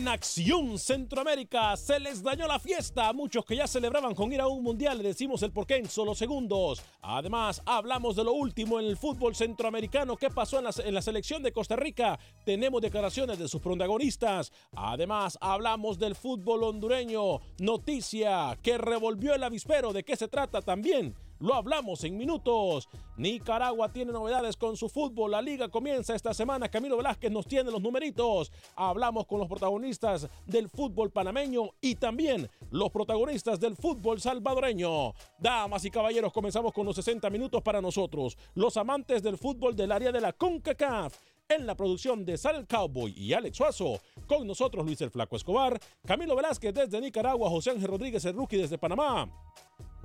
en 0.00 0.08
Acción 0.08 0.78
Centroamérica 0.78 1.76
se 1.76 2.00
les 2.00 2.22
dañó 2.22 2.46
la 2.46 2.58
fiesta 2.58 3.08
a 3.08 3.12
muchos 3.12 3.44
que 3.44 3.54
ya 3.54 3.66
celebraban 3.66 4.14
con 4.14 4.32
ir 4.32 4.40
a 4.40 4.46
un 4.46 4.62
mundial. 4.62 4.96
Le 4.96 5.04
decimos 5.04 5.42
el 5.42 5.52
porqué 5.52 5.76
en 5.76 5.90
solo 5.90 6.14
segundos. 6.14 6.82
Además, 7.02 7.60
hablamos 7.66 8.16
de 8.16 8.24
lo 8.24 8.32
último 8.32 8.80
en 8.80 8.86
el 8.86 8.96
fútbol 8.96 9.36
centroamericano. 9.36 10.16
¿Qué 10.16 10.30
pasó 10.30 10.56
en 10.56 10.64
la, 10.64 10.70
en 10.82 10.94
la 10.94 11.02
selección 11.02 11.42
de 11.42 11.52
Costa 11.52 11.76
Rica? 11.76 12.18
Tenemos 12.46 12.80
declaraciones 12.80 13.38
de 13.38 13.46
sus 13.46 13.60
protagonistas. 13.60 14.50
Además, 14.74 15.36
hablamos 15.38 15.98
del 15.98 16.14
fútbol 16.14 16.64
hondureño. 16.64 17.40
Noticia 17.58 18.58
que 18.62 18.78
revolvió 18.78 19.34
el 19.34 19.44
avispero. 19.44 19.92
¿De 19.92 20.02
qué 20.02 20.16
se 20.16 20.28
trata 20.28 20.62
también? 20.62 21.14
Lo 21.40 21.54
hablamos 21.54 22.04
en 22.04 22.18
minutos. 22.18 22.86
Nicaragua 23.16 23.90
tiene 23.90 24.12
novedades 24.12 24.58
con 24.58 24.76
su 24.76 24.90
fútbol. 24.90 25.30
La 25.30 25.40
liga 25.40 25.68
comienza 25.68 26.14
esta 26.14 26.34
semana. 26.34 26.68
Camilo 26.68 26.98
Velázquez 26.98 27.32
nos 27.32 27.46
tiene 27.46 27.70
los 27.70 27.80
numeritos. 27.80 28.52
Hablamos 28.76 29.26
con 29.26 29.38
los 29.38 29.48
protagonistas 29.48 30.28
del 30.46 30.68
fútbol 30.68 31.10
panameño 31.10 31.70
y 31.80 31.94
también 31.94 32.50
los 32.70 32.90
protagonistas 32.90 33.58
del 33.58 33.74
fútbol 33.74 34.20
salvadoreño. 34.20 35.14
Damas 35.38 35.84
y 35.86 35.90
caballeros, 35.90 36.30
comenzamos 36.30 36.74
con 36.74 36.84
los 36.84 36.96
60 36.96 37.30
minutos 37.30 37.62
para 37.62 37.80
nosotros, 37.80 38.36
los 38.54 38.76
amantes 38.76 39.22
del 39.22 39.38
fútbol 39.38 39.74
del 39.74 39.92
área 39.92 40.12
de 40.12 40.20
la 40.20 40.34
CONCACAF 40.34 41.16
en 41.50 41.66
la 41.66 41.74
producción 41.74 42.24
de 42.24 42.38
Sal 42.38 42.66
Cowboy 42.66 43.12
y 43.16 43.32
Alex 43.34 43.56
Suazo. 43.56 44.00
Con 44.26 44.46
nosotros 44.46 44.86
Luis 44.86 45.00
el 45.00 45.10
Flaco 45.10 45.36
Escobar, 45.36 45.78
Camilo 46.06 46.36
Velázquez 46.36 46.72
desde 46.72 47.00
Nicaragua, 47.00 47.50
José 47.50 47.70
Ángel 47.70 47.88
Rodríguez 47.88 48.24
el 48.24 48.34
Rookie 48.34 48.56
desde 48.56 48.78
Panamá. 48.78 49.28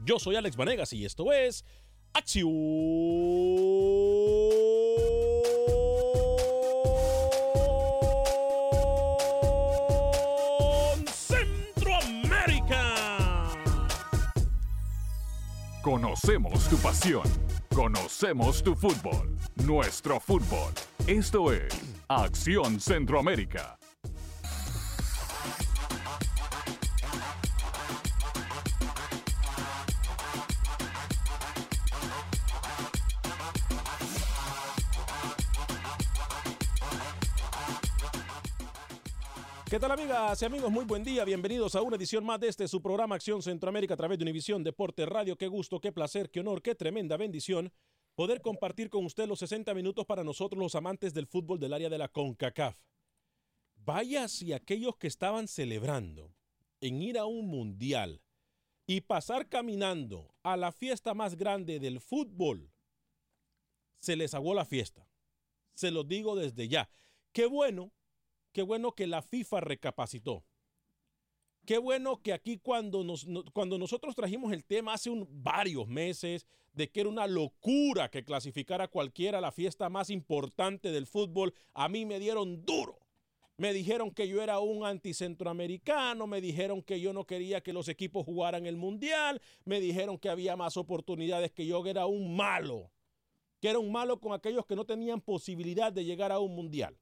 Yo 0.04 0.20
soy 0.20 0.36
Alex 0.36 0.58
Vanegas 0.58 0.92
y 0.94 1.06
esto 1.06 1.32
es 1.32 1.64
Acción 2.14 2.52
Centroamérica. 11.08 12.96
Conocemos 15.84 16.68
tu 16.70 16.78
pasión. 16.78 17.24
Conocemos 17.76 18.64
tu 18.64 18.74
fútbol. 18.74 19.38
Nuestro 19.66 20.18
fútbol. 20.22 20.72
Esto 21.08 21.52
es 21.52 21.74
Acción 22.08 22.80
Centroamérica. 22.80 23.78
¿Qué 39.76 39.80
tal 39.82 39.92
amigas 39.92 40.42
y 40.42 40.46
amigos? 40.46 40.72
Muy 40.72 40.86
buen 40.86 41.04
día, 41.04 41.26
bienvenidos 41.26 41.76
a 41.76 41.82
una 41.82 41.98
edición 41.98 42.24
más 42.24 42.40
de 42.40 42.48
este 42.48 42.66
su 42.66 42.82
programa 42.82 43.16
Acción 43.16 43.42
Centroamérica 43.42 43.96
a 43.96 43.98
través 43.98 44.18
de 44.18 44.24
Univisión 44.24 44.64
Deporte 44.64 45.06
Radio. 45.06 45.36
Qué 45.36 45.50
gusto, 45.50 45.82
qué 45.82 45.92
placer, 45.92 46.32
qué 46.32 46.40
honor, 46.40 46.62
qué 46.62 46.76
tremenda 46.76 47.18
bendición 47.18 47.74
poder 48.16 48.42
compartir 48.42 48.90
con 48.90 49.04
usted 49.04 49.28
los 49.28 49.40
60 49.40 49.74
minutos 49.74 50.06
para 50.06 50.24
nosotros 50.24 50.58
los 50.64 50.76
amantes 50.76 51.14
del 51.14 51.28
fútbol 51.28 51.60
del 51.60 51.74
área 51.74 51.90
de 51.90 51.98
la 51.98 52.08
CONCACAF. 52.08 52.78
Vaya 53.76 54.30
si 54.30 54.54
aquellos 54.54 54.96
que 54.96 55.08
estaban 55.08 55.46
celebrando 55.46 56.34
en 56.80 57.02
ir 57.02 57.18
a 57.18 57.26
un 57.26 57.46
mundial 57.46 58.22
y 58.88 59.02
pasar 59.02 59.50
caminando 59.50 60.34
a 60.42 60.56
la 60.56 60.72
fiesta 60.72 61.14
más 61.14 61.36
grande 61.36 61.82
del 61.82 62.00
fútbol, 62.00 62.72
se 64.00 64.16
les 64.16 64.34
aguó 64.36 64.54
la 64.54 64.64
fiesta. 64.64 65.06
Se 65.74 65.92
los 65.92 66.08
digo 66.08 66.38
desde 66.38 66.70
ya. 66.70 66.90
Qué 67.34 67.46
bueno 67.46 67.92
Qué 68.56 68.62
bueno 68.62 68.94
que 68.94 69.06
la 69.06 69.22
FIFA 69.22 69.60
recapacitó. 69.60 70.46
Qué 71.66 71.78
bueno 71.78 72.22
que 72.22 72.32
aquí 72.32 72.58
cuando, 72.58 73.04
nos, 73.04 73.28
cuando 73.52 73.78
nosotros 73.78 74.16
trajimos 74.16 74.54
el 74.54 74.64
tema 74.64 74.94
hace 74.94 75.12
varios 75.28 75.90
meses 75.90 76.48
de 76.72 76.90
que 76.90 77.02
era 77.02 77.10
una 77.10 77.28
locura 77.28 78.10
que 78.10 78.24
clasificara 78.24 78.88
cualquiera 78.88 79.42
la 79.42 79.52
fiesta 79.52 79.90
más 79.90 80.10
importante 80.10 80.94
del 80.94 81.06
fútbol, 81.06 81.54
a 81.74 81.90
mí 81.90 82.06
me 82.06 82.18
dieron 82.18 82.64
duro. 82.66 82.98
Me 83.58 83.74
dijeron 83.74 84.10
que 84.10 84.30
yo 84.30 84.42
era 84.42 84.60
un 84.60 84.86
anticentroamericano, 84.86 86.26
me 86.26 86.40
dijeron 86.40 86.82
que 86.82 87.02
yo 87.02 87.12
no 87.12 87.26
quería 87.26 87.60
que 87.60 87.74
los 87.74 87.90
equipos 87.90 88.24
jugaran 88.24 88.66
el 88.66 88.78
mundial, 88.78 89.42
me 89.66 89.82
dijeron 89.82 90.18
que 90.18 90.30
había 90.30 90.56
más 90.56 90.78
oportunidades, 90.78 91.52
que 91.52 91.66
yo 91.68 91.86
era 91.86 92.06
un 92.06 92.38
malo, 92.38 92.90
que 93.60 93.68
era 93.68 93.80
un 93.80 93.92
malo 93.92 94.22
con 94.22 94.32
aquellos 94.32 94.66
que 94.66 94.78
no 94.78 94.86
tenían 94.86 95.20
posibilidad 95.20 95.92
de 95.92 96.06
llegar 96.06 96.32
a 96.32 96.40
un 96.40 96.56
mundial 96.56 96.98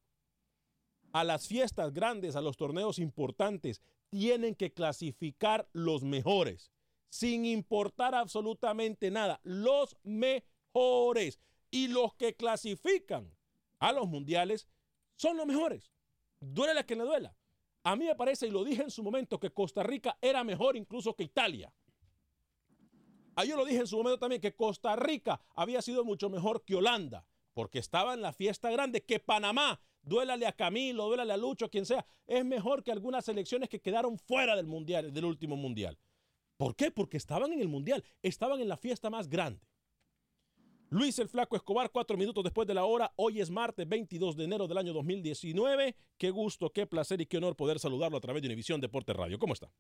a 1.14 1.24
las 1.24 1.48
fiestas 1.48 1.94
grandes, 1.94 2.36
a 2.36 2.42
los 2.42 2.58
torneos 2.58 3.00
importantes, 3.00 3.82
tienen 4.10 4.56
que 4.56 4.74
clasificar 4.74 5.70
los 5.72 6.04
mejores, 6.04 6.72
sin 7.10 7.46
importar 7.46 8.16
absolutamente 8.16 9.10
nada, 9.12 9.40
los 9.44 9.96
mejores. 10.04 11.40
Y 11.72 11.88
los 11.88 12.14
que 12.16 12.36
clasifican 12.36 13.32
a 13.80 13.92
los 13.92 14.08
mundiales 14.08 14.68
son 15.16 15.38
los 15.38 15.46
mejores. 15.46 15.92
Duele 16.40 16.80
a 16.80 16.86
que 16.86 16.96
le 16.96 17.04
duela. 17.04 17.36
A 17.84 17.96
mí 17.96 18.06
me 18.06 18.16
parece, 18.16 18.48
y 18.48 18.52
lo 18.52 18.64
dije 18.64 18.84
en 18.84 18.92
su 18.92 19.04
momento, 19.04 19.40
que 19.40 19.52
Costa 19.52 19.84
Rica 19.84 20.18
era 20.22 20.44
mejor 20.44 20.78
incluso 20.78 21.16
que 21.16 21.24
Italia. 21.24 21.74
Ah, 23.36 23.46
yo 23.46 23.56
lo 23.56 23.66
dije 23.66 23.80
en 23.80 23.88
su 23.88 23.98
momento 23.98 24.20
también, 24.20 24.42
que 24.42 24.56
Costa 24.56 24.96
Rica 24.96 25.42
había 25.56 25.82
sido 25.82 26.04
mucho 26.04 26.30
mejor 26.30 26.64
que 26.64 26.76
Holanda, 26.76 27.26
porque 27.54 27.80
estaba 27.80 28.14
en 28.14 28.22
la 28.22 28.34
fiesta 28.34 28.70
grande, 28.72 29.04
que 29.04 29.20
Panamá, 29.20 29.82
duélale 30.04 30.46
a 30.46 30.52
Camilo, 30.52 31.06
duélale 31.06 31.34
a 31.34 31.38
Lucho, 31.38 31.70
quien 31.70 31.86
sea, 31.86 32.06
es 32.28 32.46
mejor 32.46 32.84
que 32.84 32.92
algunas 32.92 33.26
selecciones 33.26 33.70
que 33.70 33.80
quedaron 33.80 34.18
fuera 34.18 34.56
del 34.56 34.68
mundial, 34.68 35.12
del 35.14 35.26
último 35.26 35.56
mundial. 35.56 35.98
¿Por 36.58 36.76
qué? 36.76 36.92
Porque 36.92 37.18
estaban 37.18 37.52
en 37.52 37.60
el 37.60 37.68
mundial, 37.68 38.04
estaban 38.22 38.60
en 38.62 38.70
la 38.70 38.78
fiesta 38.78 39.10
más 39.10 39.28
grande. 39.28 39.66
Luis 40.90 41.18
el 41.18 41.28
Flaco 41.28 41.56
Escobar, 41.56 41.90
cuatro 41.92 42.16
minutos 42.18 42.44
después 42.44 42.68
de 42.68 42.76
la 42.76 42.86
hora. 42.86 43.12
Hoy 43.16 43.42
es 43.42 43.50
martes 43.50 43.90
22 43.90 44.38
de 44.38 44.44
enero 44.44 44.68
del 44.68 44.78
año 44.78 44.94
2019. 44.94 45.96
Qué 46.20 46.30
gusto, 46.30 46.70
qué 46.70 46.86
placer 46.86 47.20
y 47.20 47.26
qué 47.26 47.38
honor 47.38 47.56
poder 47.56 47.80
saludarlo 47.80 48.18
a 48.18 48.22
través 48.22 48.44
de 48.44 48.48
Univisión 48.48 48.80
Deporte 48.80 49.12
Radio. 49.12 49.40
¿Cómo 49.40 49.54
está? 49.54 49.72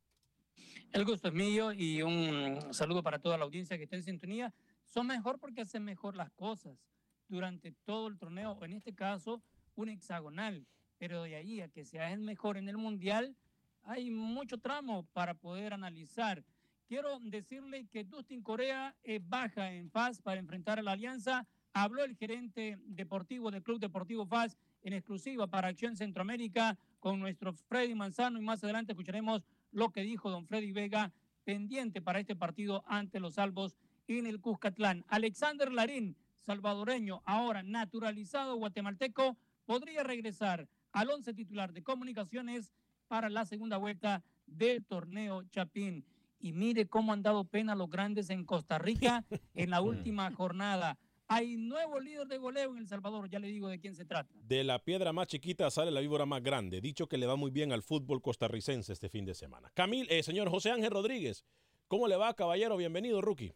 El 0.92 1.06
gusto 1.06 1.28
es 1.28 1.34
mío 1.34 1.72
y 1.72 2.02
un 2.02 2.74
saludo 2.74 3.04
para 3.04 3.20
toda 3.20 3.38
la 3.38 3.46
audiencia 3.46 3.78
que 3.78 3.84
está 3.84 3.96
en 3.96 4.04
sintonía. 4.04 4.56
Son 4.86 5.06
mejor 5.06 5.40
porque 5.40 5.62
hacen 5.62 5.84
mejor 5.84 6.16
las 6.16 6.32
cosas 6.32 6.80
durante 7.28 7.72
todo 7.86 8.08
el 8.08 8.18
torneo, 8.18 8.58
en 8.64 8.74
este 8.74 8.96
caso, 8.96 9.44
un 9.76 9.90
hexagonal. 9.90 10.66
Pero 10.98 11.24
de 11.24 11.36
ahí 11.36 11.62
a 11.62 11.68
que 11.68 11.86
sea 11.86 12.12
el 12.12 12.22
mejor 12.22 12.58
en 12.58 12.70
el 12.70 12.78
mundial, 12.78 13.36
hay 13.84 14.10
mucho 14.10 14.58
tramo 14.58 15.04
para 15.14 15.34
poder 15.34 15.74
analizar. 15.74 16.44
Quiero 16.88 17.20
decirle 17.22 17.88
que 17.92 18.04
Dustin 18.04 18.42
Corea 18.42 18.96
eh, 19.04 19.20
baja 19.22 19.72
en 19.74 19.90
FAS 19.90 20.22
para 20.22 20.40
enfrentar 20.40 20.80
a 20.80 20.84
la 20.84 20.92
Alianza. 20.92 21.46
Habló 21.74 22.04
el 22.04 22.16
gerente 22.16 22.78
deportivo 22.86 23.50
del 23.50 23.64
Club 23.64 23.80
Deportivo 23.80 24.26
FAS 24.26 24.58
en 24.84 24.94
exclusiva 24.94 25.48
para 25.48 25.70
Acción 25.70 25.96
Centroamérica 25.96 26.78
con 27.00 27.20
nuestro 27.20 27.54
Freddy 27.54 27.96
Manzano 27.96 28.40
y 28.40 28.44
más 28.44 28.64
adelante 28.64 28.92
escucharemos 28.92 29.44
lo 29.72 29.90
que 29.90 30.02
dijo 30.02 30.30
don 30.30 30.46
Freddy 30.46 30.72
Vega 30.72 31.12
pendiente 31.44 32.02
para 32.02 32.20
este 32.20 32.36
partido 32.36 32.84
ante 32.86 33.20
los 33.20 33.36
salvos 33.36 33.76
en 34.08 34.28
el 34.28 34.40
Cuscatlán. 34.40 35.04
Alexander 35.08 35.72
Larín, 35.72 36.16
salvadoreño, 36.46 37.22
ahora 37.26 37.64
naturalizado 37.64 38.56
guatemalteco, 38.56 39.38
podría 39.66 40.04
regresar 40.04 40.68
al 40.92 41.10
once 41.10 41.34
titular 41.34 41.74
de 41.74 41.84
comunicaciones 41.84 42.72
para 43.08 43.30
la 43.30 43.46
segunda 43.46 43.78
vuelta 43.78 44.24
del 44.46 44.86
torneo 44.86 45.44
Chapín 45.50 46.06
y 46.40 46.52
mire 46.52 46.88
cómo 46.88 47.14
han 47.14 47.24
dado 47.24 47.46
pena 47.46 47.76
los 47.76 47.90
grandes 47.90 48.30
en 48.30 48.46
Costa 48.46 48.78
Rica 48.78 49.26
en 49.56 49.70
la 49.70 49.82
última 49.82 50.32
jornada. 50.32 50.98
Hay 51.28 51.56
nuevo 51.56 52.00
líder 52.00 52.28
de 52.28 52.38
goleo 52.38 52.72
en 52.72 52.80
El 52.80 52.88
Salvador, 52.88 53.30
ya 53.30 53.40
le 53.40 53.48
digo 53.48 53.70
de 53.70 53.80
quién 53.80 53.96
se 53.96 54.06
trata. 54.06 54.30
De 54.36 54.64
la 54.64 54.78
piedra 54.84 55.14
más 55.14 55.28
chiquita 55.28 55.72
sale 55.72 55.90
la 55.90 56.02
víbora 56.02 56.26
más 56.26 56.44
grande. 56.44 56.82
Dicho 56.82 57.08
que 57.08 57.18
le 57.18 57.26
va 57.26 57.38
muy 57.38 57.50
bien 57.50 57.72
al 57.72 57.82
fútbol 57.82 58.22
costarricense 58.22 58.92
este 58.92 59.10
fin 59.10 59.26
de 59.26 59.34
semana. 59.34 59.72
Camil, 59.74 60.06
eh, 60.10 60.22
señor 60.22 60.50
José 60.50 60.72
Ángel 60.72 60.92
Rodríguez, 60.92 61.46
¿cómo 61.88 62.08
le 62.08 62.18
va, 62.18 62.36
caballero? 62.36 62.76
Bienvenido, 62.76 63.22
rookie. 63.22 63.56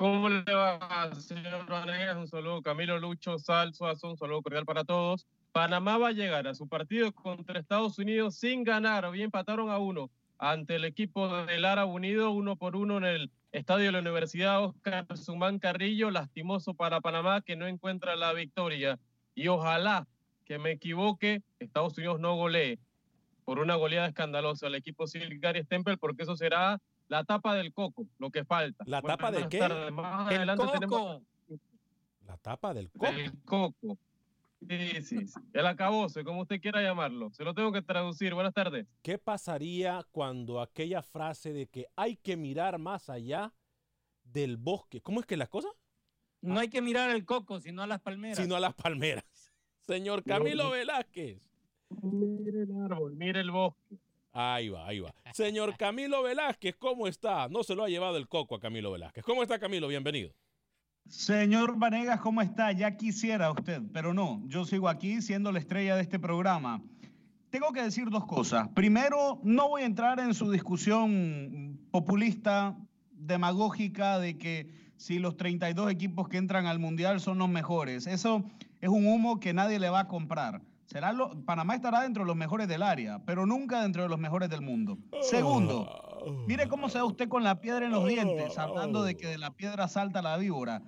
¿Cómo 0.00 0.30
le 0.30 0.54
va, 0.54 1.14
señor 1.16 1.66
Vanegas? 1.66 2.16
Un 2.16 2.26
saludo, 2.26 2.62
Camilo 2.62 2.98
Lucho, 2.98 3.38
Salso, 3.38 3.84
un 3.84 4.16
saludo 4.16 4.40
cordial 4.40 4.64
para 4.64 4.82
todos. 4.82 5.26
Panamá 5.52 5.98
va 5.98 6.08
a 6.08 6.12
llegar 6.12 6.48
a 6.48 6.54
su 6.54 6.66
partido 6.66 7.12
contra 7.12 7.60
Estados 7.60 7.98
Unidos 7.98 8.36
sin 8.36 8.64
ganar, 8.64 9.04
o 9.04 9.14
empataron 9.14 9.68
a 9.68 9.76
uno 9.76 10.10
ante 10.38 10.76
el 10.76 10.86
equipo 10.86 11.44
del 11.44 11.66
Árabe 11.66 11.90
Unido, 11.90 12.30
uno 12.30 12.56
por 12.56 12.76
uno 12.76 12.96
en 12.96 13.04
el 13.04 13.30
estadio 13.52 13.84
de 13.84 13.92
la 13.92 13.98
Universidad 13.98 14.64
Oscar 14.64 15.04
Sumán 15.18 15.58
Carrillo, 15.58 16.10
lastimoso 16.10 16.72
para 16.72 17.02
Panamá 17.02 17.42
que 17.42 17.56
no 17.56 17.66
encuentra 17.66 18.16
la 18.16 18.32
victoria. 18.32 18.98
Y 19.34 19.48
ojalá 19.48 20.08
que 20.46 20.58
me 20.58 20.70
equivoque, 20.70 21.42
Estados 21.58 21.98
Unidos 21.98 22.20
no 22.20 22.36
golee 22.36 22.78
por 23.44 23.58
una 23.58 23.74
goleada 23.74 24.08
escandalosa 24.08 24.68
al 24.68 24.76
equipo 24.76 25.06
Civil 25.06 25.38
Gary 25.40 25.62
Stempel, 25.62 25.98
porque 25.98 26.22
eso 26.22 26.36
será 26.36 26.80
la 27.10 27.24
tapa 27.24 27.56
del 27.56 27.72
coco, 27.72 28.06
lo 28.18 28.30
que 28.30 28.44
falta. 28.44 28.84
¿La 28.86 29.02
tapa 29.02 29.32
de 29.32 29.48
qué? 29.48 29.60
Más 29.92 30.28
adelante 30.28 30.64
tenemos 30.72 31.20
la 32.24 32.36
tapa 32.38 32.72
del 32.72 32.90
coco. 32.92 33.12
Del 33.12 33.42
coco. 33.44 33.98
Sí, 34.68 35.02
sí, 35.02 35.26
sí. 35.26 35.40
El 35.52 35.66
acabose, 35.66 36.22
como 36.22 36.42
usted 36.42 36.60
quiera 36.60 36.80
llamarlo. 36.82 37.30
Se 37.32 37.42
lo 37.42 37.52
tengo 37.52 37.72
que 37.72 37.82
traducir. 37.82 38.32
Buenas 38.32 38.54
tardes. 38.54 38.86
¿Qué 39.02 39.18
pasaría 39.18 40.06
cuando 40.12 40.60
aquella 40.60 41.02
frase 41.02 41.52
de 41.52 41.66
que 41.66 41.86
hay 41.96 42.16
que 42.16 42.36
mirar 42.36 42.78
más 42.78 43.10
allá 43.10 43.52
del 44.22 44.56
bosque? 44.56 45.00
¿Cómo 45.00 45.18
es 45.18 45.26
que 45.26 45.36
la 45.36 45.48
cosa? 45.48 45.68
No 46.42 46.60
hay 46.60 46.68
que 46.68 46.80
mirar 46.80 47.10
el 47.10 47.24
coco, 47.24 47.58
sino 47.58 47.82
a 47.82 47.88
las 47.88 48.00
palmeras. 48.00 48.38
Sino 48.38 48.54
a 48.54 48.60
las 48.60 48.74
palmeras. 48.74 49.24
Señor 49.80 50.22
Camilo 50.22 50.70
Velázquez. 50.70 51.42
Mire 52.02 52.62
el 52.62 52.82
árbol, 52.84 53.16
mire 53.16 53.40
el 53.40 53.50
bosque. 53.50 53.98
Ahí 54.32 54.68
va, 54.68 54.86
ahí 54.86 55.00
va. 55.00 55.12
Señor 55.32 55.76
Camilo 55.76 56.22
Velázquez, 56.22 56.76
¿cómo 56.76 57.08
está? 57.08 57.48
No 57.48 57.64
se 57.64 57.74
lo 57.74 57.84
ha 57.84 57.88
llevado 57.88 58.16
el 58.16 58.28
coco 58.28 58.54
a 58.54 58.60
Camilo 58.60 58.92
Velázquez. 58.92 59.24
¿Cómo 59.24 59.42
está 59.42 59.58
Camilo? 59.58 59.88
Bienvenido. 59.88 60.32
Señor 61.08 61.76
Vanegas, 61.76 62.20
¿cómo 62.20 62.40
está? 62.40 62.70
Ya 62.70 62.96
quisiera 62.96 63.50
usted, 63.50 63.82
pero 63.92 64.14
no, 64.14 64.40
yo 64.46 64.64
sigo 64.64 64.88
aquí 64.88 65.20
siendo 65.22 65.50
la 65.50 65.58
estrella 65.58 65.96
de 65.96 66.02
este 66.02 66.20
programa. 66.20 66.80
Tengo 67.50 67.72
que 67.72 67.82
decir 67.82 68.08
dos 68.10 68.26
cosas. 68.26 68.68
Primero, 68.68 69.40
no 69.42 69.68
voy 69.68 69.82
a 69.82 69.86
entrar 69.86 70.20
en 70.20 70.34
su 70.34 70.52
discusión 70.52 71.80
populista, 71.90 72.76
demagógica, 73.10 74.20
de 74.20 74.38
que 74.38 74.68
si 74.96 75.18
los 75.18 75.36
32 75.36 75.90
equipos 75.90 76.28
que 76.28 76.36
entran 76.36 76.66
al 76.66 76.78
Mundial 76.78 77.20
son 77.20 77.38
los 77.38 77.48
mejores. 77.48 78.06
Eso 78.06 78.44
es 78.80 78.88
un 78.88 79.08
humo 79.08 79.40
que 79.40 79.52
nadie 79.52 79.80
le 79.80 79.90
va 79.90 80.00
a 80.00 80.08
comprar. 80.08 80.62
Será 80.90 81.12
lo, 81.12 81.30
Panamá 81.44 81.76
estará 81.76 82.00
dentro 82.00 82.24
de 82.24 82.26
los 82.26 82.34
mejores 82.34 82.66
del 82.66 82.82
área, 82.82 83.20
pero 83.24 83.46
nunca 83.46 83.82
dentro 83.82 84.02
de 84.02 84.08
los 84.08 84.18
mejores 84.18 84.50
del 84.50 84.60
mundo. 84.60 84.98
Segundo, 85.22 85.86
mire 86.48 86.66
cómo 86.66 86.88
se 86.88 86.98
da 86.98 87.04
usted 87.04 87.28
con 87.28 87.44
la 87.44 87.60
piedra 87.60 87.86
en 87.86 87.92
los 87.92 88.08
dientes, 88.08 88.58
hablando 88.58 89.04
de 89.04 89.16
que 89.16 89.28
de 89.28 89.38
la 89.38 89.52
piedra 89.52 89.86
salta 89.86 90.20
la 90.20 90.36
víbora. 90.36 90.82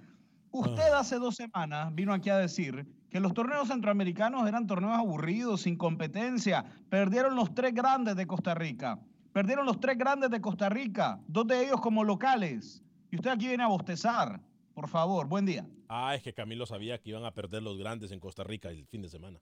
Usted 0.51 0.93
hace 0.93 1.21
dos 1.21 1.37
semanas 1.37 1.95
vino 1.95 2.13
aquí 2.13 2.31
a 2.31 2.37
decir 2.37 2.85
que 3.11 3.21
los 3.21 3.33
torneos 3.33 3.69
centroamericanos 3.69 4.49
eran 4.49 4.67
torneos 4.67 4.99
aburridos, 4.99 5.61
sin 5.61 5.77
competencia. 5.77 6.65
Perdieron 6.89 7.37
los 7.37 7.55
tres 7.55 7.73
grandes 7.73 8.17
de 8.17 8.27
Costa 8.27 8.57
Rica. 8.57 8.99
Perdieron 9.33 9.67
los 9.67 9.79
tres 9.79 9.97
grandes 9.97 10.31
de 10.31 10.41
Costa 10.41 10.69
Rica, 10.69 11.21
dos 11.29 11.47
de 11.47 11.65
ellos 11.65 11.81
como 11.81 12.03
locales. 12.03 12.83
Y 13.13 13.17
usted 13.17 13.31
aquí 13.31 13.47
viene 13.47 13.63
a 13.63 13.69
bostezar. 13.69 14.41
Por 14.75 14.89
favor, 14.89 15.29
buen 15.29 15.47
día. 15.47 15.65
Ah, 15.89 16.17
es 16.17 16.23
que 16.25 16.35
Camilo 16.35 16.67
sabía 16.67 16.99
que 16.99 17.11
iban 17.11 17.25
a 17.25 17.31
perder 17.31 17.63
los 17.63 17.79
grandes 17.79 18.11
en 18.11 18.19
Costa 18.19 18.43
Rica 18.43 18.69
el 18.69 18.85
fin 18.89 19.03
de 19.03 19.09
semana. 19.09 19.39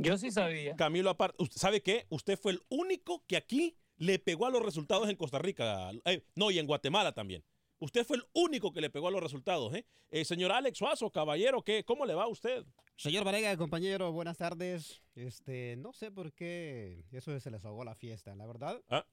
Yo 0.00 0.16
sí 0.16 0.30
sabía. 0.30 0.76
Camilo, 0.76 1.10
aparte, 1.10 1.44
¿sabe 1.54 1.82
qué? 1.82 2.06
Usted 2.08 2.38
fue 2.38 2.52
el 2.52 2.62
único 2.70 3.24
que 3.26 3.36
aquí 3.36 3.76
le 3.98 4.18
pegó 4.18 4.46
a 4.46 4.50
los 4.50 4.62
resultados 4.62 5.08
en 5.10 5.16
Costa 5.16 5.38
Rica. 5.38 5.90
Eh, 6.06 6.24
no, 6.34 6.50
y 6.50 6.58
en 6.58 6.66
Guatemala 6.66 7.12
también. 7.12 7.44
Usted 7.78 8.04
fue 8.06 8.16
el 8.16 8.24
único 8.32 8.72
que 8.72 8.80
le 8.80 8.88
pegó 8.88 9.08
a 9.08 9.10
los 9.10 9.22
resultados. 9.22 9.74
¿eh? 9.74 9.86
eh 10.10 10.24
señor 10.24 10.52
Alex 10.52 10.78
Suazo, 10.78 11.10
caballero, 11.10 11.62
¿qué, 11.62 11.84
¿cómo 11.84 12.06
le 12.06 12.14
va 12.14 12.24
a 12.24 12.28
usted? 12.28 12.64
Señor 12.96 13.24
Varega, 13.24 13.56
compañero, 13.56 14.10
buenas 14.12 14.38
tardes. 14.38 15.02
Este, 15.14 15.76
no 15.76 15.92
sé 15.92 16.10
por 16.10 16.32
qué 16.32 17.04
eso 17.12 17.38
se 17.38 17.50
les 17.50 17.64
ahogó 17.64 17.84
la 17.84 17.94
fiesta, 17.94 18.34
la 18.34 18.46
verdad. 18.46 18.82
¿Ah? 18.88 19.06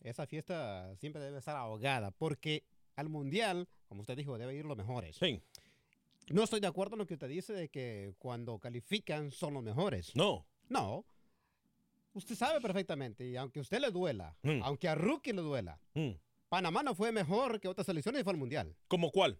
Esa 0.00 0.26
fiesta 0.26 0.94
siempre 0.96 1.20
debe 1.22 1.38
estar 1.38 1.56
ahogada, 1.56 2.12
porque 2.12 2.64
al 2.94 3.08
Mundial, 3.08 3.68
como 3.86 4.02
usted 4.02 4.16
dijo, 4.16 4.38
debe 4.38 4.54
ir 4.54 4.64
los 4.64 4.76
mejores. 4.76 5.16
Sí. 5.16 5.40
No 6.30 6.42
estoy 6.44 6.60
de 6.60 6.66
acuerdo 6.66 6.94
en 6.94 6.98
lo 7.00 7.06
que 7.06 7.14
usted 7.14 7.28
dice 7.28 7.52
de 7.52 7.68
que 7.68 8.14
cuando 8.18 8.58
califican 8.58 9.30
son 9.30 9.54
los 9.54 9.62
mejores. 9.62 10.14
No. 10.14 10.46
No. 10.68 11.04
Usted 12.12 12.34
sabe 12.34 12.60
perfectamente, 12.60 13.26
y 13.26 13.36
aunque 13.36 13.58
a 13.60 13.62
usted 13.62 13.80
le 13.80 13.90
duela, 13.90 14.36
Mm. 14.42 14.62
aunque 14.62 14.88
a 14.88 14.94
Rookie 14.94 15.32
le 15.32 15.42
duela, 15.42 15.80
Mm. 15.94 16.10
Panamá 16.48 16.82
no 16.82 16.94
fue 16.94 17.12
mejor 17.12 17.60
que 17.60 17.68
otras 17.68 17.86
selecciones 17.86 18.20
y 18.20 18.24
fue 18.24 18.32
al 18.32 18.38
Mundial. 18.38 18.74
¿Cómo 18.88 19.10
cuál? 19.10 19.38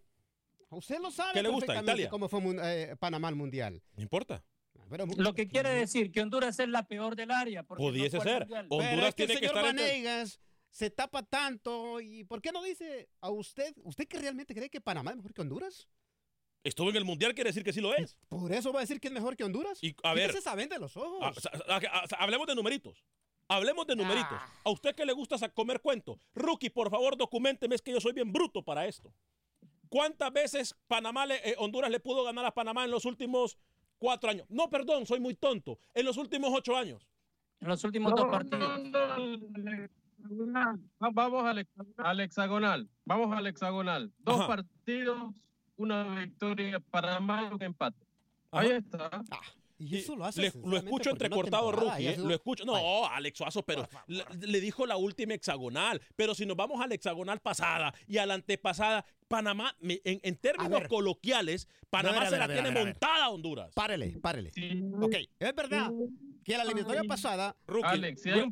Usted 0.69 0.99
lo 0.99 1.09
sabe 1.09 1.33
¿Qué 1.33 1.41
le 1.43 1.49
gusta, 1.49 1.65
perfectamente 1.65 2.01
Italia? 2.03 2.09
cómo 2.09 2.29
fue 2.29 2.41
eh, 2.91 2.95
Panamá 2.99 3.27
al 3.27 3.35
Mundial. 3.35 3.81
No 3.95 4.03
importa. 4.03 4.43
Pero, 4.89 5.05
Lo 5.17 5.35
que 5.35 5.47
quiere 5.47 5.69
decir 5.69 6.11
que 6.11 6.21
Honduras 6.21 6.57
es 6.59 6.67
la 6.67 6.87
peor 6.87 7.15
del 7.15 7.29
área. 7.31 7.61
no 7.63 7.75
Pudiese 7.75 8.19
ser. 8.21 8.41
Mundial. 8.41 8.65
O- 8.69 8.77
Pero 8.77 8.89
Honduras 8.89 9.09
es 9.09 9.15
que 9.15 9.23
el 9.23 9.27
tiene 9.29 9.41
que 9.41 9.47
señor 9.47 9.57
estar 9.65 9.69
entre- 9.71 9.87
Vanegas 9.87 10.39
se 10.71 10.89
tapa 10.89 11.23
tanto. 11.23 11.99
¿Y 12.01 12.23
por 12.23 12.41
qué 12.41 12.51
no 12.51 12.63
dice 12.63 13.09
a 13.21 13.29
usted, 13.29 13.75
usted 13.83 14.07
que 14.07 14.17
realmente 14.19 14.53
cree 14.55 14.69
que 14.69 14.79
Panamá 14.81 15.11
es 15.11 15.17
mejor 15.17 15.33
que 15.33 15.41
Honduras? 15.41 15.87
Estuvo 16.69 16.89
en 16.89 16.95
el 16.95 17.05
Mundial, 17.05 17.33
quiere 17.35 17.49
decir 17.49 17.63
que 17.63 17.73
sí 17.73 17.81
lo 17.81 17.93
es. 17.95 18.15
¿Por 18.29 18.51
eso 18.51 18.71
va 18.71 18.79
a 18.79 18.81
decir 18.81 18.99
que 18.99 19.07
es 19.07 19.13
mejor 19.13 19.35
que 19.35 19.43
Honduras? 19.43 19.83
Y, 19.83 19.95
a 20.03 20.13
ver, 20.13 20.31
se 20.31 20.41
saben 20.41 20.69
de 20.69 20.79
los 20.79 20.95
ojos. 20.95 21.19
Ah, 21.67 21.79
ah, 21.91 22.03
hablemos 22.19 22.47
de 22.47 22.55
numeritos. 22.55 23.03
Hablemos 23.47 23.87
de 23.87 23.95
numeritos. 23.95 24.29
Ah. 24.39 24.53
A 24.65 24.69
usted 24.69 24.95
que 24.95 25.05
le 25.05 25.13
gusta 25.13 25.37
comer 25.49 25.81
cuento. 25.81 26.19
Rookie, 26.35 26.69
por 26.69 26.89
favor, 26.91 27.17
documenteme, 27.17 27.75
es 27.75 27.81
que 27.81 27.91
yo 27.91 27.99
soy 27.99 28.13
bien 28.13 28.31
bruto 28.31 28.63
para 28.63 28.85
esto. 28.85 29.11
¿Cuántas 29.89 30.31
veces 30.31 30.75
Panamá 30.87 31.25
le- 31.25 31.37
eh, 31.49 31.55
Honduras 31.57 31.89
le 31.89 31.99
pudo 31.99 32.23
ganar 32.23 32.45
a 32.45 32.53
Panamá 32.53 32.85
en 32.85 32.91
los 32.91 33.05
últimos 33.05 33.57
cuatro 33.97 34.29
años? 34.29 34.45
No, 34.49 34.69
perdón, 34.69 35.07
soy 35.07 35.19
muy 35.19 35.33
tonto. 35.33 35.79
En 35.95 36.05
los 36.05 36.17
últimos 36.17 36.51
ocho 36.53 36.77
años. 36.77 37.07
En 37.59 37.67
los 37.69 37.83
últimos 37.83 38.13
dos 38.15 38.27
partidos. 38.29 38.69
Va- 41.01 41.09
Vamos 41.11 41.45
al, 41.45 41.57
hex- 41.59 41.93
al 41.97 42.19
hexagonal. 42.19 42.89
Vamos 43.05 43.35
al 43.35 43.47
hexagonal. 43.47 44.11
Dos 44.19 44.35
Ajá. 44.41 44.47
partidos, 44.47 45.33
una 45.79 46.19
victoria 46.19 46.79
para 46.79 47.19
más 47.19 47.51
un 47.51 47.61
empate. 47.63 47.97
Ajá. 48.51 48.61
Ahí 48.63 48.71
está. 48.71 49.23
Y 49.81 49.95
eso 49.99 50.13
lo 50.17 50.25
hace 50.25 50.41
Le- 50.41 50.51
lo 50.65 50.75
escucho 50.75 51.09
entrecortado, 51.11 51.71
Rookie. 51.71 52.07
eh, 52.07 52.17
Lo 52.17 52.33
escucho. 52.33 52.65
No. 52.65 53.05
Alex 53.07 53.37
Suazo, 53.37 53.63
pero 53.63 53.87
le, 54.07 54.25
le 54.41 54.59
dijo 54.59 54.85
la 54.85 54.97
última 54.97 55.33
hexagonal. 55.35 56.01
Pero 56.17 56.35
si 56.35 56.45
nos 56.45 56.57
vamos 56.57 56.81
a 56.81 56.87
la 56.87 56.95
hexagonal 56.95 57.39
pasada 57.39 57.93
y 58.05 58.17
a 58.17 58.25
la 58.25 58.33
antepasada, 58.33 59.05
Panamá, 59.29 59.73
en, 59.81 60.19
en 60.21 60.35
términos 60.35 60.81
ver. 60.81 60.89
coloquiales, 60.89 61.69
Panamá 61.89 62.19
ver, 62.21 62.29
se 62.29 62.37
la 62.37 62.47
ver, 62.47 62.61
tiene 62.61 62.77
montada 62.77 63.25
a 63.25 63.29
Honduras. 63.29 63.71
Párele, 63.73 64.17
párele. 64.21 64.51
Ok, 64.99 65.15
es 65.39 65.55
verdad 65.55 65.91
que 66.43 66.57
la 66.57 66.63
eliminatoria 66.63 67.03
pasada. 67.05 67.55
Rookie, 67.65 67.87
Alex, 67.87 68.21
si 68.21 68.29
no 68.31 68.49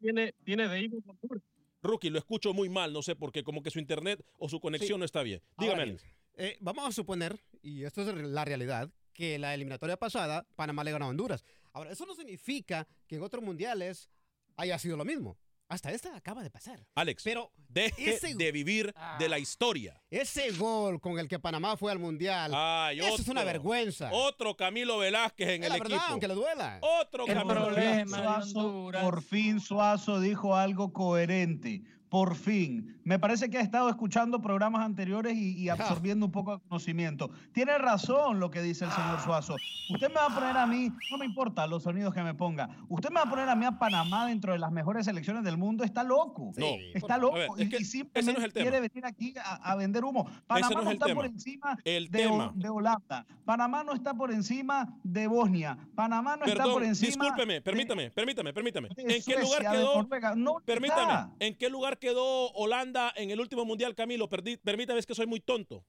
tiene, 0.00 0.34
tiene 0.44 0.68
de 0.68 0.80
hijo 0.82 0.96
Honduras. 1.06 1.42
Rookie, 1.80 2.10
lo 2.10 2.18
escucho 2.18 2.52
muy 2.52 2.68
mal, 2.68 2.92
no 2.92 3.00
sé 3.02 3.16
por 3.16 3.32
qué, 3.32 3.42
como 3.42 3.62
que 3.62 3.70
su 3.70 3.78
internet 3.78 4.22
o 4.36 4.48
su 4.50 4.60
conexión 4.60 4.96
Sí. 4.96 4.98
no 4.98 5.04
está 5.06 5.22
bien. 5.22 5.40
Dígame, 5.56 5.82
Alex. 5.84 6.04
Eh, 6.38 6.56
vamos 6.60 6.86
a 6.86 6.92
suponer, 6.92 7.38
y 7.62 7.84
esto 7.84 8.02
es 8.02 8.14
la 8.14 8.44
realidad, 8.44 8.90
que 9.12 9.38
la 9.38 9.52
eliminatoria 9.54 9.96
pasada 9.96 10.46
Panamá 10.56 10.84
le 10.84 10.92
ganó 10.92 11.06
a 11.06 11.08
Honduras. 11.08 11.44
Ahora, 11.72 11.90
eso 11.92 12.06
no 12.06 12.14
significa 12.14 12.86
que 13.06 13.16
en 13.16 13.22
otros 13.22 13.42
mundiales 13.44 14.08
haya 14.56 14.78
sido 14.78 14.96
lo 14.96 15.04
mismo. 15.04 15.36
Hasta 15.70 15.92
esta 15.92 16.16
acaba 16.16 16.42
de 16.42 16.50
pasar. 16.50 16.86
Alex, 16.94 17.22
Pero 17.24 17.52
deje 17.68 18.14
ese- 18.14 18.34
de 18.36 18.52
vivir 18.52 18.94
de 19.18 19.28
la 19.28 19.38
historia. 19.38 20.00
ese 20.08 20.50
gol 20.52 20.98
con 20.98 21.18
el 21.18 21.28
que 21.28 21.38
Panamá 21.38 21.76
fue 21.76 21.92
al 21.92 21.98
mundial, 21.98 22.52
Ay, 22.54 23.00
eso 23.00 23.16
es 23.20 23.28
una 23.28 23.42
otro. 23.42 23.52
vergüenza. 23.52 24.08
Otro 24.12 24.56
Camilo 24.56 24.96
Velázquez 24.96 25.48
en 25.48 25.62
Es 25.64 25.66
el 25.66 25.72
la 25.74 25.78
verdad, 25.78 25.96
equipo. 25.98 26.10
aunque 26.12 26.28
le 26.28 26.34
duela. 26.34 26.78
Otro 26.80 27.26
El 27.26 27.34
Camilo 27.34 27.54
problema- 27.66 28.16
Velázquez. 28.16 28.50
Suazo, 28.52 28.90
por 29.02 29.22
fin 29.22 29.60
Suazo 29.60 30.20
dijo 30.20 30.56
algo 30.56 30.90
coherente. 30.94 31.82
Por 32.10 32.34
fin. 32.36 32.98
Me 33.04 33.18
parece 33.18 33.50
que 33.50 33.58
ha 33.58 33.60
estado 33.60 33.88
escuchando 33.90 34.40
programas 34.40 34.82
anteriores 34.84 35.34
y, 35.36 35.58
y 35.58 35.68
absorbiendo 35.68 36.26
un 36.26 36.32
poco 36.32 36.56
de 36.56 36.62
conocimiento. 36.68 37.30
Tiene 37.52 37.76
razón 37.78 38.40
lo 38.40 38.50
que 38.50 38.62
dice 38.62 38.84
el 38.86 38.90
señor 38.90 39.20
Suazo. 39.20 39.56
Usted 39.90 40.08
me 40.08 40.14
va 40.14 40.26
a 40.26 40.34
poner 40.34 40.56
a 40.56 40.66
mí, 40.66 40.90
no 41.10 41.18
me 41.18 41.24
importa 41.26 41.66
los 41.66 41.82
sonidos 41.82 42.12
que 42.14 42.22
me 42.22 42.34
ponga, 42.34 42.68
usted 42.88 43.08
me 43.10 43.16
va 43.16 43.22
a 43.22 43.30
poner 43.30 43.48
a 43.48 43.54
mí 43.56 43.64
a 43.64 43.78
Panamá 43.78 44.26
dentro 44.26 44.52
de 44.52 44.58
las 44.58 44.70
mejores 44.72 45.04
selecciones 45.06 45.42
del 45.44 45.56
mundo. 45.58 45.84
Está 45.84 46.02
loco. 46.02 46.52
No, 46.56 46.66
Está 46.94 47.18
loco. 47.18 47.34
ver, 47.34 47.48
y, 47.58 47.62
es 47.62 47.68
que 47.70 47.76
y 47.76 47.82
ese 47.82 47.90
simplemente 47.90 48.40
no 48.40 48.46
es 48.46 48.52
quiere 48.52 48.80
venir 48.80 49.04
aquí 49.06 49.34
a, 49.42 49.56
a 49.72 49.76
vender 49.76 50.04
humo. 50.04 50.26
Panamá 50.46 50.74
no 50.76 50.82
no, 50.84 50.90
está 50.90 51.14
por 51.14 51.26
encima 51.26 51.78
El 51.84 52.10
de, 52.10 52.26
Ho- 52.26 52.30
tema. 52.30 52.52
de 52.54 52.68
Holanda. 52.68 53.26
Panamá 53.44 53.84
no 53.84 53.92
está 53.92 54.14
por 54.14 54.30
encima 54.32 54.94
de 55.02 55.26
Bosnia. 55.26 55.76
Panamá 55.94 56.36
no 56.36 56.44
está 56.46 56.64
por 56.64 56.82
encima. 56.84 57.08
discúlpeme, 57.24 57.54
de- 57.54 57.60
permítame, 57.62 58.10
permítame, 58.10 58.52
permítame. 58.52 58.88
de 58.96 59.16
¿En 59.16 59.22
qué 59.22 59.36
lugar 59.40 59.70
quedó? 59.70 60.08
No 60.36 60.56
Permítame. 60.64 61.32
¿en 61.40 61.54
qué 61.56 61.68
lugar 61.70 61.97
quedó 61.98 62.50
Holanda 62.52 63.12
en 63.16 63.30
el 63.30 63.40
último 63.40 63.64
mundial, 63.64 63.94
Camilo? 63.94 64.28
Perdi- 64.28 64.60
permítame, 64.62 64.98
es 65.00 65.06
que 65.06 65.14
soy 65.14 65.26
muy 65.26 65.40
tonto. 65.40 65.84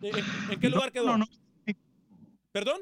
¿En, 0.00 0.14
en 0.50 0.60
qué 0.60 0.68
lugar 0.68 0.92
quedó? 0.92 1.06
No, 1.06 1.18
no, 1.18 1.26
¿Perdón? 2.52 2.80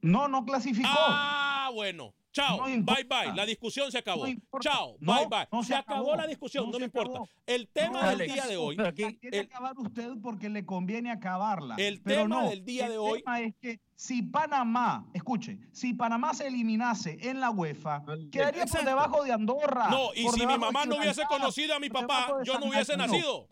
no, 0.00 0.28
no 0.28 0.44
clasificó. 0.44 0.88
Ah, 0.90 1.70
bueno. 1.72 2.14
Chao. 2.32 2.56
No 2.58 2.64
bye 2.82 3.04
bye. 3.04 3.32
La 3.34 3.44
discusión 3.46 3.92
se 3.92 3.98
acabó. 3.98 4.26
No. 4.26 4.34
Chao. 4.60 4.96
No, 5.00 5.14
bye 5.14 5.26
bye. 5.28 5.48
no 5.52 5.62
se 5.62 5.68
se 5.68 5.74
acabó, 5.74 6.00
acabó. 6.12 6.16
la 6.22 6.26
discusión, 6.26 6.64
no, 6.66 6.72
No 6.72 6.78
me 6.78 6.84
importa. 6.86 7.10
acabó. 7.10 7.28
El 7.46 7.68
tema 7.68 7.92
No, 7.92 7.98
del 8.08 8.08
Alex, 8.08 8.32
día 8.34 8.46
de 8.46 8.56
hoy. 8.56 8.76
pero 8.76 8.88
aquí- 8.88 9.02
La 9.02 9.12
quiere 9.12 9.38
el- 9.38 9.46
acabar 9.46 9.78
usted 9.78 10.10
porque 10.22 10.48
le 10.48 10.64
conviene 10.64 11.10
acabarla. 11.10 11.76
El 11.76 12.00
Pero 12.00 12.22
tema 12.22 12.42
no, 12.42 12.48
del 12.48 12.64
día 12.64 12.86
el 12.86 12.92
de 12.92 12.98
hoy- 12.98 13.18
tema 13.22 13.40
es 13.40 13.54
que 13.60 13.80
si 13.94 14.22
Panamá, 14.22 15.06
escuche, 15.12 15.58
si 15.72 15.94
Panamá 15.94 16.32
se 16.34 16.46
eliminase 16.46 17.18
en 17.20 17.38
la 17.40 17.50
UEFA, 17.50 18.02
quedaría 18.30 18.64
por 18.66 18.84
debajo 18.84 19.22
de 19.24 19.32
Andorra. 19.32 19.88
No, 19.90 20.14
y 20.14 20.26
si 20.28 20.46
mi 20.46 20.58
mamá 20.58 20.86
no 20.86 20.96
hubiese 20.96 21.24
conocido 21.24 21.74
a 21.74 21.78
mi 21.80 21.90
papá, 21.90 22.28
yo 22.44 22.58
no 22.58 22.66
hubiese 22.66 22.96
nacido. 22.96 23.48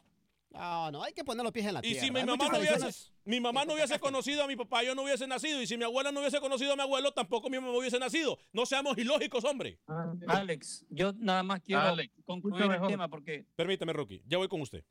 No, 0.50 0.90
no, 0.90 1.02
hay 1.02 1.12
que 1.12 1.22
poner 1.24 1.44
los 1.44 1.52
pies 1.52 1.66
en 1.66 1.74
la 1.74 1.80
Y 1.80 1.92
tierra. 1.92 2.00
si 2.00 2.10
mi 2.10 2.24
mamá, 2.24 2.48
no 2.48 2.58
hubiese, 2.58 3.10
mi 3.24 3.40
mamá 3.40 3.64
no 3.64 3.74
hubiese 3.74 3.98
conocido 4.00 4.42
a 4.42 4.48
mi 4.48 4.56
papá, 4.56 4.82
yo 4.82 4.94
no 4.94 5.02
hubiese 5.02 5.26
nacido. 5.26 5.62
Y 5.62 5.66
si 5.66 5.76
mi 5.76 5.84
abuela 5.84 6.10
no 6.10 6.20
hubiese 6.20 6.40
conocido 6.40 6.72
a 6.72 6.76
mi 6.76 6.82
abuelo, 6.82 7.12
tampoco 7.12 7.48
mi 7.48 7.58
mamá 7.58 7.76
hubiese 7.76 7.98
nacido. 7.98 8.36
No 8.52 8.66
seamos 8.66 8.98
ilógicos, 8.98 9.44
hombre. 9.44 9.78
Alex, 10.26 10.84
yo 10.90 11.12
nada 11.12 11.42
más 11.44 11.60
quiero 11.60 11.82
Alex, 11.82 12.12
concluir 12.24 12.70
el 12.70 12.86
tema 12.88 13.08
porque 13.08 13.46
Permítame, 13.54 13.92
Rocky. 13.92 14.22
Ya 14.26 14.38
voy 14.38 14.48
con 14.48 14.60
usted. 14.60 14.84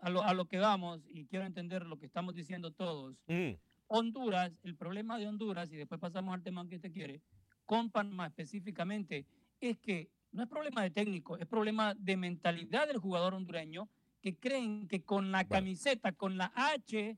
a 0.00 0.10
lo, 0.10 0.22
a 0.22 0.34
lo 0.34 0.44
que 0.46 0.58
vamos 0.58 1.00
y 1.08 1.26
quiero 1.26 1.46
entender 1.46 1.86
lo 1.86 1.98
que 1.98 2.06
estamos 2.06 2.34
diciendo 2.34 2.70
todos. 2.70 3.16
Mm. 3.26 3.52
Honduras, 3.86 4.52
el 4.64 4.76
problema 4.76 5.18
de 5.18 5.26
Honduras, 5.26 5.72
y 5.72 5.76
después 5.76 5.98
pasamos 5.98 6.34
al 6.34 6.42
tema 6.42 6.68
que 6.68 6.76
usted 6.76 6.92
quiere, 6.92 7.22
con 7.64 7.90
Panamá 7.90 8.26
específicamente, 8.26 9.24
es 9.60 9.78
que 9.78 10.10
no 10.30 10.42
es 10.42 10.48
problema 10.48 10.82
de 10.82 10.90
técnico, 10.90 11.38
es 11.38 11.46
problema 11.46 11.94
de 11.94 12.18
mentalidad 12.18 12.86
del 12.86 12.98
jugador 12.98 13.32
hondureño 13.32 13.88
que 14.20 14.36
creen 14.36 14.88
que 14.88 15.02
con 15.04 15.30
la 15.32 15.46
camiseta, 15.46 16.12
con 16.12 16.36
la 16.38 16.52
H 16.54 17.16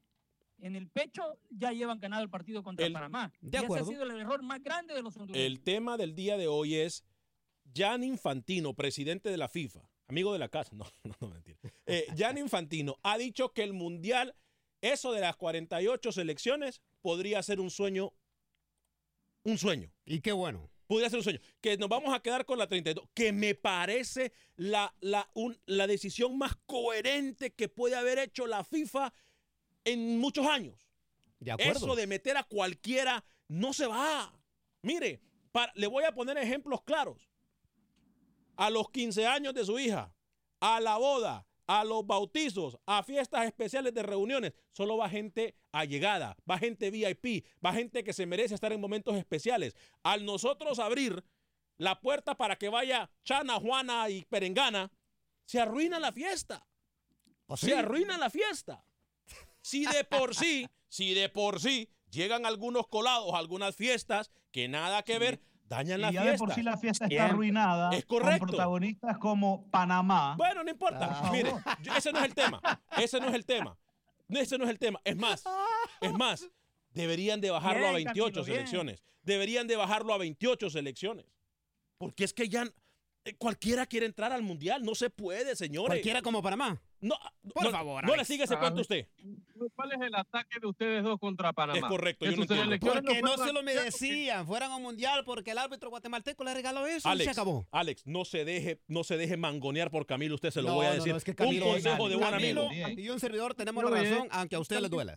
en 0.59 0.77
el 0.77 0.89
pecho, 0.89 1.39
ya 1.49 1.73
llevan 1.73 1.99
ganado 2.01 2.23
el 2.23 2.29
partido 2.31 2.63
contra 2.63 2.87
El- 2.87 2.93
Panamá. 2.93 3.33
de 3.41 3.49
y 3.49 3.57
ese 3.57 3.65
acuerdo. 3.65 3.87
ha 3.87 3.89
sido 3.89 4.03
el 4.05 4.21
error 4.21 4.43
más 4.43 4.63
grande 4.63 4.95
de 4.95 5.03
los 5.03 5.17
hondureños. 5.17 5.47
El 5.47 5.61
tema 5.61 5.97
del 5.97 6.15
día 6.15 6.37
de 6.37 6.49
hoy 6.49 6.75
es 6.77 7.05
Jan 7.75 8.05
Infantino, 8.05 8.75
presidente 8.75 9.31
de 9.31 9.37
la 9.39 9.49
FIFA, 9.49 9.89
amigo 10.09 10.33
de 10.33 10.39
la 10.39 10.49
casa, 10.49 10.71
no, 10.77 10.85
no, 11.05 11.15
no 11.21 11.29
mentira. 11.29 11.59
Eh, 11.87 12.07
Jan 12.17 12.37
Infantino 12.37 12.99
ha 13.03 13.17
dicho 13.17 13.53
que 13.55 13.63
el 13.63 13.73
mundial, 13.73 14.35
eso 14.83 15.13
de 15.13 15.21
las 15.23 15.37
48 15.37 16.13
selecciones, 16.13 16.83
podría 17.01 17.43
ser 17.43 17.61
un 17.61 17.71
sueño, 17.71 18.13
un 19.45 19.57
sueño. 19.57 19.91
Y 20.05 20.21
qué 20.21 20.33
bueno. 20.33 20.69
Podría 20.91 21.09
ser 21.09 21.19
un 21.19 21.23
sueño. 21.23 21.39
Que 21.61 21.77
nos 21.77 21.89
vamos 21.89 22.13
a 22.13 22.19
quedar 22.21 22.45
con 22.45 22.59
la 22.59 22.67
32, 22.67 23.09
que 23.15 23.31
me 23.33 23.55
parece 23.55 24.33
la, 24.57 24.93
la, 25.01 25.31
un- 25.35 25.57
la 25.67 25.87
decisión 25.87 26.37
más 26.37 26.57
coherente 26.67 27.53
que 27.53 27.69
puede 27.69 27.95
haber 27.95 28.19
hecho 28.19 28.49
la 28.49 28.65
FIFA 28.65 29.13
en 29.85 30.19
muchos 30.19 30.45
años. 30.49 30.91
De 31.39 31.53
acuerdo. 31.53 31.73
Eso 31.87 31.95
de 31.95 32.09
meter 32.09 32.37
a 32.37 32.43
cualquiera 32.43 33.25
no 33.47 33.73
se 33.73 33.87
va. 33.87 34.37
Mire, 34.83 35.21
le 35.75 35.87
voy 35.87 36.03
a 36.03 36.13
poner 36.13 36.37
ejemplos 36.39 36.83
claros. 36.83 37.31
A 38.57 38.69
los 38.69 38.91
15 38.91 39.29
años 39.29 39.55
de 39.55 39.65
su 39.65 39.79
hija, 39.79 40.13
a 40.59 40.81
la 40.81 40.97
boda, 40.97 41.47
a 41.71 41.85
los 41.85 42.05
bautizos, 42.05 42.77
a 42.85 43.05
fiestas 43.05 43.47
especiales 43.47 43.95
de 43.95 44.03
reuniones, 44.03 44.55
solo 44.73 44.97
va 44.97 45.09
gente 45.09 45.55
allegada, 45.71 46.37
va 46.51 46.59
gente 46.59 46.91
VIP, 46.91 47.47
va 47.65 47.73
gente 47.73 48.03
que 48.03 48.13
se 48.13 48.27
merece 48.27 48.57
estar 48.57 48.73
en 48.73 48.81
momentos 48.81 49.15
especiales. 49.15 49.77
Al 50.03 50.25
nosotros 50.25 50.81
abrir 50.81 51.23
la 51.77 52.01
puerta 52.01 52.37
para 52.37 52.57
que 52.57 52.69
vaya 52.69 53.09
Chana, 53.23 53.61
Juana 53.61 54.11
y 54.11 54.25
Perengana, 54.25 54.91
se 55.45 55.61
arruina 55.61 56.01
la 56.01 56.11
fiesta. 56.11 56.67
Pues 57.47 57.61
Se 57.61 57.73
arruina 57.73 58.19
la 58.19 58.31
fiesta. 58.31 58.85
Si 59.61 59.87
de 59.87 60.03
por 60.03 60.35
sí, 60.35 60.67
si 60.89 61.15
de 61.15 61.29
por 61.29 61.61
sí 61.61 61.89
llegan 62.11 62.47
algunos 62.47 62.89
colados 62.89 63.33
a 63.33 63.39
algunas 63.39 63.77
fiestas 63.77 64.33
que 64.51 64.67
nada 64.67 65.05
que 65.05 65.21
ver, 65.21 65.41
dañan 65.71 66.01
la 66.03 66.11
Y 66.11 66.15
ya 66.15 66.21
fiesta. 66.23 66.33
de 66.33 66.39
por 66.39 66.55
sí 66.55 66.63
la 66.63 66.77
fiesta 66.77 67.05
está 67.07 67.09
Siempre. 67.17 67.31
arruinada. 67.33 67.91
Es 67.97 68.05
correcto. 68.05 68.41
Con 68.41 68.49
protagonistas 68.49 69.17
como 69.19 69.71
Panamá. 69.71 70.35
Bueno, 70.37 70.63
no 70.63 70.71
importa. 70.71 71.09
Ah. 71.11 71.31
Mire, 71.33 71.53
yo- 71.81 71.95
ese 71.97 72.13
no 72.13 72.19
es 72.19 72.25
el 72.27 72.35
tema. 72.35 72.61
Ese 72.99 73.19
no 73.21 73.29
es 73.29 73.35
el 73.35 73.47
tema. 73.47 73.79
Ese 74.29 74.59
no 74.59 74.65
es 74.65 74.71
el 74.71 74.79
tema. 74.79 75.01
Es 75.05 75.17
más, 75.17 75.43
es 76.03 76.13
más, 76.13 76.47
deberían 76.93 77.41
de 77.41 77.51
bajarlo 77.51 77.87
a 77.89 77.93
Bien, 77.93 78.05
28 78.05 78.25
Camilo, 78.33 78.45
bien. 78.45 78.57
selecciones. 78.59 79.03
Deberían 79.23 79.67
de 79.67 79.77
bajarlo 79.77 80.13
a 80.13 80.19
28 80.19 80.69
selecciones. 80.71 81.27
Porque 81.99 82.25
es 82.25 82.33
que 82.35 82.49
ya 82.49 82.65
eh, 83.25 83.35
cualquiera 83.37 83.87
quiere 83.87 84.07
entrar 84.07 84.33
al 84.33 84.43
mundial. 84.43 84.83
No 84.83 84.95
se 84.95 85.11
puede, 85.11 85.55
señores. 85.57 85.89
Cualquiera 85.89 86.23
como 86.23 86.43
Panamá. 86.43 86.81
No, 87.03 87.17
Por 87.55 87.65
no, 87.65 87.71
favor, 87.71 88.05
no 88.07 88.15
le 88.15 88.25
sigue 88.27 88.45
ese 88.45 88.59
cuento 88.59 88.79
a 88.79 88.83
usted. 88.83 89.09
¿Cuál 89.75 89.93
es 89.93 90.01
el 90.03 90.15
ataque 90.15 90.61
de 90.61 90.67
ustedes 90.67 91.03
dos 91.03 91.19
contra 91.19 91.53
Panamá? 91.53 91.79
Es 91.79 91.85
correcto, 91.85 92.27
yo 92.27 92.37
no 92.37 92.43
entiendo. 92.43 92.77
Porque 92.79 93.23
no 93.23 93.37
se 93.39 93.47
lo 93.53 93.63
Mundial 93.63 93.65
merecían. 93.65 94.47
Fueran 94.47 94.71
a 94.73 94.77
un 94.77 94.83
mundial 94.83 95.25
porque 95.25 95.53
el 95.53 95.59
árbitro 95.59 95.89
guatemalteco 95.89 96.45
le 96.45 96.53
regaló 96.53 96.87
eso 96.87 97.09
y 97.09 97.13
Alex, 97.13 97.25
se 97.25 97.31
acabó. 97.31 97.67
Alex, 97.71 98.07
no 98.07 98.25
se 98.25 98.45
deje, 98.45 98.81
no 98.87 99.03
se 99.05 99.17
deje 99.17 99.37
mangonear 99.39 99.91
por 99.91 100.05
Camilo, 100.05 100.35
usted 100.35 100.51
se 100.51 100.61
lo 100.61 100.69
No, 100.69 100.75
voy 100.75 100.87
a 100.87 100.93
decir. 100.95 101.13
no, 101.13 101.17
es 101.17 101.25
que 101.25 101.35
Camilo, 101.35 101.67
un 101.67 101.73
consejo 101.73 102.09
de 102.09 102.17
buen 102.17 102.35
amigo. 102.35 102.69
Y 102.73 103.09
un 103.09 103.19
servidor 103.19 103.55
tenemos 103.55 103.83
la 103.83 103.91
bien. 103.91 104.13
razón, 104.15 104.29
aunque 104.31 104.57
a 104.57 104.61
usted 104.61 104.81
le 104.81 104.89
duela. 104.89 105.17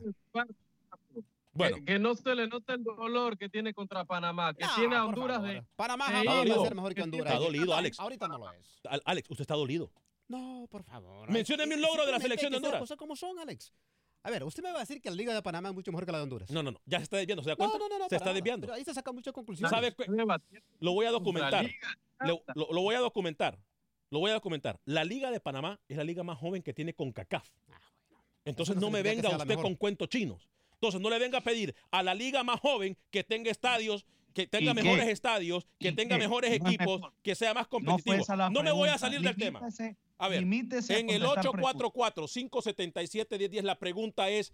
Bueno, 1.55 1.75
Que, 1.77 1.85
que 1.85 1.99
no 1.99 2.15
se 2.15 2.33
le 2.33 2.47
nota 2.47 2.73
el 2.73 2.83
dolor 2.83 3.37
que 3.37 3.47
tiene 3.47 3.73
contra 3.75 4.05
Panamá, 4.05 4.55
que 4.55 4.65
No, 4.65 4.75
tiene 4.75 4.95
a 4.95 5.05
Honduras 5.05 5.43
de... 5.43 5.63
Panamá 5.75 6.05
jamás 6.05 6.25
va 6.25 6.41
a 6.41 6.63
ser 6.63 6.75
mejor 6.75 6.95
que 6.95 7.01
Honduras. 7.03 7.27
Está 7.33 7.39
dolido, 7.45 7.75
Alex. 7.75 7.99
Ahorita 7.99 8.27
no 8.27 8.39
lo 8.39 8.51
es. 8.53 8.81
Al- 8.89 9.01
Alex, 9.05 9.29
usted 9.29 9.41
está 9.43 9.53
dolido. 9.53 9.91
No, 10.27 10.67
por 10.69 10.83
favor. 10.83 11.29
Mencióneme 11.29 11.75
un 11.75 11.81
logro 11.81 12.05
de 12.05 12.11
la 12.11 12.19
selección 12.19 12.51
de 12.51 12.57
Honduras. 12.57 12.73
las 12.75 12.81
cosas 12.81 12.97
como 12.97 13.15
son, 13.15 13.37
Alex. 13.39 13.73
A 14.23 14.29
ver, 14.31 14.43
usted 14.43 14.63
me 14.63 14.71
va 14.71 14.77
a 14.77 14.79
decir 14.81 15.01
que 15.01 15.09
la 15.09 15.15
Liga 15.17 15.33
de 15.33 15.41
Panamá 15.41 15.69
es 15.69 15.75
mucho 15.75 15.91
mejor 15.91 16.05
que 16.05 16.11
la 16.13 16.17
de 16.19 16.23
Honduras. 16.23 16.49
No, 16.49 16.63
no, 16.63 16.71
no, 16.71 16.79
ya 16.85 16.99
se 16.99 17.03
está 17.03 17.17
desviando, 17.17 17.43
¿se 17.43 17.49
da 17.49 17.55
no, 17.55 17.57
cuenta? 17.57 17.77
no, 17.77 17.89
no, 17.89 17.99
no, 17.99 18.09
se 18.09 18.15
está 18.15 18.25
nada. 18.27 18.35
desviando. 18.35 18.61
Pero 18.67 18.73
ahí 18.75 18.83
se 18.85 18.93
sacan 18.93 19.13
muchas 19.15 19.33
conclusiones. 19.33 19.69
¿Sabe 19.69 19.93
qué? 19.93 20.05
Lo 20.79 20.93
voy 20.93 21.05
a 21.05 21.11
documentar. 21.11 21.69
Lo, 22.21 22.41
lo- 22.55 22.71
lo 22.71 22.81
voy 22.81 22.95
a 22.95 22.99
documentar. 22.99 23.59
Lo 24.09 24.19
voy 24.19 24.31
a 24.31 24.35
documentar. 24.35 24.79
La 24.85 25.03
Liga 25.03 25.29
de 25.29 25.39
Panamá 25.41 25.79
es 25.89 25.97
la 25.97 26.03
liga 26.05 26.23
más 26.23 26.37
joven 26.37 26.61
que 26.63 26.73
tiene 26.73 26.93
CONCACAF. 26.93 27.49
Entonces 28.45 28.73
Eso 28.75 28.79
no 28.81 28.87
no 28.87 28.91
me 28.91 29.01
venga 29.03 29.29
usted 29.35 29.55
con 29.55 29.75
cuentos 29.75 30.07
chinos. 30.09 30.47
Entonces 30.75 31.01
no 31.01 31.09
le 31.09 31.17
venga 31.19 31.39
a 31.39 31.41
pedir 31.41 31.75
a 31.91 32.03
la 32.03 32.13
liga 32.13 32.43
más 32.43 32.59
joven 32.59 32.97
que 33.09 33.23
tenga 33.23 33.49
estadios, 33.51 34.05
que 34.33 34.47
tenga 34.47 34.73
mejores 34.73 35.07
estadios, 35.07 35.65
que 35.79 35.89
¿Y 35.89 35.95
tenga 35.95 36.15
qué? 36.15 36.23
mejores 36.23 36.59
No 36.59 36.67
equipos, 36.67 36.99
mejor. 36.99 37.13
que 37.21 37.35
sea 37.35 37.53
más 37.53 37.67
competitivo. 37.67 38.23
No, 38.51 38.63
me 38.63 38.71
voy 38.71 38.89
a 38.89 38.97
salir 38.97 39.21
del 39.21 39.35
tema. 39.35 39.61
A 40.17 40.27
ver, 40.27 40.41
limítese 40.41 40.99
en 40.99 41.09
el 41.09 41.23
contestar 41.23 41.51
preguntas. 41.51 42.35
844-577-1010 42.35 43.61
la 43.63 43.79
pregunta 43.79 44.29
es, 44.29 44.53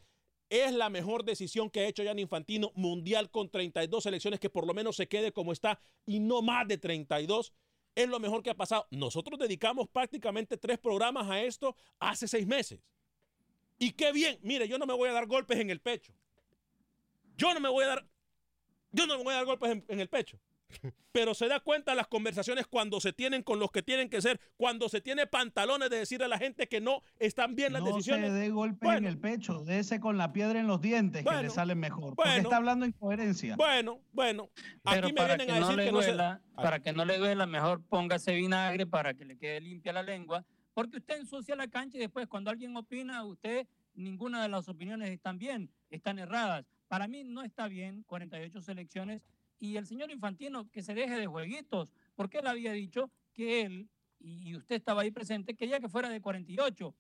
es 0.50 0.74
la 0.74 0.90
mejor 0.90 1.24
decisión 1.24 1.70
que 1.70 1.82
ha 1.82 1.88
hecho 1.88 2.04
Jan 2.04 2.18
Infantino 2.20 2.72
mundial 2.76 3.30
con 3.30 3.50
32 3.50 4.04
selecciones, 4.04 4.40
que 4.40 4.50
por 4.50 4.66
lo 4.66 4.74
menos 4.74 4.96
se 4.96 5.08
quede 5.08 5.32
como 5.32 5.52
está 5.52 5.80
y 6.06 6.20
no 6.20 6.42
más 6.42 6.68
de 6.68 6.78
32. 6.78 7.54
Es 7.96 8.08
lo 8.08 8.20
mejor 8.20 8.42
que 8.44 8.50
ha 8.50 8.56
pasado. 8.56 8.88
Nosotros 8.92 9.38
dedicamos 9.40 9.88
prácticamente 9.90 10.58
tres 10.58 10.78
programas 10.80 11.30
a 11.30 11.42
esto 11.42 11.76
hace 12.00 12.28
seis 12.28 12.48
meses. 12.48 12.80
Y 13.78 13.92
qué 13.92 14.12
bien. 14.12 14.40
Mire, 14.42 14.68
yo 14.68 14.78
no 14.78 14.86
me 14.86 14.94
voy 14.94 15.10
a 15.10 15.14
dar 15.14 15.28
golpes 15.28 15.60
en 15.60 15.70
el 15.70 15.80
pecho. 15.82 16.14
Yo 17.38 17.54
no 17.54 17.60
me 17.60 17.70
voy 17.70 17.86
a 17.86 17.88
dar, 17.88 18.08
yo 18.92 19.06
no 19.08 19.18
me 19.18 19.24
voy 19.24 19.34
a 19.34 19.38
dar 19.38 19.46
golpes 19.46 19.72
en, 19.72 19.86
en 19.88 20.00
el 20.00 20.08
pecho. 20.10 20.40
Pero 21.12 21.34
se 21.34 21.48
da 21.48 21.60
cuenta 21.60 21.96
las 21.96 22.08
conversaciones 22.08 22.68
cuando 22.68 23.02
se 23.02 23.12
tienen 23.12 23.42
con 23.42 23.58
los 23.60 23.72
que 23.72 23.82
tienen 23.82 24.08
que 24.08 24.22
ser, 24.22 24.40
cuando 24.56 24.88
se 24.88 25.02
tiene 25.02 25.26
pantalones 25.26 25.90
de 25.90 25.98
decir 25.98 26.22
a 26.24 26.28
la 26.28 26.38
gente 26.38 26.68
que 26.68 26.80
no 26.80 27.02
están 27.18 27.56
bien 27.56 27.74
las 27.74 27.82
no 27.82 27.88
decisiones. 27.88 28.28
se 28.30 28.36
dé 28.36 28.50
golpe 28.52 28.88
en 28.90 29.06
el 29.06 29.18
pecho, 29.18 29.64
dese 29.66 30.00
con 30.00 30.18
la 30.18 30.32
piedra 30.32 30.60
en 30.60 30.68
los 30.68 30.80
dientes 30.80 31.24
que 31.24 31.30
le 31.30 31.36
Bueno, 31.38 31.50
salen 31.52 31.80
mejor. 31.80 32.16
Porque 32.16 32.30
bueno. 32.30 32.44
está 32.44 32.58
hablando 32.58 32.86
incoherencia. 32.86 33.56
Bueno, 33.56 34.00
bueno. 34.12 34.50
Pero 34.84 35.08
Aquí 35.08 35.14
me 35.14 35.18
para 35.18 35.36
vienen 35.38 35.48
que 35.48 35.54
a 35.54 35.60
no 35.60 35.66
decir 35.68 35.78
le 35.80 35.86
que 35.86 35.92
no 35.92 36.02
se. 36.04 36.08
duela, 36.10 36.42
para 36.56 36.80
que 36.82 36.94
no 36.94 37.04
le 37.06 37.18
duela, 37.18 37.46
mejor 37.48 37.82
póngase 37.90 38.36
vinagre 38.36 38.86
para 38.86 39.16
que 39.16 39.26
le 39.26 39.38
quede 39.40 39.62
limpia 39.62 39.92
la 39.92 40.04
lengua, 40.04 40.46
porque 40.76 40.98
usted 40.98 41.18
ensucia 41.18 41.56
la 41.56 41.68
cancha 41.68 41.98
y 41.98 42.02
después 42.02 42.28
cuando 42.28 42.52
alguien 42.52 42.78
opina, 42.78 43.26
usted 43.26 43.66
ninguna 43.96 44.44
de 44.44 44.50
las 44.50 44.70
opiniones 44.70 45.10
están 45.10 45.40
bien, 45.40 45.72
están 45.90 46.20
erradas. 46.20 46.64
Para 46.90 47.08
mí 47.08 47.24
no 47.24 47.44
está 47.44 47.68
bien 47.68 48.04
48 48.08 48.62
selecciones 48.62 49.22
y 49.60 49.78
el 49.78 49.86
señor 49.86 50.10
Infantino 50.10 50.70
que 50.72 50.82
se 50.82 50.96
deje 50.96 51.16
de 51.16 51.28
jueguitos, 51.28 51.94
porque 52.16 52.40
él 52.40 52.48
había 52.48 52.74
dicho 52.74 53.12
que 53.32 53.62
él 53.62 53.90
y 54.20 54.56
usted 54.56 54.76
estaba 54.76 55.04
ahí 55.04 55.12
presente 55.12 55.56
quería 55.56 55.80
que 55.80 55.88
fuera 55.88 56.10
de 56.10 56.20
48. 56.20 56.94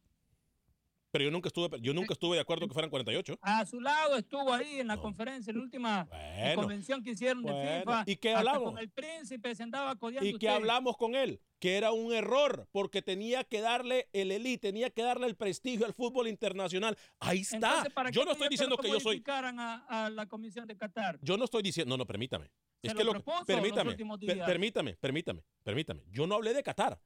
Pero 1.11 1.23
yo 1.25 1.31
nunca 1.31 1.47
estuve, 1.47 1.79
yo 1.81 1.93
nunca 1.93 2.13
estuve 2.13 2.35
de 2.35 2.41
acuerdo 2.41 2.67
que 2.67 2.73
fueran 2.73 2.89
48. 2.91 3.39
A 3.41 3.65
su 3.65 3.81
lado 3.81 4.15
estuvo 4.15 4.53
ahí 4.53 4.79
en 4.79 4.87
la 4.87 4.97
conferencia, 4.97 5.49
en 5.51 5.57
la 5.57 5.63
última 5.63 6.03
Bueno, 6.05 6.55
convención 6.61 7.03
que 7.03 7.11
hicieron 7.11 7.43
de 7.43 7.51
bueno. 7.51 7.79
FIFA. 7.79 8.03
¿Y 8.05 8.15
qué 8.17 8.33
hablamos? 8.35 8.63
Con 8.73 8.77
el 8.77 8.89
príncipe 8.91 9.55
se 9.55 9.63
andaba 9.63 9.95
codeando 9.95 10.27
Y 10.27 10.31
que 10.33 10.45
usted. 10.45 10.49
hablamos 10.49 10.97
con 10.97 11.15
él, 11.15 11.41
que 11.59 11.77
era 11.77 11.91
un 11.91 12.13
error, 12.13 12.67
porque 12.71 13.01
tenía 13.01 13.43
que 13.43 13.59
darle 13.61 14.07
el 14.13 14.31
elite, 14.31 14.67
tenía 14.67 14.91
que 14.91 15.01
darle 15.01 15.25
el 15.25 15.35
prestigio 15.35 15.87
al 15.87 15.93
fútbol 15.95 16.27
internacional. 16.27 16.95
Ahí 17.19 17.39
está. 17.39 17.55
Entonces, 17.57 17.93
¿para 17.93 18.11
Yo 18.11 18.21
qué 18.21 18.25
no 18.25 18.31
estoy 18.33 18.49
diciendo 18.49 18.77
que 18.77 18.89
yo 18.89 18.99
soy. 18.99 19.23
A, 19.27 20.05
a 20.05 20.09
la 20.11 20.27
comisión 20.27 20.67
de 20.67 20.77
Qatar. 20.77 21.17
Yo 21.23 21.37
no 21.37 21.45
estoy 21.45 21.63
diciendo, 21.63 21.89
no, 21.89 21.97
no, 21.97 22.05
permítame. 22.05 22.51
Se 22.81 22.87
es 22.89 22.93
lo 22.93 22.99
que 22.99 23.03
lo 23.05 23.45
permítame, 23.45 23.95
per- 23.95 24.45
permítame, 24.45 24.95
permítame, 24.95 25.43
permítame. 25.63 26.03
Yo 26.11 26.27
no 26.27 26.35
hablé 26.35 26.53
de 26.53 26.61
Qatar. 26.63 27.01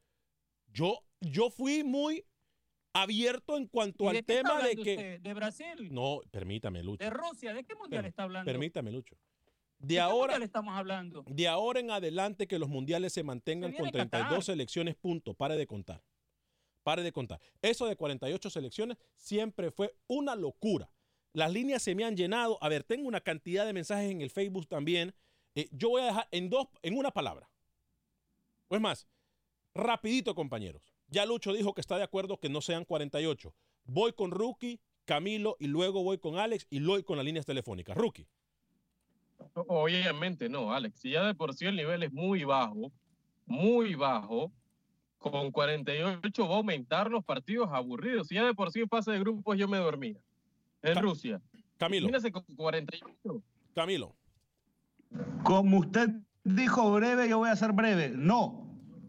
Yo, 0.68 1.00
yo 1.22 1.50
fui 1.50 1.84
muy 1.84 2.26
abierto 2.94 3.58
en 3.58 3.68
cuanto 3.68 4.06
¿Y 4.06 4.08
al 4.08 4.14
de 4.16 4.24
tema 4.24 4.62
de 4.62 4.76
que. 4.76 4.80
usted? 4.92 5.22
¿De 5.22 5.34
Brasil? 5.34 5.90
No, 5.92 6.22
permítame, 6.32 6.84
Lucho. 6.84 7.04
¿De 7.04 7.10
Rusia? 7.10 7.54
¿De 7.54 7.64
qué 7.64 7.76
mundial 7.76 8.06
está 8.06 8.24
hablando? 8.24 8.50
Permítame, 8.50 8.92
Lucho. 8.92 9.16
De 9.80 9.88
¿De 9.88 9.94
qué 9.96 10.00
ahora, 10.00 10.38
estamos 10.38 10.74
hablando? 10.78 11.26
de 11.28 11.48
ahora 11.48 11.80
en 11.82 11.92
adelante 11.92 12.48
que 12.48 12.58
los 12.58 12.70
mundiales 12.70 13.12
se 13.12 13.24
mantengan 13.24 13.72
Se 13.72 13.78
con 13.78 13.84
viene 13.86 13.92
32 13.92 14.28
Qatar. 14.30 14.44
selecciones, 14.44 14.96
punto. 14.96 15.34
Pare 15.34 15.58
de 15.58 15.68
contar. 15.68 16.02
Pare 16.84 17.02
de 17.04 17.12
contar. 17.12 17.40
Eso 17.62 17.86
de 17.88 17.96
48 17.96 18.50
selecciones 18.50 18.98
siempre 19.16 19.72
fue 19.72 19.96
una 20.08 20.36
locura. 20.36 20.90
Las 21.34 21.52
líneas 21.52 21.82
se 21.82 21.96
me 21.96 22.06
han 22.06 22.16
llenado. 22.16 22.58
A 22.62 22.70
ver, 22.70 22.84
tengo 22.84 23.08
una 23.08 23.20
cantidad 23.22 23.66
de 23.66 23.74
mensajes 23.74 24.12
en 24.12 24.22
el 24.22 24.30
Facebook 24.30 24.68
también. 24.68 25.14
Eh, 25.56 25.68
yo 25.72 25.90
voy 25.90 26.02
a 26.04 26.06
dejar 26.06 26.28
en 26.32 26.50
dos, 26.50 26.68
en 26.82 26.98
una 26.98 27.12
palabra. 27.12 27.50
O 28.68 28.76
es 28.76 28.82
más, 28.82 29.08
rapidito, 29.74 30.36
compañeros. 30.36 30.93
Ya 31.14 31.26
Lucho 31.28 31.54
dijo 31.54 31.74
que 31.76 31.82
está 31.82 31.96
de 31.98 32.04
acuerdo 32.04 32.40
que 32.40 32.50
no 32.50 32.60
sean 32.60 32.86
48. 32.86 33.54
Voy 33.86 34.14
con 34.14 34.32
Rookie, 34.32 34.80
Camilo 35.06 35.56
y 35.60 35.68
luego 35.68 36.02
voy 36.04 36.18
con 36.18 36.38
Alex 36.40 36.66
y 36.72 36.80
luego 36.80 37.06
con 37.06 37.18
las 37.18 37.26
líneas 37.26 37.46
telefónicas. 37.46 37.96
Rookie. 37.96 38.26
Obviamente 39.54 40.50
no, 40.50 40.74
Alex. 40.74 41.00
Si 41.00 41.12
ya 41.12 41.24
de 41.26 41.36
por 41.36 41.54
sí 41.54 41.66
el 41.66 41.76
nivel 41.76 42.02
es 42.04 42.12
muy 42.12 42.44
bajo, 42.46 42.92
muy 43.46 43.94
bajo, 43.94 44.52
con 45.20 45.52
48 45.52 46.48
va 46.48 46.54
a 46.56 46.58
aumentar 46.58 47.12
los 47.12 47.24
partidos 47.24 47.70
aburridos. 47.72 48.28
Si 48.28 48.36
ya 48.36 48.46
de 48.46 48.54
por 48.56 48.72
sí 48.72 48.80
en 48.82 48.90
fase 48.90 49.12
de 49.12 49.20
grupos 49.20 49.58
yo 49.58 49.68
me 49.68 49.78
dormía. 49.78 50.18
En 50.82 50.96
Ca- 50.96 51.02
Rusia. 51.02 51.42
Camilo. 51.78 52.08
Imagínese 52.08 52.32
con 52.32 52.44
48. 52.56 53.42
Camilo. 53.76 54.16
Como 55.44 55.78
usted 55.80 56.10
dijo 56.44 56.92
breve, 56.94 57.30
yo 57.30 57.38
voy 57.38 57.50
a 57.50 57.56
ser 57.56 57.72
breve. 57.74 58.10
No. 58.10 58.63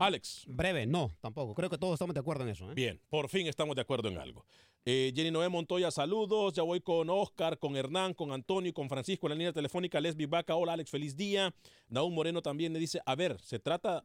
Alex. 0.04 0.44
Breve, 0.46 0.86
no, 0.86 1.10
tampoco. 1.20 1.54
Creo 1.54 1.70
que 1.70 1.78
todos 1.78 1.94
estamos 1.94 2.14
de 2.14 2.20
acuerdo 2.20 2.44
en 2.44 2.50
eso. 2.50 2.70
¿eh? 2.70 2.74
Bien, 2.74 3.00
por 3.08 3.28
fin 3.28 3.46
estamos 3.46 3.74
de 3.74 3.82
acuerdo 3.82 4.08
en 4.08 4.18
algo. 4.18 4.44
Eh, 4.84 5.12
Jenny 5.16 5.30
Noé 5.30 5.48
Montoya, 5.48 5.90
saludos. 5.90 6.52
Ya 6.52 6.62
voy 6.62 6.80
con 6.80 7.08
Oscar, 7.08 7.58
con 7.58 7.74
Hernán, 7.74 8.12
con 8.12 8.32
Antonio 8.32 8.72
con 8.74 8.88
Francisco 8.88 9.26
en 9.26 9.30
la 9.30 9.36
línea 9.36 9.52
telefónica. 9.52 10.00
Lesbi 10.00 10.26
Vaca, 10.26 10.56
hola 10.56 10.74
Alex, 10.74 10.90
feliz 10.90 11.16
día. 11.16 11.54
Naúm 11.88 12.14
Moreno 12.14 12.42
también 12.42 12.72
le 12.74 12.78
dice, 12.78 13.00
a 13.06 13.14
ver, 13.14 13.40
se 13.40 13.58
trata, 13.58 14.04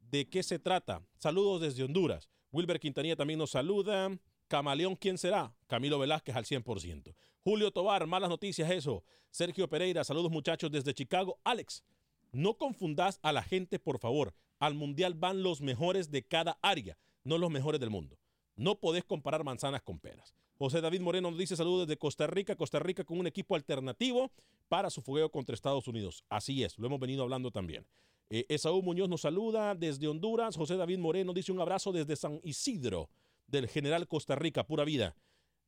¿de 0.00 0.28
qué 0.28 0.42
se 0.42 0.58
trata? 0.58 1.00
Saludos 1.18 1.62
desde 1.62 1.82
Honduras. 1.82 2.28
Wilber 2.52 2.78
Quintanilla 2.78 3.16
también 3.16 3.38
nos 3.38 3.50
saluda. 3.50 4.10
Camaleón, 4.48 4.96
¿quién 4.96 5.18
será? 5.18 5.54
Camilo 5.66 5.98
Velázquez 5.98 6.36
al 6.36 6.44
100%. 6.44 7.14
Julio 7.42 7.70
Tobar, 7.70 8.06
malas 8.06 8.28
noticias 8.28 8.70
eso. 8.70 9.02
Sergio 9.30 9.68
Pereira, 9.68 10.04
saludos 10.04 10.30
muchachos 10.30 10.70
desde 10.70 10.94
Chicago. 10.94 11.38
Alex, 11.42 11.84
no 12.32 12.58
confundas 12.58 13.18
a 13.22 13.32
la 13.32 13.42
gente, 13.42 13.78
por 13.78 13.98
favor. 13.98 14.34
Al 14.58 14.74
mundial 14.74 15.14
van 15.14 15.42
los 15.42 15.60
mejores 15.60 16.10
de 16.10 16.22
cada 16.22 16.58
área, 16.62 16.98
no 17.24 17.38
los 17.38 17.50
mejores 17.50 17.80
del 17.80 17.90
mundo. 17.90 18.18
No 18.56 18.76
podés 18.76 19.04
comparar 19.04 19.44
manzanas 19.44 19.82
con 19.82 19.98
peras. 19.98 20.34
José 20.58 20.80
David 20.80 21.00
Moreno 21.00 21.30
nos 21.30 21.38
dice 21.38 21.56
saludos 21.56 21.86
desde 21.86 21.98
Costa 21.98 22.26
Rica. 22.26 22.56
Costa 22.56 22.78
Rica 22.78 23.04
con 23.04 23.18
un 23.18 23.26
equipo 23.26 23.54
alternativo 23.54 24.30
para 24.68 24.88
su 24.88 25.02
fogueo 25.02 25.30
contra 25.30 25.54
Estados 25.54 25.86
Unidos. 25.88 26.24
Así 26.30 26.64
es, 26.64 26.78
lo 26.78 26.86
hemos 26.86 26.98
venido 26.98 27.22
hablando 27.22 27.50
también. 27.50 27.86
Eh, 28.30 28.46
Esaú 28.48 28.82
Muñoz 28.82 29.08
nos 29.08 29.20
saluda 29.20 29.74
desde 29.74 30.08
Honduras. 30.08 30.56
José 30.56 30.76
David 30.76 30.98
Moreno 30.98 31.32
dice 31.34 31.52
un 31.52 31.60
abrazo 31.60 31.92
desde 31.92 32.16
San 32.16 32.40
Isidro, 32.42 33.10
del 33.46 33.68
General 33.68 34.08
Costa 34.08 34.34
Rica, 34.34 34.64
pura 34.64 34.84
vida. 34.84 35.14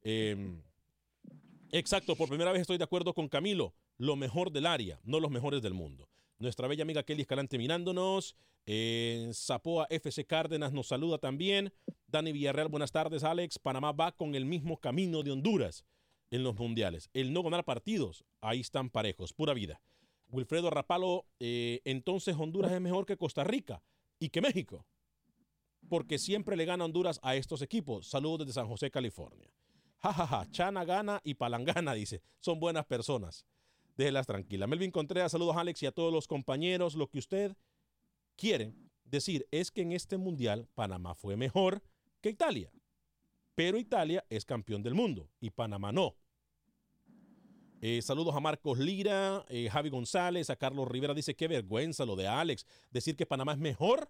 Eh, 0.02 0.56
exacto, 1.70 2.16
por 2.16 2.28
primera 2.28 2.52
vez 2.52 2.62
estoy 2.62 2.78
de 2.78 2.84
acuerdo 2.84 3.12
con 3.12 3.28
Camilo. 3.28 3.74
Lo 3.98 4.16
mejor 4.16 4.50
del 4.50 4.66
área, 4.66 5.00
no 5.04 5.20
los 5.20 5.30
mejores 5.30 5.60
del 5.60 5.74
mundo. 5.74 6.08
Nuestra 6.38 6.68
bella 6.68 6.82
amiga 6.82 7.02
Kelly 7.02 7.22
Escalante 7.22 7.58
mirándonos. 7.58 8.36
Eh, 8.64 9.28
Zapoa 9.32 9.86
FC 9.90 10.24
Cárdenas 10.24 10.72
nos 10.72 10.86
saluda 10.86 11.18
también. 11.18 11.72
Dani 12.06 12.32
Villarreal, 12.32 12.68
buenas 12.68 12.92
tardes, 12.92 13.24
Alex. 13.24 13.58
Panamá 13.58 13.90
va 13.92 14.12
con 14.12 14.36
el 14.36 14.44
mismo 14.44 14.78
camino 14.78 15.24
de 15.24 15.32
Honduras 15.32 15.84
en 16.30 16.44
los 16.44 16.54
mundiales. 16.56 17.10
El 17.12 17.32
no 17.32 17.42
ganar 17.42 17.64
partidos, 17.64 18.24
ahí 18.40 18.60
están 18.60 18.88
parejos, 18.88 19.32
pura 19.32 19.52
vida. 19.52 19.80
Wilfredo 20.28 20.70
Rapalo, 20.70 21.26
eh, 21.40 21.80
entonces 21.84 22.36
Honduras 22.38 22.70
es 22.70 22.80
mejor 22.80 23.04
que 23.04 23.16
Costa 23.16 23.42
Rica 23.42 23.82
y 24.20 24.28
que 24.28 24.40
México. 24.40 24.86
Porque 25.88 26.18
siempre 26.18 26.56
le 26.56 26.66
gana 26.66 26.84
Honduras 26.84 27.18
a 27.22 27.34
estos 27.34 27.62
equipos. 27.62 28.08
Saludos 28.08 28.40
desde 28.40 28.52
San 28.52 28.68
José, 28.68 28.90
California. 28.90 29.50
Ja, 29.98 30.12
ja, 30.12 30.26
ja. 30.26 30.50
Chana 30.50 30.84
gana 30.84 31.20
y 31.24 31.34
Palangana, 31.34 31.94
dice. 31.94 32.22
Son 32.38 32.60
buenas 32.60 32.84
personas. 32.84 33.44
Déjelas 33.98 34.28
tranquilas. 34.28 34.68
Melvin 34.68 34.92
Contreras, 34.92 35.32
saludos 35.32 35.56
a 35.56 35.60
Alex 35.60 35.82
y 35.82 35.86
a 35.86 35.90
todos 35.90 36.12
los 36.12 36.28
compañeros. 36.28 36.94
Lo 36.94 37.10
que 37.10 37.18
usted 37.18 37.56
quiere 38.36 38.72
decir 39.04 39.48
es 39.50 39.72
que 39.72 39.82
en 39.82 39.90
este 39.90 40.16
mundial 40.16 40.68
Panamá 40.76 41.16
fue 41.16 41.36
mejor 41.36 41.82
que 42.20 42.30
Italia. 42.30 42.70
Pero 43.56 43.76
Italia 43.76 44.24
es 44.30 44.44
campeón 44.44 44.84
del 44.84 44.94
mundo 44.94 45.28
y 45.40 45.50
Panamá 45.50 45.90
no. 45.90 46.16
Eh, 47.80 48.00
saludos 48.00 48.36
a 48.36 48.40
Marcos 48.40 48.78
Lira, 48.78 49.44
eh, 49.48 49.68
Javi 49.68 49.90
González, 49.90 50.48
a 50.48 50.54
Carlos 50.54 50.86
Rivera. 50.86 51.12
Dice, 51.12 51.34
qué 51.34 51.48
vergüenza 51.48 52.06
lo 52.06 52.14
de 52.14 52.28
Alex. 52.28 52.66
Decir 52.92 53.16
que 53.16 53.26
Panamá 53.26 53.54
es 53.54 53.58
mejor 53.58 54.08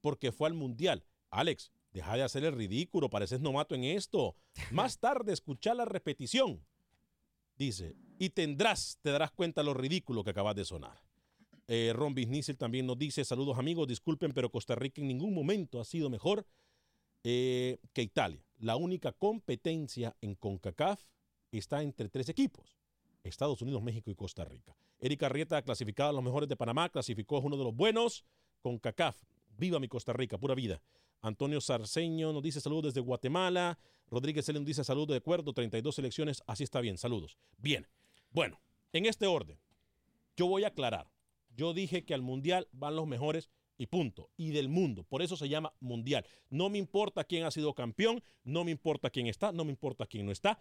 porque 0.00 0.32
fue 0.32 0.48
al 0.48 0.54
mundial. 0.54 1.04
Alex, 1.30 1.70
deja 1.92 2.16
de 2.16 2.24
hacer 2.24 2.44
el 2.44 2.56
ridículo, 2.56 3.08
pareces 3.08 3.40
novato 3.40 3.76
en 3.76 3.84
esto. 3.84 4.34
Más 4.72 4.98
tarde 4.98 5.32
escuchar 5.32 5.76
la 5.76 5.84
repetición. 5.84 6.66
Dice, 7.56 7.94
y 8.22 8.30
tendrás, 8.30 9.00
te 9.02 9.10
darás 9.10 9.32
cuenta 9.32 9.64
lo 9.64 9.74
ridículo 9.74 10.22
que 10.22 10.30
acabas 10.30 10.54
de 10.54 10.64
sonar. 10.64 10.96
Eh, 11.66 11.92
Ron 11.92 12.14
también 12.56 12.86
nos 12.86 12.96
dice, 12.96 13.24
saludos 13.24 13.58
amigos, 13.58 13.88
disculpen, 13.88 14.30
pero 14.30 14.48
Costa 14.48 14.76
Rica 14.76 15.00
en 15.00 15.08
ningún 15.08 15.34
momento 15.34 15.80
ha 15.80 15.84
sido 15.84 16.08
mejor 16.08 16.46
eh, 17.24 17.78
que 17.92 18.02
Italia. 18.02 18.40
La 18.60 18.76
única 18.76 19.10
competencia 19.10 20.14
en 20.20 20.36
CONCACAF 20.36 21.02
está 21.50 21.82
entre 21.82 22.08
tres 22.10 22.28
equipos, 22.28 22.78
Estados 23.24 23.60
Unidos, 23.60 23.82
México 23.82 24.08
y 24.08 24.14
Costa 24.14 24.44
Rica. 24.44 24.76
Erika 25.00 25.26
Arrieta, 25.26 25.60
clasificada 25.62 26.10
a 26.10 26.12
los 26.12 26.22
mejores 26.22 26.48
de 26.48 26.54
Panamá, 26.54 26.90
clasificó 26.90 27.38
es 27.38 27.44
uno 27.44 27.56
de 27.56 27.64
los 27.64 27.74
buenos, 27.74 28.24
CONCACAF. 28.60 29.20
Viva 29.58 29.80
mi 29.80 29.88
Costa 29.88 30.12
Rica, 30.12 30.38
pura 30.38 30.54
vida. 30.54 30.80
Antonio 31.22 31.60
Sarceño 31.60 32.32
nos 32.32 32.44
dice 32.44 32.60
saludos 32.60 32.94
desde 32.94 33.00
Guatemala. 33.00 33.80
Rodríguez 34.08 34.44
Selen 34.44 34.62
nos 34.62 34.68
dice 34.68 34.84
saludos 34.84 35.08
de 35.08 35.16
acuerdo, 35.16 35.52
32 35.52 35.96
selecciones, 35.96 36.40
así 36.46 36.62
está 36.62 36.80
bien, 36.80 36.98
saludos. 36.98 37.36
Bien, 37.58 37.88
bueno, 38.32 38.60
en 38.92 39.06
este 39.06 39.26
orden, 39.26 39.58
yo 40.36 40.46
voy 40.46 40.64
a 40.64 40.68
aclarar. 40.68 41.10
Yo 41.54 41.74
dije 41.74 42.04
que 42.04 42.14
al 42.14 42.22
Mundial 42.22 42.68
van 42.72 42.96
los 42.96 43.06
mejores 43.06 43.50
y 43.76 43.86
punto. 43.86 44.30
Y 44.36 44.50
del 44.50 44.68
mundo. 44.68 45.04
Por 45.04 45.22
eso 45.22 45.36
se 45.36 45.48
llama 45.48 45.74
Mundial. 45.80 46.24
No 46.50 46.70
me 46.70 46.78
importa 46.78 47.24
quién 47.24 47.44
ha 47.44 47.50
sido 47.50 47.74
campeón, 47.74 48.22
no 48.44 48.64
me 48.64 48.70
importa 48.70 49.10
quién 49.10 49.26
está, 49.26 49.52
no 49.52 49.64
me 49.64 49.70
importa 49.70 50.06
quién 50.06 50.26
no 50.26 50.32
está. 50.32 50.58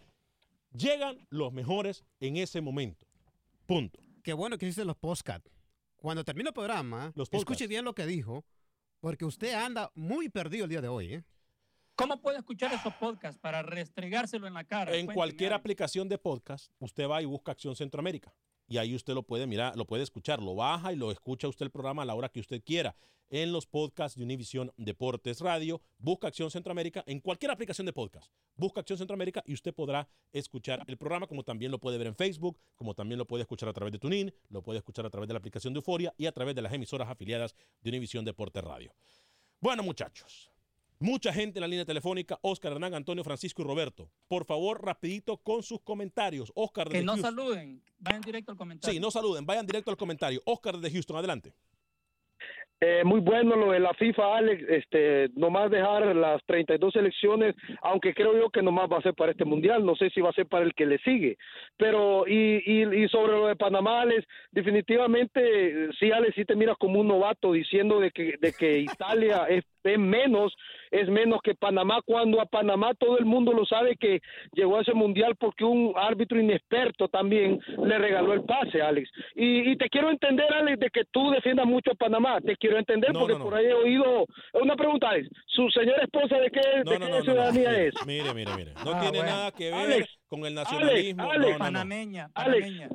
Llegan 0.73 1.27
los 1.29 1.51
mejores 1.51 2.03
en 2.19 2.38
ese 2.38 2.62
momento. 2.62 3.05
Punto. 3.65 3.99
Qué 4.23 4.34
bueno 4.34 4.57
que 4.57 4.65
hiciste 4.65 4.86
los 4.86 4.97
podcast. 4.97 5.45
Cuando 5.97 6.23
termine 6.23 6.49
el 6.49 6.53
programa, 6.53 7.12
Los 7.15 7.29
escuche 7.31 7.67
bien 7.67 7.86
lo 7.86 7.93
que 7.93 8.05
dijo, 8.05 8.43
porque 8.99 9.25
usted 9.25 9.53
anda 9.53 9.91
muy 9.93 10.29
perdido 10.29 10.63
el 10.65 10.69
día 10.69 10.81
de 10.81 10.88
hoy. 10.88 11.13
¿eh? 11.13 11.23
¿Cómo 12.01 12.19
puede 12.19 12.39
escuchar 12.39 12.73
esos 12.73 12.95
podcasts 12.95 13.39
para 13.39 13.61
restregárselo 13.61 14.47
en 14.47 14.55
la 14.55 14.63
cara? 14.63 14.91
En 14.91 15.05
Cuénteme 15.05 15.13
cualquier 15.13 15.53
algo. 15.53 15.59
aplicación 15.59 16.09
de 16.09 16.17
podcast, 16.17 16.71
usted 16.79 17.07
va 17.07 17.21
y 17.21 17.25
busca 17.25 17.51
Acción 17.51 17.75
Centroamérica. 17.75 18.33
Y 18.67 18.79
ahí 18.79 18.95
usted 18.95 19.13
lo 19.13 19.21
puede 19.21 19.45
mirar, 19.45 19.77
lo 19.77 19.85
puede 19.85 20.01
escuchar, 20.01 20.41
lo 20.41 20.55
baja 20.55 20.91
y 20.91 20.95
lo 20.95 21.11
escucha 21.11 21.47
usted 21.47 21.65
el 21.65 21.71
programa 21.71 22.01
a 22.01 22.05
la 22.05 22.15
hora 22.15 22.29
que 22.29 22.39
usted 22.39 22.63
quiera. 22.63 22.95
En 23.29 23.51
los 23.51 23.67
podcasts 23.67 24.17
de 24.17 24.23
Univision 24.23 24.71
Deportes 24.77 25.41
Radio, 25.41 25.79
busca 25.99 26.29
Acción 26.29 26.49
Centroamérica 26.49 27.03
en 27.05 27.19
cualquier 27.19 27.51
aplicación 27.51 27.85
de 27.85 27.93
podcast. 27.93 28.33
Busca 28.55 28.79
Acción 28.79 28.97
Centroamérica 28.97 29.43
y 29.45 29.53
usted 29.53 29.71
podrá 29.71 30.09
escuchar 30.33 30.83
el 30.87 30.97
programa, 30.97 31.27
como 31.27 31.43
también 31.43 31.71
lo 31.71 31.77
puede 31.77 31.99
ver 31.99 32.07
en 32.07 32.15
Facebook, 32.15 32.57
como 32.75 32.95
también 32.95 33.19
lo 33.19 33.27
puede 33.27 33.43
escuchar 33.43 33.69
a 33.69 33.73
través 33.73 33.91
de 33.91 33.99
TuneIn, 33.99 34.33
lo 34.49 34.63
puede 34.63 34.79
escuchar 34.79 35.05
a 35.05 35.11
través 35.11 35.27
de 35.27 35.35
la 35.35 35.37
aplicación 35.37 35.71
de 35.73 35.77
Euforia 35.77 36.15
y 36.17 36.25
a 36.25 36.31
través 36.31 36.55
de 36.55 36.63
las 36.63 36.73
emisoras 36.73 37.09
afiliadas 37.09 37.55
de 37.81 37.89
Univision 37.91 38.25
Deportes 38.25 38.63
Radio. 38.63 38.91
Bueno, 39.59 39.83
muchachos, 39.83 40.51
Mucha 41.01 41.33
gente 41.33 41.57
en 41.57 41.61
la 41.61 41.67
línea 41.67 41.83
telefónica, 41.83 42.37
Oscar, 42.43 42.73
Hernán, 42.73 42.93
Antonio, 42.93 43.23
Francisco 43.23 43.63
y 43.63 43.65
Roberto. 43.65 44.07
Por 44.27 44.45
favor, 44.45 44.85
rapidito 44.85 45.37
con 45.37 45.63
sus 45.63 45.81
comentarios. 45.81 46.51
Oscar 46.53 46.87
Que 46.87 46.99
desde 46.99 47.05
no 47.07 47.13
Houston. 47.13 47.35
saluden, 47.35 47.81
vayan 47.97 48.21
directo 48.21 48.51
al 48.51 48.57
comentario. 48.59 48.93
Sí, 48.93 48.99
no 48.99 49.09
saluden, 49.09 49.43
vayan 49.43 49.65
directo 49.65 49.89
al 49.89 49.97
comentario. 49.97 50.41
Oscar 50.45 50.77
desde 50.77 50.93
Houston, 50.93 51.17
adelante. 51.17 51.53
Eh, 52.83 53.03
muy 53.03 53.19
bueno 53.19 53.55
lo 53.55 53.71
de 53.71 53.79
la 53.79 53.93
FIFA, 53.93 54.37
Alex. 54.37 54.63
Este, 54.69 55.29
nomás 55.35 55.71
dejar 55.71 56.15
las 56.15 56.43
32 56.45 56.93
selecciones, 56.93 57.55
aunque 57.81 58.13
creo 58.13 58.35
yo 58.35 58.49
que 58.49 58.61
nomás 58.61 58.87
va 58.91 58.97
a 58.97 59.01
ser 59.03 59.15
para 59.15 59.31
este 59.31 59.45
mundial. 59.45 59.83
No 59.85 59.95
sé 59.95 60.11
si 60.11 60.21
va 60.21 60.29
a 60.29 60.33
ser 60.33 60.47
para 60.47 60.65
el 60.65 60.73
que 60.75 60.85
le 60.87 60.99
sigue. 60.99 61.37
Pero, 61.77 62.27
y, 62.27 62.61
y, 62.65 63.03
y 63.03 63.07
sobre 63.09 63.33
lo 63.33 63.47
de 63.47 63.55
Panamá, 63.55 64.01
Alex, 64.01 64.25
definitivamente, 64.51 65.41
eh, 65.43 65.89
sí, 65.99 66.11
Alex, 66.11 66.33
sí 66.35 66.45
te 66.45 66.55
miras 66.55 66.77
como 66.79 66.99
un 66.99 67.07
novato 67.07 67.53
diciendo 67.53 67.99
de 67.99 68.11
que, 68.11 68.35
de 68.39 68.53
que 68.53 68.79
Italia 68.79 69.45
es, 69.47 69.63
es 69.83 69.97
menos, 69.99 70.53
es 70.91 71.07
menos 71.09 71.39
que 71.43 71.55
Panamá, 71.55 72.01
cuando 72.05 72.39
a 72.41 72.45
Panamá 72.45 72.93
todo 72.95 73.17
el 73.17 73.25
mundo 73.25 73.51
lo 73.53 73.65
sabe 73.65 73.95
que 73.95 74.21
llegó 74.53 74.77
a 74.77 74.81
ese 74.81 74.93
mundial 74.93 75.35
porque 75.37 75.63
un 75.63 75.93
árbitro 75.95 76.39
inexperto 76.39 77.07
también 77.07 77.59
le 77.83 77.97
regaló 77.97 78.33
el 78.33 78.43
pase, 78.43 78.81
Alex. 78.81 79.09
Y, 79.35 79.71
y 79.71 79.75
te 79.77 79.89
quiero 79.89 80.09
entender, 80.09 80.51
Alex, 80.53 80.79
de 80.79 80.89
que 80.89 81.03
tú 81.11 81.31
defiendas 81.31 81.65
mucho 81.65 81.91
a 81.91 81.95
Panamá. 81.95 82.39
Te 82.41 82.55
quiero 82.57 82.77
entender 82.77 83.11
No, 83.13 83.19
porque 83.21 83.33
no, 83.33 83.39
no. 83.39 83.45
por 83.45 83.55
ahí 83.55 83.65
he 83.65 83.73
oído. 83.73 84.25
Una 84.53 84.75
pregunta, 84.75 85.09
Alex. 85.09 85.29
¿Su 85.47 85.69
señora 85.69 86.03
esposa 86.03 86.37
de 86.37 86.49
qué, 86.51 86.61
No, 86.85 86.91
de 86.91 86.99
no, 86.99 87.05
qué 87.05 87.11
no, 87.11 87.17
no, 87.17 87.17
no. 87.17 87.23
ciudadanía 87.23 87.81
es? 87.83 87.93
Mire, 88.05 88.33
mire, 88.33 88.51
mire. 88.55 88.71
No 88.85 88.91
Ah, 88.93 88.99
tiene 89.01 89.17
bueno. 89.19 89.31
nada 89.33 89.51
que 89.51 89.65
ver 89.65 89.73
Alex, 89.73 90.09
con 90.27 90.45
el 90.45 90.53
nacionalismo. 90.53 91.23
Alex, 91.23 91.37
no, 91.39 91.45
no, 91.47 91.51
no. 91.53 91.57
Panameña, 91.59 92.29
Alex, 92.35 92.65
panameña. 92.65 92.89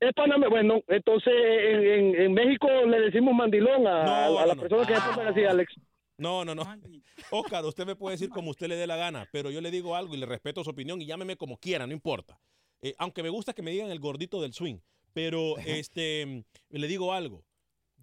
es 0.00 0.12
Panamá. 0.12 0.48
Bueno, 0.48 0.80
entonces 0.88 1.32
en, 1.34 1.84
en- 1.86 2.20
en 2.22 2.32
México 2.34 2.68
le 2.86 3.00
decimos 3.00 3.34
mandilón 3.34 3.86
a, 3.86 4.04
No, 4.04 4.38
a 4.38 4.46
la 4.46 4.54
no, 4.54 4.54
no. 4.54 4.60
persona 4.62 4.86
que 4.86 4.94
se 4.94 5.00
portan 5.00 5.26
así, 5.28 5.44
Alex. 5.44 5.74
No, 6.16 6.44
no, 6.44 6.54
no. 6.54 6.62
Oscar, 7.30 7.64
usted 7.66 7.86
me 7.86 7.96
puede 7.96 8.14
decir 8.14 8.28
como 8.30 8.50
usted 8.50 8.68
le 8.68 8.76
dé 8.76 8.86
la 8.86 8.96
gana, 8.96 9.28
pero 9.32 9.50
yo 9.50 9.60
le 9.60 9.70
digo 9.70 9.96
algo 9.96 10.14
y 10.14 10.18
le 10.18 10.26
respeto 10.26 10.62
su 10.62 10.70
opinión 10.70 11.00
y 11.02 11.06
llámeme 11.06 11.36
como 11.36 11.56
quiera, 11.58 11.86
no 11.86 11.92
importa. 11.92 12.40
Eh, 12.82 12.94
aunque 12.98 13.22
me 13.22 13.30
gusta 13.30 13.52
que 13.54 13.62
me 13.62 13.70
digan 13.72 13.90
el 13.90 13.98
gordito 14.00 14.40
del 14.40 14.52
swing, 14.52 14.78
pero 15.12 15.56
este, 15.66 16.44
le 16.70 16.86
digo 16.88 17.12
algo. 17.12 17.44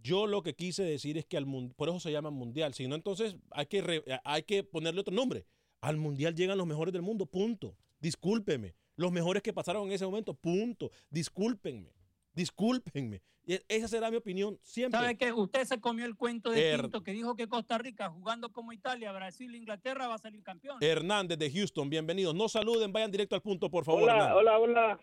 Yo 0.03 0.25
lo 0.25 0.41
que 0.41 0.55
quise 0.55 0.83
decir 0.83 1.17
es 1.17 1.25
que 1.25 1.37
al 1.37 1.45
por 1.75 1.87
eso 1.89 1.99
se 1.99 2.11
llama 2.11 2.31
mundial, 2.31 2.73
si 2.73 2.87
no 2.87 2.95
entonces 2.95 3.35
hay 3.51 3.67
que, 3.67 3.81
re- 3.81 4.03
hay 4.23 4.43
que 4.43 4.63
ponerle 4.63 5.01
otro 5.01 5.13
nombre. 5.13 5.45
Al 5.79 5.97
mundial 5.97 6.35
llegan 6.35 6.57
los 6.57 6.67
mejores 6.67 6.91
del 6.93 7.01
mundo, 7.03 7.25
punto. 7.25 7.75
Discúlpeme. 7.99 8.75
Los 8.95 9.11
mejores 9.11 9.41
que 9.43 9.53
pasaron 9.53 9.87
en 9.87 9.93
ese 9.93 10.05
momento, 10.05 10.33
punto. 10.33 10.91
Discúlpenme. 11.11 11.93
Discúlpenme. 12.33 13.21
Esa 13.67 13.87
será 13.87 14.11
mi 14.11 14.17
opinión 14.17 14.57
siempre. 14.61 14.99
¿Sabe 14.99 15.17
qué? 15.17 15.33
Usted 15.33 15.63
se 15.65 15.79
comió 15.81 16.05
el 16.05 16.15
cuento 16.15 16.51
de 16.51 16.73
Er- 16.75 16.81
Pinto 16.83 17.01
que 17.03 17.11
dijo 17.11 17.35
que 17.35 17.47
Costa 17.47 17.77
Rica, 17.77 18.09
jugando 18.09 18.51
como 18.51 18.71
Italia, 18.71 19.11
Brasil, 19.11 19.53
Inglaterra, 19.55 20.07
va 20.07 20.15
a 20.15 20.19
salir 20.19 20.43
campeón. 20.43 20.77
Hernández 20.79 21.37
de 21.39 21.49
Houston, 21.51 21.89
bienvenidos. 21.89 22.35
No 22.35 22.47
saluden, 22.47 22.93
vayan 22.93 23.11
directo 23.11 23.35
al 23.35 23.41
punto, 23.41 23.69
por 23.69 23.83
favor. 23.83 24.03
Hola, 24.03 24.13
Hernán. 24.15 24.31
hola, 24.33 24.59
hola. 24.59 24.99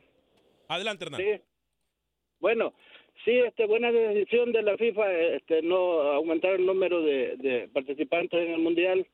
Adelante, 0.69 1.05
Hernán. 1.05 1.21
Sí. 1.21 1.43
Bueno, 2.41 2.73
sí, 3.25 3.33
este, 3.33 3.67
buena 3.67 3.91
decisión 3.91 4.53
de 4.53 4.63
la 4.63 4.77
FIFA, 4.77 5.13
este, 5.13 5.61
no 5.63 5.77
aumentar 6.03 6.53
el 6.53 6.65
número 6.65 7.03
de, 7.03 7.37
de 7.39 7.69
participantes 7.73 8.39
en 8.41 8.53
el 8.55 8.61
mundial. 8.61 9.07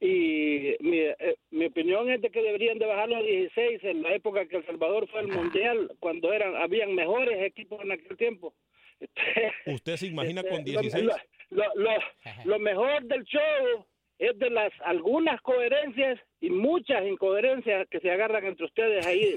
Y 0.00 0.76
mi, 0.80 0.98
eh, 1.00 1.36
mi 1.50 1.66
opinión 1.66 2.08
es 2.10 2.20
de 2.22 2.30
que 2.30 2.40
deberían 2.42 2.78
de 2.78 2.86
bajarlo 2.86 3.16
a 3.16 3.22
16 3.22 3.82
en 3.84 4.02
la 4.02 4.14
época 4.14 4.46
que 4.46 4.56
El 4.58 4.66
Salvador 4.66 5.08
fue 5.08 5.20
al 5.20 5.28
mundial, 5.28 5.90
cuando 5.98 6.32
eran 6.32 6.54
habían 6.56 6.94
mejores 6.94 7.42
equipos 7.44 7.80
en 7.82 7.92
aquel 7.92 8.16
tiempo. 8.16 8.54
¿Usted 9.66 9.96
se 9.96 10.06
imagina 10.06 10.40
Este, 10.42 10.50
con 10.52 10.58
lo- 10.72 10.80
16? 10.80 11.04
Lo, 11.04 11.14
lo, 11.50 11.74
lo- 11.74 11.90
lo 12.44 12.58
mejor 12.58 13.02
del 13.04 13.24
show 13.24 13.86
es 14.18 14.38
de 14.38 14.50
las 14.50 14.72
algunas 14.84 15.40
coherencias 15.42 16.18
y 16.40 16.50
muchas 16.50 17.04
incoherencias 17.04 17.88
que 17.88 17.98
se 18.00 18.10
agarran 18.10 18.44
entre 18.44 18.66
ustedes 18.66 19.04
ahí. 19.06 19.36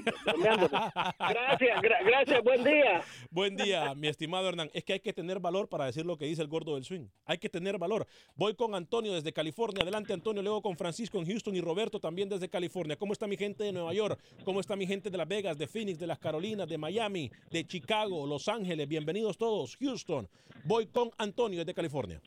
Gracias, 1.18 1.80
gra- 1.82 2.04
gracias, 2.04 2.42
buen 2.42 2.62
día. 2.64 3.02
Buen 3.30 3.56
día, 3.56 3.94
mi 3.94 4.08
estimado 4.08 4.48
Hernán. 4.48 4.70
Es 4.72 4.84
que 4.84 4.94
hay 4.94 5.00
que 5.00 5.12
tener 5.12 5.40
valor 5.40 5.68
para 5.68 5.86
decir 5.86 6.04
lo 6.06 6.16
que 6.16 6.26
dice 6.26 6.42
el 6.42 6.48
gordo 6.48 6.74
del 6.74 6.84
swing. 6.84 7.06
Hay 7.24 7.38
que 7.38 7.48
tener 7.48 7.78
valor. 7.78 8.06
Voy 8.36 8.54
con 8.54 8.74
Antonio 8.74 9.12
desde 9.12 9.32
California. 9.32 9.82
Adelante, 9.82 10.12
Antonio. 10.12 10.42
Luego 10.42 10.62
con 10.62 10.76
Francisco 10.76 11.18
en 11.18 11.26
Houston 11.26 11.54
y 11.56 11.60
Roberto 11.60 11.98
también 12.00 12.28
desde 12.28 12.48
California. 12.48 12.96
¿Cómo 12.96 13.12
está 13.12 13.26
mi 13.26 13.36
gente 13.36 13.64
de 13.64 13.72
Nueva 13.72 13.92
York? 13.94 14.18
¿Cómo 14.44 14.60
está 14.60 14.76
mi 14.76 14.86
gente 14.86 15.10
de 15.10 15.18
Las 15.18 15.28
Vegas, 15.28 15.58
de 15.58 15.66
Phoenix, 15.66 15.98
de 15.98 16.06
las 16.06 16.18
Carolinas, 16.18 16.68
de 16.68 16.78
Miami, 16.78 17.30
de 17.50 17.64
Chicago, 17.66 18.26
Los 18.26 18.48
Ángeles? 18.48 18.86
Bienvenidos 18.88 19.38
todos. 19.38 19.76
Houston. 19.76 20.28
Voy 20.64 20.86
con 20.86 21.10
Antonio 21.18 21.60
desde 21.60 21.74
California. 21.74 22.20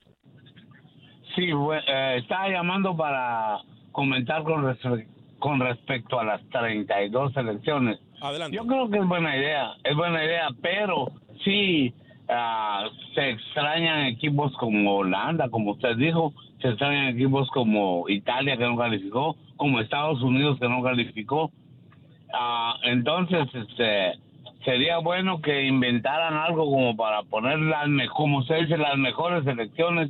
Sí, 1.36 1.48
bue- 1.52 1.84
eh, 1.88 2.18
estaba 2.18 2.48
llamando 2.50 2.96
para 2.96 3.58
comentar 3.92 4.44
con, 4.44 4.64
respe- 4.64 5.08
con 5.40 5.60
respecto 5.60 6.20
a 6.20 6.24
las 6.24 6.42
32 6.50 7.34
selecciones. 7.34 8.00
Adelante. 8.22 8.56
Yo 8.56 8.66
creo 8.66 8.90
que 8.90 8.98
es 9.00 9.06
buena 9.08 9.36
idea, 9.36 9.74
es 9.84 9.96
buena 9.96 10.24
idea, 10.24 10.48
pero 10.62 11.12
sí 11.44 11.94
ah, 12.30 12.86
se 13.14 13.32
extrañan 13.32 14.06
equipos 14.06 14.54
como 14.58 14.96
Holanda, 14.98 15.50
como 15.50 15.72
usted 15.72 15.98
dijo, 15.98 16.34
se 16.62 16.70
extrañan 16.70 17.08
equipos 17.16 17.50
como 17.50 18.08
Italia 18.10 18.58
que 18.58 18.64
no 18.64 18.78
calificó, 18.78 19.36
como 19.58 19.80
Estados 19.82 20.22
Unidos 20.22 20.58
que 20.60 20.70
no 20.70 20.82
calificó. 20.82 21.52
Ah, 22.34 22.76
entonces, 22.84 23.48
este, 23.54 24.14
sería 24.64 24.98
bueno 25.00 25.42
que 25.42 25.66
inventaran 25.66 26.34
algo 26.36 26.66
como 26.66 26.96
para 26.96 27.24
poner 27.24 27.60
las, 27.60 27.88
como 28.16 28.40
usted 28.40 28.62
dice, 28.62 28.78
las 28.78 28.98
mejores 28.98 29.44
selecciones, 29.44 30.10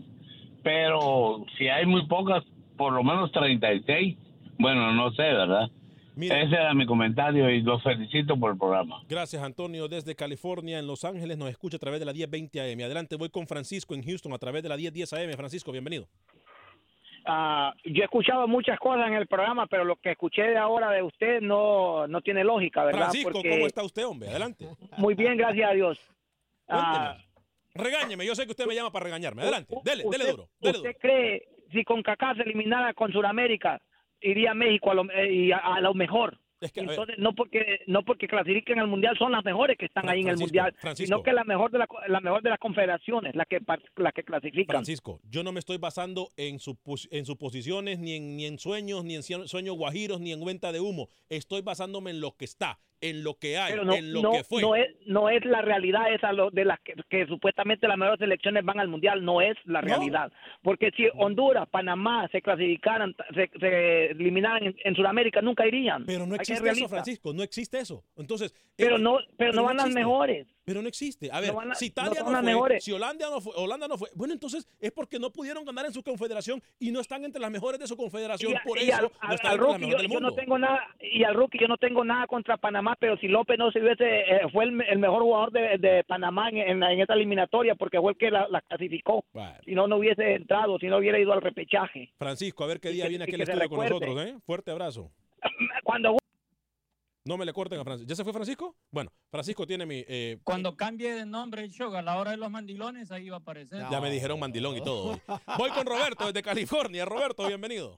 pero 0.66 1.46
si 1.60 1.68
hay 1.68 1.86
muy 1.86 2.08
pocas, 2.08 2.44
por 2.76 2.92
lo 2.92 3.04
menos 3.04 3.32
36, 3.32 4.18
bueno, 4.58 4.92
no 4.94 5.12
sé, 5.12 5.22
¿verdad? 5.22 5.70
Ese 6.18 6.56
era 6.56 6.74
mi 6.74 6.88
comentario 6.88 7.52
y 7.52 7.62
los 7.62 7.84
felicito 7.84 8.36
por 8.36 8.54
el 8.54 8.58
programa. 8.58 9.04
Gracias, 9.08 9.44
Antonio, 9.44 9.88
desde 9.88 10.16
California, 10.16 10.80
en 10.80 10.88
Los 10.88 11.06
Ángeles. 11.06 11.38
Nos 11.38 11.50
escucha 11.50 11.78
a 11.78 11.80
través 11.80 12.00
de 12.00 12.08
la 12.08 12.14
1020 12.14 12.60
AM. 12.62 12.80
Adelante, 12.84 13.16
voy 13.16 13.30
con 13.30 13.46
Francisco 13.46 13.94
en 13.94 14.02
Houston 14.04 14.34
a 14.34 14.40
través 14.40 14.64
de 14.64 14.70
la 14.70 14.76
1010 14.76 15.14
AM. 15.14 15.34
Francisco, 15.34 15.72
bienvenido. 15.72 16.08
Ah, 17.28 17.72
yo 17.84 18.02
he 18.02 18.06
escuchado 18.06 18.48
muchas 18.48 18.80
cosas 18.80 19.06
en 19.08 19.14
el 19.14 19.28
programa, 19.28 19.68
pero 19.68 19.86
lo 19.86 19.98
que 19.98 20.12
escuché 20.12 20.44
de 20.44 20.58
ahora 20.58 20.90
de 20.90 21.04
usted 21.04 21.42
no, 21.42 22.08
no 22.08 22.22
tiene 22.22 22.44
lógica, 22.44 22.86
¿verdad? 22.86 23.02
Francisco, 23.02 23.34
Porque- 23.34 23.50
¿cómo 23.52 23.68
está 23.68 23.84
usted, 23.84 24.06
hombre? 24.08 24.30
Adelante. 24.30 24.68
Muy 24.98 25.14
bien, 25.14 25.38
gracias 25.38 25.70
a 25.70 25.74
Dios. 25.74 26.00
Ah, 26.68 27.18
Regáñeme, 27.76 28.26
yo 28.26 28.34
sé 28.36 28.46
que 28.46 28.52
usted 28.52 28.66
me 28.66 28.74
llama 28.76 28.92
para 28.92 29.04
regañarme. 29.06 29.42
Adelante, 29.44 29.76
dele, 29.84 30.04
dele 30.04 30.10
usted- 30.10 30.32
duro, 30.32 30.50
dele 30.60 30.78
¿Usted 30.78 30.90
duro. 30.90 31.00
cree 31.00 31.48
si 31.72 31.84
con 31.84 32.02
Kaká 32.02 32.34
se 32.36 32.44
eliminara 32.44 32.94
con 32.94 33.12
Sudamérica 33.12 33.82
iría 34.22 34.54
México 34.54 34.92
a 34.92 34.96
lo, 34.96 35.12
eh, 35.12 35.32
y 35.34 35.52
a, 35.52 35.58
a 35.58 35.82
lo 35.82 35.94
mejor? 35.94 36.40
que, 36.74 36.80
a 36.80 36.84
ver. 36.84 36.92
Entonces, 36.92 37.16
no 37.20 37.36
porque 37.36 37.82
no 37.86 38.04
porque 38.04 38.28
clasifiquen 38.28 38.80
al 38.80 38.88
mundial 38.88 39.16
son 39.20 39.32
las 39.34 39.44
mejores 39.46 39.78
que 39.78 39.86
están 39.86 40.10
ahí 40.10 40.22
en 40.22 40.30
el 40.30 40.38
mundial, 40.38 40.74
Francisco. 40.80 41.06
sino 41.18 41.22
que 41.24 41.32
la 41.34 41.44
mejor 41.44 41.70
de 41.70 41.78
la, 41.78 41.88
la 42.08 42.22
mejor 42.22 42.42
de 42.42 42.50
las 42.50 42.58
confederaciones, 42.58 43.36
la 43.36 43.46
que 43.46 43.60
la 43.98 44.12
que 44.12 44.24
clasifican. 44.24 44.74
Francisco, 44.74 45.20
yo 45.30 45.44
no 45.44 45.52
me 45.52 45.60
estoy 45.60 45.78
basando 45.78 46.30
en, 46.38 46.58
supos- 46.58 47.08
en 47.12 47.26
suposiciones, 47.26 48.00
ni 48.00 48.14
en, 48.16 48.38
ni 48.38 48.46
en 48.46 48.58
sueños, 48.58 49.04
ni 49.04 49.16
en 49.16 49.22
sueños 49.22 49.76
guajiros, 49.76 50.20
ni 50.22 50.32
en 50.32 50.44
venta 50.44 50.72
de 50.72 50.80
humo. 50.80 51.10
Estoy 51.30 51.62
basándome 51.62 52.10
en 52.12 52.22
lo 52.22 52.36
que 52.36 52.46
está. 52.46 52.80
En 53.10 53.24
lo 53.24 53.36
que 53.36 53.58
hay, 53.58 53.76
no, 53.76 53.94
en 53.94 54.14
lo 54.14 54.22
no, 54.22 54.32
que 54.32 54.44
fue. 54.44 54.62
no 54.62 54.76
es, 54.76 54.88
no 55.06 55.30
es 55.30 55.44
la 55.46 55.62
realidad 55.62 56.14
esa 56.14 56.32
lo- 56.34 56.52
de 56.52 56.66
las 56.66 56.80
que, 56.82 56.94
que 57.10 57.26
supuestamente 57.28 57.88
las 57.88 57.98
mejores 57.98 58.20
selecciones 58.20 58.64
van 58.66 58.80
al 58.80 58.88
mundial, 58.88 59.24
no 59.24 59.42
es 59.42 59.56
la 59.66 59.82
realidad. 59.82 60.32
Porque 60.62 60.92
si 60.96 61.08
Honduras, 61.16 61.68
Panamá 61.70 62.28
se 62.32 62.42
clasificaran, 62.42 63.16
se, 63.34 63.50
se 63.60 64.12
eliminaran 64.12 64.64
en, 64.64 64.76
en 64.84 64.96
Sudamérica, 64.96 65.42
nunca 65.42 65.66
irían. 65.68 66.06
Pero 66.06 66.26
no 66.26 66.36
existe 66.36 66.70
eso. 66.70 66.88
Francisco, 66.90 67.34
no 67.34 67.44
existe 67.44 67.80
eso. 67.80 68.04
Entonces, 68.18 68.54
Pero 68.76 68.96
eh, 68.98 69.00
no, 69.00 69.18
pero 69.38 69.54
no 69.54 69.64
van 69.64 69.78
las 69.78 69.90
mejores. 69.90 70.48
Pero 70.66 70.82
no 70.82 70.88
existe. 70.88 71.30
A 71.32 71.40
ver, 71.40 71.54
No 71.54 71.60
a- 71.62 71.76
si 71.76 71.86
no 71.86 71.90
Italia 71.90 72.22
no, 72.24 72.32
las 72.32 72.42
fue, 72.42 72.52
mejores. 72.52 72.84
si 72.84 72.92
Holanda 72.92 73.30
no 73.30 73.40
fue, 73.40 73.54
Holanda 73.56 73.88
no 73.88 73.98
fue, 74.00 74.10
bueno, 74.16 74.34
entonces 74.34 74.68
es 74.80 74.92
porque 74.92 75.20
no 75.20 75.32
pudieron 75.32 75.64
ganar 75.64 75.86
en 75.86 75.94
su 75.94 76.02
confederación 76.02 76.62
y 76.80 76.92
no 76.92 77.00
están 77.02 77.24
entre 77.24 77.40
las 77.40 77.52
mejores 77.52 77.80
de 77.80 77.86
su 77.88 77.96
confederación. 77.96 78.52
Y 78.52 78.56
a- 78.56 78.62
Por 78.66 78.80
y 78.80 78.90
eso 78.90 78.96
al, 78.98 79.02
no 79.04 79.08
están 79.08 79.30
al 79.30 79.34
entre 79.36 79.48
las 79.48 79.58
rookie, 79.60 79.80
mejores 79.86 79.92
yo, 79.92 79.98
del 80.02 80.12
yo 80.12 80.20
no 80.20 80.32
tengo 80.34 80.58
nada 80.58 80.80
y 81.00 81.24
al 81.24 81.36
rookie 81.36 81.60
yo 81.60 81.68
no 81.68 81.78
tengo 81.78 82.04
nada 82.04 82.26
contra 82.26 82.58
Panamá 82.58 82.96
pero 83.00 83.16
si 83.18 83.28
López 83.28 83.60
no 83.60 83.72
se 83.72 83.80
hubiese 83.80 84.22
eh, 84.22 84.42
fue 84.52 84.64
el, 84.64 84.82
el 84.90 84.98
mejor 84.98 85.22
jugador 85.22 85.52
de, 85.52 85.78
de 85.78 86.04
Panamá 86.04 86.50
en, 86.50 86.58
en, 86.58 86.82
en 86.84 87.00
esta 87.00 87.14
eliminatoria 87.14 87.76
porque 87.76 88.00
fue 88.02 88.14
el 88.14 88.18
que 88.18 88.32
la, 88.32 88.48
la 88.50 88.62
clasificó 88.62 89.24
si 89.66 89.76
no 89.76 89.88
no 89.88 89.98
hubiese 89.98 90.34
entrado 90.34 90.80
si 90.80 90.88
no 90.88 90.98
hubiera 90.98 91.20
ido 91.20 91.32
al 91.32 91.42
repechaje 91.44 92.12
Francisco, 92.18 92.64
a 92.64 92.68
ver 92.68 92.80
qué 92.80 92.90
día 92.90 93.08
viene 93.08 93.26
y 93.26 93.28
aquel 93.28 93.40
que 93.42 93.46
se 93.46 93.52
estudio 93.52 93.70
con 93.70 93.86
nosotros, 93.88 94.26
¿eh? 94.26 94.36
Fuerte 94.46 94.72
abrazo. 94.72 95.12
cuando 95.84 96.18
No 97.28 97.38
me 97.38 97.46
le 97.46 97.54
corten 97.54 97.80
a 97.80 97.84
Francisco. 97.84 98.08
¿Ya 98.08 98.16
se 98.16 98.24
fue 98.24 98.34
Francisco? 98.34 98.76
Bueno, 98.92 99.12
Francisco 99.32 99.66
tiene 99.66 99.84
mi... 99.88 100.04
eh, 100.08 100.38
Cuando 100.44 100.78
cambie 100.78 101.12
de 101.12 101.26
nombre 101.26 101.64
el 101.64 101.72
show, 101.72 101.92
a 101.96 102.04
la 102.04 102.20
hora 102.20 102.32
de 102.32 102.38
los 102.38 102.52
mandilones, 102.52 103.12
ahí 103.12 103.30
va 103.30 103.38
a 103.38 103.40
aparecer. 103.40 103.84
Ya 103.90 104.00
me 104.00 104.12
dijeron 104.12 104.40
mandilón 104.40 104.78
y 104.78 104.82
todo. 104.84 105.14
hoy. 105.14 105.22
Voy 105.58 105.72
con 105.72 105.88
Roberto 105.88 106.28
desde 106.28 106.44
California. 106.44 107.04
Roberto, 107.04 107.48
bienvenido. 107.48 107.96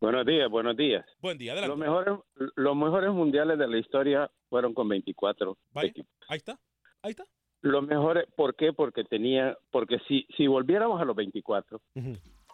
Buenos 0.00 0.24
días, 0.26 0.48
buenos 0.48 0.76
días. 0.76 1.04
Buen 1.20 1.38
día, 1.38 1.54
Los 1.54 1.62
adelante. 1.64 1.84
mejores, 1.86 2.18
los 2.54 2.76
mejores 2.76 3.10
mundiales 3.10 3.58
de 3.58 3.66
la 3.66 3.78
historia 3.78 4.30
fueron 4.48 4.74
con 4.74 4.88
24 4.88 5.58
Vaya, 5.72 5.88
equipos. 5.88 6.12
ahí 6.28 6.36
está, 6.36 6.60
ahí 7.02 7.10
está. 7.10 7.24
Los 7.62 7.82
mejores, 7.84 8.26
¿por 8.36 8.54
qué? 8.54 8.72
Porque 8.72 9.02
tenía, 9.04 9.56
porque 9.72 9.98
si, 10.06 10.24
si 10.36 10.46
volviéramos 10.46 11.00
a 11.00 11.04
los 11.04 11.16
24, 11.16 11.80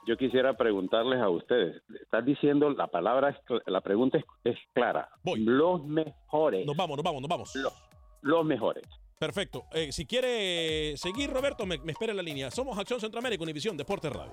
yo 0.07 0.17
quisiera 0.17 0.55
preguntarles 0.57 1.21
a 1.21 1.29
ustedes. 1.29 1.83
Estás 2.03 2.25
diciendo 2.25 2.71
la 2.71 2.89
palabra, 2.89 3.39
la 3.67 3.81
pregunta 3.81 4.19
es, 4.19 4.25
es 4.45 4.59
clara. 4.73 5.09
Los 5.37 5.85
mejores. 5.85 6.67
Nos 6.67 6.77
vamos, 6.77 6.97
nos 6.97 7.05
vamos, 7.05 7.23
nos 7.23 7.29
vamos. 7.29 7.55
Los 8.23 8.45
mejores. 8.45 8.85
Perfecto. 9.19 9.65
Eh, 9.73 9.93
si 9.93 10.07
quiere 10.07 10.97
seguir, 10.97 11.31
Roberto, 11.31 11.67
me, 11.67 11.79
me 11.79 11.93
espera 11.93 12.13
en 12.13 12.17
la 12.17 12.23
línea. 12.23 12.51
Somos 12.51 12.79
Acción 12.79 13.01
Centroamérica, 13.01 13.43
Univisión 13.43 13.77
Deportes 13.77 14.11
Radio. 14.13 14.33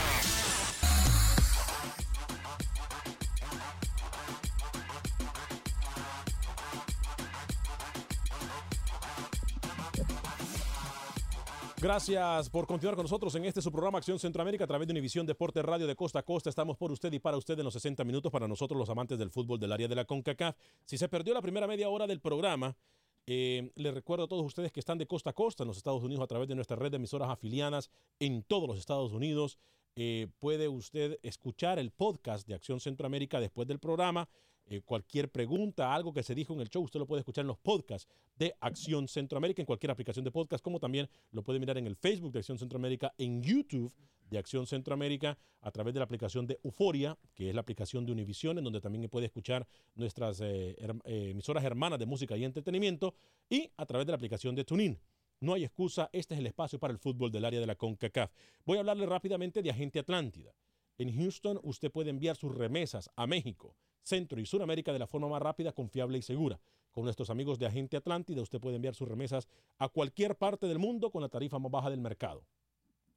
Gracias 11.81 12.47
por 12.51 12.67
continuar 12.67 12.95
con 12.95 13.05
nosotros 13.05 13.33
en 13.33 13.43
este 13.43 13.59
su 13.59 13.71
programa 13.71 13.97
Acción 13.97 14.19
Centroamérica 14.19 14.65
a 14.65 14.67
través 14.67 14.87
de 14.87 14.91
Univisión 14.91 15.25
Deporte 15.25 15.63
Radio 15.63 15.87
de 15.87 15.95
Costa 15.95 16.19
a 16.19 16.23
Costa. 16.23 16.51
Estamos 16.51 16.77
por 16.77 16.91
usted 16.91 17.11
y 17.11 17.17
para 17.17 17.37
usted 17.37 17.57
en 17.57 17.65
los 17.65 17.73
60 17.73 18.03
minutos 18.03 18.31
para 18.31 18.47
nosotros 18.47 18.77
los 18.77 18.87
amantes 18.91 19.17
del 19.17 19.31
fútbol 19.31 19.59
del 19.59 19.71
área 19.71 19.87
de 19.87 19.95
la 19.95 20.05
CONCACAF. 20.05 20.55
Si 20.85 20.99
se 20.99 21.09
perdió 21.09 21.33
la 21.33 21.41
primera 21.41 21.65
media 21.65 21.89
hora 21.89 22.05
del 22.05 22.21
programa, 22.21 22.77
eh, 23.25 23.71
les 23.73 23.95
recuerdo 23.95 24.25
a 24.25 24.27
todos 24.27 24.45
ustedes 24.45 24.71
que 24.71 24.79
están 24.79 24.99
de 24.99 25.07
costa 25.07 25.31
a 25.31 25.33
costa 25.33 25.63
en 25.63 25.69
los 25.69 25.77
Estados 25.77 26.03
Unidos 26.03 26.23
a 26.23 26.27
través 26.27 26.47
de 26.47 26.53
nuestra 26.53 26.77
red 26.77 26.91
de 26.91 26.97
emisoras 26.97 27.31
afiliadas 27.31 27.89
en 28.19 28.43
todos 28.43 28.69
los 28.69 28.77
Estados 28.77 29.11
Unidos. 29.11 29.57
Eh, 29.95 30.27
puede 30.37 30.67
usted 30.67 31.17
escuchar 31.23 31.79
el 31.79 31.89
podcast 31.89 32.47
de 32.47 32.53
Acción 32.53 32.79
Centroamérica 32.79 33.39
después 33.39 33.67
del 33.67 33.79
programa. 33.79 34.29
Eh, 34.71 34.81
cualquier 34.85 35.29
pregunta, 35.29 35.93
algo 35.93 36.13
que 36.13 36.23
se 36.23 36.33
dijo 36.33 36.53
en 36.53 36.61
el 36.61 36.69
show, 36.69 36.81
usted 36.81 36.97
lo 36.97 37.05
puede 37.05 37.19
escuchar 37.19 37.41
en 37.41 37.49
los 37.49 37.57
podcasts 37.57 38.09
de 38.37 38.55
Acción 38.61 39.09
Centroamérica, 39.09 39.61
en 39.61 39.65
cualquier 39.65 39.91
aplicación 39.91 40.23
de 40.23 40.31
podcast, 40.31 40.63
como 40.63 40.79
también 40.79 41.09
lo 41.31 41.43
puede 41.43 41.59
mirar 41.59 41.77
en 41.77 41.87
el 41.87 41.97
Facebook 41.97 42.31
de 42.31 42.39
Acción 42.39 42.57
Centroamérica, 42.57 43.13
en 43.17 43.43
YouTube 43.43 43.93
de 44.29 44.37
Acción 44.37 44.65
Centroamérica, 44.65 45.37
a 45.59 45.71
través 45.71 45.93
de 45.93 45.99
la 45.99 46.05
aplicación 46.05 46.47
de 46.47 46.57
Euforia, 46.63 47.17
que 47.35 47.49
es 47.49 47.53
la 47.53 47.59
aplicación 47.59 48.05
de 48.05 48.13
Univision, 48.13 48.59
en 48.59 48.63
donde 48.63 48.79
también 48.79 49.09
puede 49.09 49.25
escuchar 49.25 49.67
nuestras 49.95 50.39
eh, 50.39 50.77
eh, 50.79 51.31
emisoras 51.31 51.65
hermanas 51.65 51.99
de 51.99 52.05
música 52.05 52.37
y 52.37 52.45
entretenimiento, 52.45 53.13
y 53.49 53.69
a 53.75 53.85
través 53.85 54.07
de 54.07 54.13
la 54.13 54.15
aplicación 54.15 54.55
de 54.55 54.63
TuneIn. 54.63 54.97
No 55.41 55.53
hay 55.53 55.65
excusa, 55.65 56.09
este 56.13 56.33
es 56.35 56.39
el 56.39 56.47
espacio 56.47 56.79
para 56.79 56.93
el 56.93 56.99
fútbol 56.99 57.29
del 57.29 57.43
área 57.43 57.59
de 57.59 57.67
la 57.67 57.75
CONCACAF. 57.75 58.31
Voy 58.63 58.77
a 58.77 58.79
hablarle 58.79 59.05
rápidamente 59.05 59.61
de 59.61 59.69
Agente 59.69 59.99
Atlántida. 59.99 60.55
En 60.97 61.13
Houston 61.13 61.59
usted 61.61 61.91
puede 61.91 62.09
enviar 62.09 62.37
sus 62.37 62.55
remesas 62.55 63.09
a 63.17 63.27
México, 63.27 63.75
Centro 64.03 64.39
y 64.39 64.45
Sudamérica 64.45 64.93
de 64.93 64.99
la 64.99 65.07
forma 65.07 65.27
más 65.27 65.41
rápida, 65.41 65.71
confiable 65.71 66.17
y 66.17 66.21
segura. 66.21 66.59
Con 66.91 67.05
nuestros 67.05 67.29
amigos 67.29 67.57
de 67.57 67.65
Agente 67.65 67.97
Atlántida 67.97 68.41
usted 68.41 68.59
puede 68.59 68.75
enviar 68.75 68.95
sus 68.95 69.07
remesas 69.07 69.47
a 69.77 69.87
cualquier 69.87 70.37
parte 70.37 70.67
del 70.67 70.79
mundo 70.79 71.09
con 71.11 71.21
la 71.21 71.29
tarifa 71.29 71.59
más 71.59 71.71
baja 71.71 71.89
del 71.89 72.01
mercado. 72.01 72.45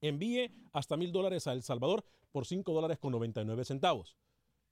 Envíe 0.01 0.53
hasta 0.73 0.97
mil 0.97 1.13
dólares 1.13 1.47
a 1.47 1.53
El 1.53 1.63
Salvador 1.63 2.05
por 2.31 2.47
5 2.47 2.73
dólares 2.73 2.99
con 2.99 3.13
99 3.13 3.65
centavos. 3.65 4.17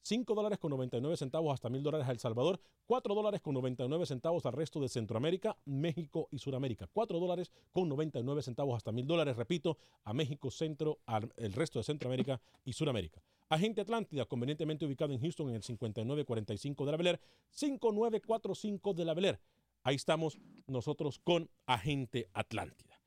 5 0.02 0.34
dólares 0.34 0.58
con 0.58 0.70
99 0.70 1.16
centavos 1.16 1.54
hasta 1.54 1.68
mil 1.70 1.82
dólares 1.82 2.08
a 2.08 2.10
El 2.10 2.18
Salvador, 2.18 2.60
4 2.86 3.14
dólares 3.14 3.40
con 3.40 3.54
99 3.54 4.04
centavos 4.06 4.44
al 4.46 4.52
resto 4.52 4.80
de 4.80 4.88
Centroamérica, 4.88 5.56
México 5.64 6.28
y 6.30 6.38
Sudamérica. 6.38 6.88
4 6.92 7.20
dólares 7.20 7.52
con 7.72 7.88
99 7.88 8.42
centavos 8.42 8.76
hasta 8.76 8.92
mil 8.92 9.06
dólares, 9.06 9.36
repito, 9.36 9.78
a 10.04 10.12
México, 10.12 10.50
Centro, 10.50 10.98
al 11.06 11.32
el 11.36 11.52
resto 11.52 11.78
de 11.78 11.84
Centroamérica 11.84 12.40
y 12.64 12.72
Sudamérica. 12.72 13.22
Agente 13.52 13.82
Atlántida, 13.82 14.24
convenientemente 14.24 14.86
ubicado 14.86 15.12
en 15.12 15.20
Houston 15.20 15.50
en 15.50 15.56
el 15.56 15.62
5945 15.62 16.86
de 16.86 16.90
la 16.90 16.96
Bel 16.96 17.06
Air, 17.08 17.20
5945 17.50 18.94
de 18.94 19.04
la 19.04 19.12
Bel 19.12 19.24
Air. 19.26 19.40
Ahí 19.82 19.96
estamos 19.96 20.38
nosotros 20.66 21.18
con 21.18 21.50
Agente 21.66 22.30
Atlántida. 22.32 22.98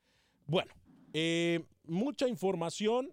Bueno, 0.46 0.72
eh, 1.14 1.66
mucha 1.86 2.28
información. 2.28 3.12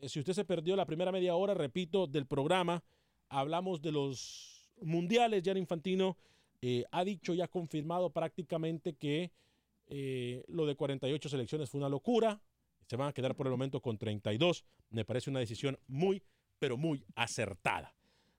Eh, 0.00 0.08
Si 0.08 0.20
usted 0.20 0.32
se 0.32 0.46
perdió 0.46 0.74
la 0.74 0.86
primera 0.86 1.12
media 1.12 1.34
hora, 1.34 1.52
repito, 1.52 2.06
del 2.06 2.24
programa, 2.24 2.82
hablamos 3.28 3.82
de 3.82 3.92
los 3.92 4.72
mundiales. 4.80 5.42
Jan 5.44 5.58
Infantino 5.58 6.16
eh, 6.62 6.86
ha 6.92 7.04
dicho 7.04 7.34
y 7.34 7.42
ha 7.42 7.48
confirmado 7.48 8.08
prácticamente 8.08 8.94
que 8.94 9.32
lo 10.46 10.66
de 10.66 10.76
48 10.76 11.28
selecciones 11.28 11.68
fue 11.68 11.78
una 11.78 11.88
locura. 11.88 12.40
Se 12.86 12.96
van 12.96 13.08
a 13.08 13.12
quedar 13.12 13.34
por 13.34 13.48
el 13.48 13.50
momento 13.50 13.82
con 13.82 13.98
32. 13.98 14.64
Me 14.90 15.04
parece 15.04 15.30
una 15.30 15.40
decisión 15.40 15.76
muy, 15.88 16.22
pero 16.60 16.76
muy 16.76 17.02
acertada. 17.16 17.92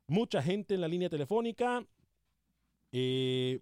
Mucha 0.08 0.42
gente 0.42 0.76
en 0.76 0.82
la 0.82 0.88
línea 0.88 1.10
telefónica. 1.10 1.86
Eh, 2.94 3.60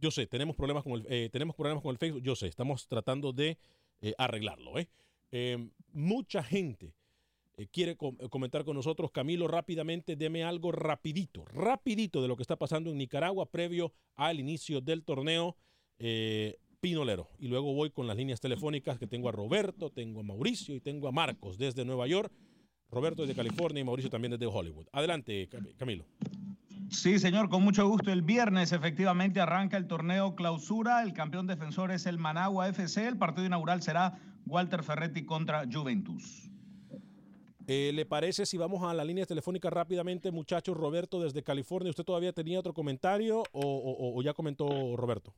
yo 0.00 0.10
sé, 0.10 0.26
tenemos 0.26 0.56
problemas 0.56 0.82
con 0.84 0.92
el, 0.94 1.06
eh, 1.10 1.28
tenemos 1.30 1.54
problemas 1.54 1.82
con 1.82 1.90
el 1.90 1.98
Facebook. 1.98 2.22
Yo 2.22 2.34
sé, 2.34 2.46
estamos 2.46 2.88
tratando 2.88 3.32
de 3.32 3.58
eh, 4.00 4.14
arreglarlo. 4.16 4.72
mucha 5.92 6.42
gente 6.42 6.94
quiere 7.70 7.96
com- 7.96 8.16
comentar 8.30 8.64
con 8.64 8.76
nosotros. 8.76 9.10
Camilo, 9.10 9.46
rápidamente, 9.48 10.16
deme 10.16 10.42
algo 10.44 10.72
rapidito, 10.72 11.44
rapidito 11.44 12.22
de 12.22 12.28
lo 12.28 12.36
que 12.36 12.42
está 12.42 12.56
pasando 12.56 12.90
en 12.90 12.98
Nicaragua 12.98 13.50
previo 13.50 13.92
al 14.16 14.40
inicio 14.40 14.80
del 14.80 15.04
torneo 15.04 15.56
Pinolero. 16.80 17.28
Y 17.38 17.46
luego 17.46 17.72
voy 17.74 17.90
con 17.90 18.06
las 18.08 18.16
líneas 18.16 18.40
telefónicas 18.40 18.98
que 18.98 19.06
tengo 19.06 19.28
a 19.28 19.32
Roberto, 19.32 19.90
tengo 19.90 20.20
a 20.20 20.22
Mauricio 20.24 20.74
y 20.74 20.80
tengo 20.80 21.06
a 21.08 21.12
Marcos 21.12 21.56
desde 21.56 21.84
Nueva 21.84 22.08
York. 22.08 22.32
Roberto 22.92 23.22
desde 23.22 23.34
California 23.34 23.80
y 23.80 23.84
Mauricio 23.84 24.10
también 24.10 24.30
desde 24.32 24.46
Hollywood. 24.46 24.86
Adelante, 24.92 25.48
Cam- 25.48 25.74
Camilo. 25.76 26.04
Sí, 26.90 27.18
señor, 27.18 27.48
con 27.48 27.64
mucho 27.64 27.88
gusto. 27.88 28.12
El 28.12 28.20
viernes 28.22 28.70
efectivamente 28.72 29.40
arranca 29.40 29.78
el 29.78 29.86
torneo 29.86 30.34
clausura. 30.34 31.02
El 31.02 31.14
campeón 31.14 31.46
defensor 31.46 31.90
es 31.90 32.04
el 32.04 32.18
Managua 32.18 32.68
FC. 32.68 33.08
El 33.08 33.16
partido 33.16 33.46
inaugural 33.46 33.80
será 33.82 34.18
Walter 34.46 34.82
Ferretti 34.82 35.24
contra 35.24 35.64
Juventus. 35.72 36.50
Eh, 37.66 37.92
¿Le 37.94 38.04
parece 38.04 38.44
si 38.44 38.58
vamos 38.58 38.82
a 38.82 38.92
las 38.92 39.06
líneas 39.06 39.26
telefónicas 39.26 39.72
rápidamente, 39.72 40.30
muchachos? 40.30 40.76
Roberto 40.76 41.20
desde 41.22 41.42
California, 41.42 41.88
¿usted 41.90 42.04
todavía 42.04 42.32
tenía 42.34 42.58
otro 42.60 42.74
comentario 42.74 43.38
o, 43.52 43.60
o- 43.60 44.18
o 44.18 44.22
ya 44.22 44.34
comentó 44.34 44.96
Roberto? 44.96 45.32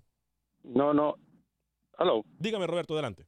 No, 0.64 0.92
no. 0.92 1.14
Hello. 1.98 2.24
Dígame, 2.40 2.66
Roberto, 2.66 2.94
adelante. 2.94 3.26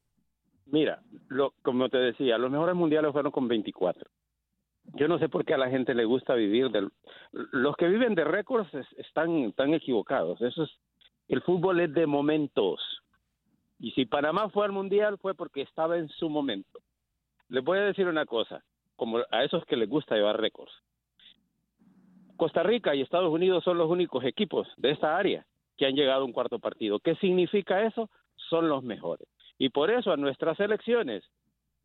Mira, 0.66 1.00
lo, 1.28 1.52
como 1.62 1.88
te 1.88 1.98
decía, 1.98 2.38
los 2.38 2.50
mejores 2.50 2.74
mundiales 2.74 3.12
fueron 3.12 3.32
con 3.32 3.46
24. 3.48 4.08
Yo 4.94 5.08
no 5.08 5.18
sé 5.18 5.28
por 5.28 5.44
qué 5.44 5.54
a 5.54 5.58
la 5.58 5.68
gente 5.70 5.94
le 5.94 6.04
gusta 6.04 6.34
vivir 6.34 6.70
del... 6.70 6.90
Los 7.32 7.76
que 7.76 7.88
viven 7.88 8.14
de 8.14 8.24
récords 8.24 8.72
es- 8.74 8.92
están, 8.98 9.30
están 9.44 9.74
equivocados. 9.74 10.40
Eso 10.42 10.64
es... 10.64 10.70
El 11.28 11.42
fútbol 11.42 11.80
es 11.80 11.92
de 11.92 12.06
momentos. 12.06 12.80
Y 13.80 13.90
si 13.92 14.06
Panamá 14.06 14.48
fue 14.50 14.64
al 14.64 14.72
mundial 14.72 15.18
fue 15.18 15.34
porque 15.34 15.62
estaba 15.62 15.98
en 15.98 16.08
su 16.08 16.28
momento. 16.28 16.78
les 17.48 17.62
voy 17.64 17.78
a 17.78 17.82
decir 17.82 18.06
una 18.06 18.26
cosa, 18.26 18.62
como 18.96 19.18
a 19.30 19.44
esos 19.44 19.64
que 19.66 19.76
les 19.76 19.88
gusta 19.88 20.14
llevar 20.16 20.40
récords. 20.40 20.72
Costa 22.36 22.62
Rica 22.62 22.94
y 22.94 23.00
Estados 23.02 23.32
Unidos 23.32 23.64
son 23.64 23.78
los 23.78 23.90
únicos 23.90 24.24
equipos 24.24 24.68
de 24.76 24.90
esta 24.90 25.16
área 25.16 25.46
que 25.76 25.86
han 25.86 25.94
llegado 25.94 26.22
a 26.22 26.24
un 26.24 26.32
cuarto 26.32 26.58
partido. 26.58 26.98
¿Qué 27.00 27.14
significa 27.16 27.82
eso? 27.84 28.08
Son 28.48 28.68
los 28.68 28.82
mejores. 28.82 29.26
Y 29.58 29.70
por 29.70 29.90
eso 29.90 30.12
a 30.12 30.16
nuestras 30.16 30.58
elecciones, 30.60 31.24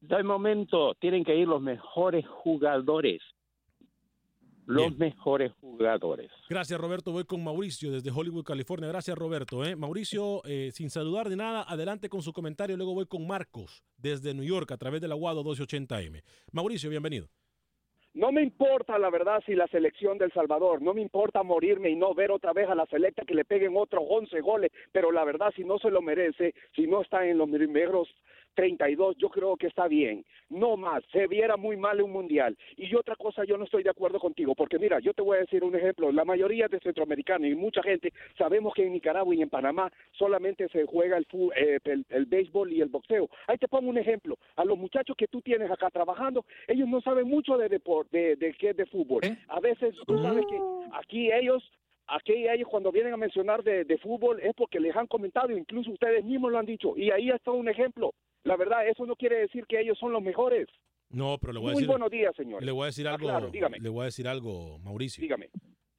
de 0.01 0.23
momento, 0.23 0.95
tienen 0.95 1.23
que 1.23 1.35
ir 1.35 1.47
los 1.47 1.61
mejores 1.61 2.25
jugadores. 2.27 3.21
Los 4.65 4.95
mejores 4.97 5.51
jugadores. 5.59 6.31
Gracias, 6.49 6.79
Roberto. 6.79 7.11
Voy 7.11 7.25
con 7.25 7.43
Mauricio 7.43 7.91
desde 7.91 8.11
Hollywood, 8.11 8.45
California. 8.45 8.87
Gracias, 8.87 9.17
Roberto. 9.17 9.65
¿eh? 9.65 9.75
Mauricio, 9.75 10.41
eh, 10.45 10.71
sin 10.71 10.89
saludar 10.89 11.29
de 11.29 11.35
nada, 11.35 11.63
adelante 11.67 12.09
con 12.09 12.21
su 12.21 12.31
comentario. 12.31 12.77
Luego 12.77 12.93
voy 12.93 13.05
con 13.05 13.27
Marcos 13.27 13.83
desde 13.97 14.33
New 14.33 14.45
York 14.45 14.71
a 14.71 14.77
través 14.77 15.01
del 15.01 15.11
Aguado 15.11 15.43
1280M. 15.43 16.23
Mauricio, 16.51 16.89
bienvenido. 16.89 17.27
No 18.13 18.31
me 18.33 18.41
importa, 18.41 18.99
la 18.99 19.09
verdad, 19.09 19.41
si 19.45 19.55
la 19.55 19.67
selección 19.67 20.17
del 20.17 20.33
Salvador, 20.33 20.81
no 20.81 20.93
me 20.93 21.01
importa 21.01 21.43
morirme 21.43 21.89
y 21.89 21.95
no 21.95 22.13
ver 22.13 22.31
otra 22.31 22.51
vez 22.51 22.67
a 22.67 22.75
la 22.75 22.85
selecta 22.87 23.23
que 23.25 23.33
le 23.33 23.45
peguen 23.45 23.77
otros 23.77 24.03
11 24.05 24.41
goles, 24.41 24.71
pero 24.91 25.13
la 25.13 25.23
verdad, 25.23 25.53
si 25.55 25.63
no 25.63 25.79
se 25.79 25.89
lo 25.89 26.01
merece, 26.01 26.53
si 26.75 26.87
no 26.87 27.01
está 27.01 27.25
en 27.25 27.37
los 27.37 27.49
primeros 27.49 28.09
32, 28.53 29.17
yo 29.17 29.29
creo 29.29 29.55
que 29.57 29.67
está 29.67 29.87
bien. 29.87 30.25
No 30.49 30.75
más, 30.77 31.03
se 31.11 31.27
viera 31.27 31.57
muy 31.57 31.77
mal 31.77 31.97
en 31.99 32.05
un 32.05 32.11
mundial. 32.11 32.57
Y 32.77 32.93
otra 32.95 33.15
cosa, 33.15 33.43
yo 33.45 33.57
no 33.57 33.63
estoy 33.63 33.83
de 33.83 33.89
acuerdo 33.89 34.19
contigo, 34.19 34.53
porque 34.55 34.77
mira, 34.79 34.99
yo 34.99 35.13
te 35.13 35.21
voy 35.21 35.37
a 35.37 35.41
decir 35.41 35.63
un 35.63 35.75
ejemplo. 35.75 36.11
La 36.11 36.25
mayoría 36.25 36.67
de 36.67 36.79
centroamericanos 36.79 37.47
y 37.49 37.55
mucha 37.55 37.81
gente 37.83 38.11
sabemos 38.37 38.73
que 38.73 38.83
en 38.85 38.93
Nicaragua 38.93 39.33
y 39.33 39.41
en 39.41 39.49
Panamá 39.49 39.91
solamente 40.11 40.67
se 40.69 40.85
juega 40.85 41.17
el, 41.17 41.25
fu- 41.25 41.51
eh, 41.55 41.79
el, 41.85 42.05
el 42.09 42.25
béisbol 42.25 42.71
y 42.73 42.81
el 42.81 42.89
boxeo. 42.89 43.29
Ahí 43.47 43.57
te 43.57 43.67
pongo 43.67 43.89
un 43.89 43.97
ejemplo. 43.97 44.37
A 44.55 44.65
los 44.65 44.77
muchachos 44.77 45.15
que 45.15 45.27
tú 45.27 45.41
tienes 45.41 45.69
acá 45.71 45.89
trabajando, 45.89 46.45
ellos 46.67 46.87
no 46.87 47.01
saben 47.01 47.27
mucho 47.27 47.57
de 47.57 47.69
deporte, 47.69 48.17
de, 48.17 48.35
de 48.35 48.53
qué 48.53 48.69
es 48.71 48.77
de 48.77 48.85
fútbol. 48.85 49.21
A 49.47 49.59
veces 49.59 49.95
tú 50.05 50.17
sabes 50.21 50.45
que 50.47 50.59
aquí 50.93 51.31
ellos 51.31 51.63
aquí 52.07 52.47
ellos 52.49 52.67
cuando 52.67 52.91
vienen 52.91 53.13
a 53.13 53.17
mencionar 53.17 53.63
de, 53.63 53.85
de 53.85 53.97
fútbol 53.97 54.39
es 54.41 54.53
porque 54.53 54.79
les 54.81 54.93
han 54.95 55.07
comentado, 55.07 55.55
incluso 55.55 55.91
ustedes 55.91 56.25
mismos 56.25 56.51
lo 56.51 56.57
han 56.59 56.65
dicho, 56.65 56.93
y 56.97 57.09
ahí 57.09 57.29
está 57.29 57.51
un 57.51 57.69
ejemplo. 57.69 58.11
La 58.43 58.55
verdad, 58.57 58.87
eso 58.87 59.05
no 59.05 59.15
quiere 59.15 59.37
decir 59.39 59.65
que 59.67 59.79
ellos 59.79 59.97
son 59.99 60.11
los 60.11 60.21
mejores. 60.21 60.67
No, 61.09 61.37
pero 61.39 61.53
le 61.53 61.59
voy 61.59 61.69
a 61.69 61.73
Muy 61.73 61.81
decir. 61.81 61.87
buenos 61.89 62.09
días, 62.09 62.33
señor. 62.35 62.63
Le 62.63 62.71
voy 62.71 62.83
a 62.83 62.85
decir 62.87 63.07
algo. 63.07 63.27
claro, 63.27 63.49
dígame. 63.49 63.79
Le 63.79 63.89
voy 63.89 64.01
a 64.01 64.05
decir 64.05 64.27
algo, 64.27 64.79
Mauricio. 64.79 65.21
Dígame. 65.21 65.49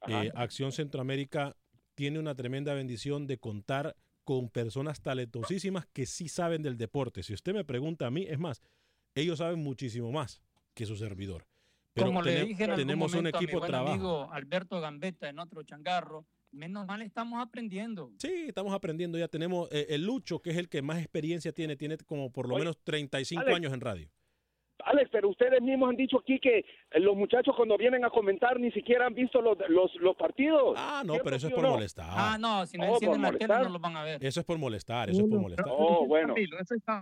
Eh, 0.07 0.31
Acción 0.35 0.71
Centroamérica 0.71 1.55
tiene 1.95 2.19
una 2.19 2.35
tremenda 2.35 2.73
bendición 2.73 3.27
de 3.27 3.37
contar 3.37 3.95
con 4.23 4.49
personas 4.49 5.01
talentosísimas 5.01 5.85
que 5.93 6.05
sí 6.05 6.27
saben 6.27 6.61
del 6.63 6.77
deporte. 6.77 7.23
Si 7.23 7.33
usted 7.33 7.53
me 7.53 7.63
pregunta 7.63 8.07
a 8.07 8.11
mí, 8.11 8.25
es 8.27 8.39
más, 8.39 8.61
ellos 9.15 9.37
saben 9.39 9.59
muchísimo 9.59 10.11
más 10.11 10.41
que 10.73 10.85
su 10.85 10.95
servidor. 10.95 11.45
Pero 11.93 12.07
Como 12.07 12.21
le 12.23 12.45
dije 12.45 12.63
en 12.63 12.71
algún 12.71 12.85
tenemos 12.87 13.11
un 13.13 13.17
momento 13.19 13.37
a 13.37 13.39
mi 13.39 13.45
equipo 13.45 13.57
de 13.57 13.59
buen 13.59 13.71
trabajo. 13.71 13.93
amigo 13.93 14.29
Alberto 14.31 14.81
Gambetta 14.81 15.29
en 15.29 15.37
otro 15.39 15.61
changarro, 15.63 16.25
menos 16.53 16.85
mal 16.87 17.01
estamos 17.01 17.41
aprendiendo. 17.41 18.11
Sí, 18.17 18.45
estamos 18.47 18.73
aprendiendo 18.73 19.17
ya. 19.17 19.27
Tenemos 19.27 19.67
eh, 19.71 19.87
el 19.89 20.03
Lucho, 20.05 20.39
que 20.41 20.51
es 20.51 20.57
el 20.57 20.69
que 20.69 20.81
más 20.81 20.99
experiencia 20.99 21.51
tiene, 21.51 21.75
tiene 21.75 21.97
como 21.97 22.31
por 22.31 22.47
lo 22.47 22.55
Oye, 22.55 22.63
menos 22.63 22.77
35 22.83 23.41
Alex. 23.41 23.55
años 23.57 23.73
en 23.73 23.81
radio. 23.81 24.07
Alex, 24.85 25.09
pero 25.13 25.29
ustedes 25.29 25.61
mismos 25.61 25.89
han 25.91 25.95
dicho 25.95 26.17
aquí 26.19 26.39
que 26.39 26.57
eh, 26.59 26.99
los 26.99 27.15
muchachos 27.15 27.55
cuando 27.55 27.77
vienen 27.77 28.03
a 28.03 28.09
comentar 28.09 28.59
ni 28.59 28.69
siquiera 28.71 29.05
han 29.05 29.13
visto 29.13 29.41
los, 29.41 29.57
los, 29.69 29.95
los 30.01 30.13
partidos. 30.17 30.73
Ah, 30.77 31.03
no, 31.05 31.13
¿Cierto, 31.13 31.23
pero 31.23 31.35
eso 31.37 31.47
es 31.47 31.53
por 31.53 31.63
no? 31.63 31.69
molestar. 31.71 32.07
Ah, 32.09 32.37
no, 32.37 32.65
si 32.65 32.77
no 32.77 32.85
Oh, 32.91 32.93
encienden 32.95 33.21
la 33.21 33.31
tele 33.31 33.53
no 33.63 33.69
los 33.69 33.81
van 33.81 33.95
a 33.95 34.03
ver. 34.03 34.25
Eso 34.25 34.41
es 34.41 34.45
por 34.45 34.57
molestar, 34.57 35.09
eso 35.09 35.21
es 35.21 35.27
por 35.29 35.39
molestar. 35.39 35.67
Oh, 35.69 36.05
bueno. 36.05 36.33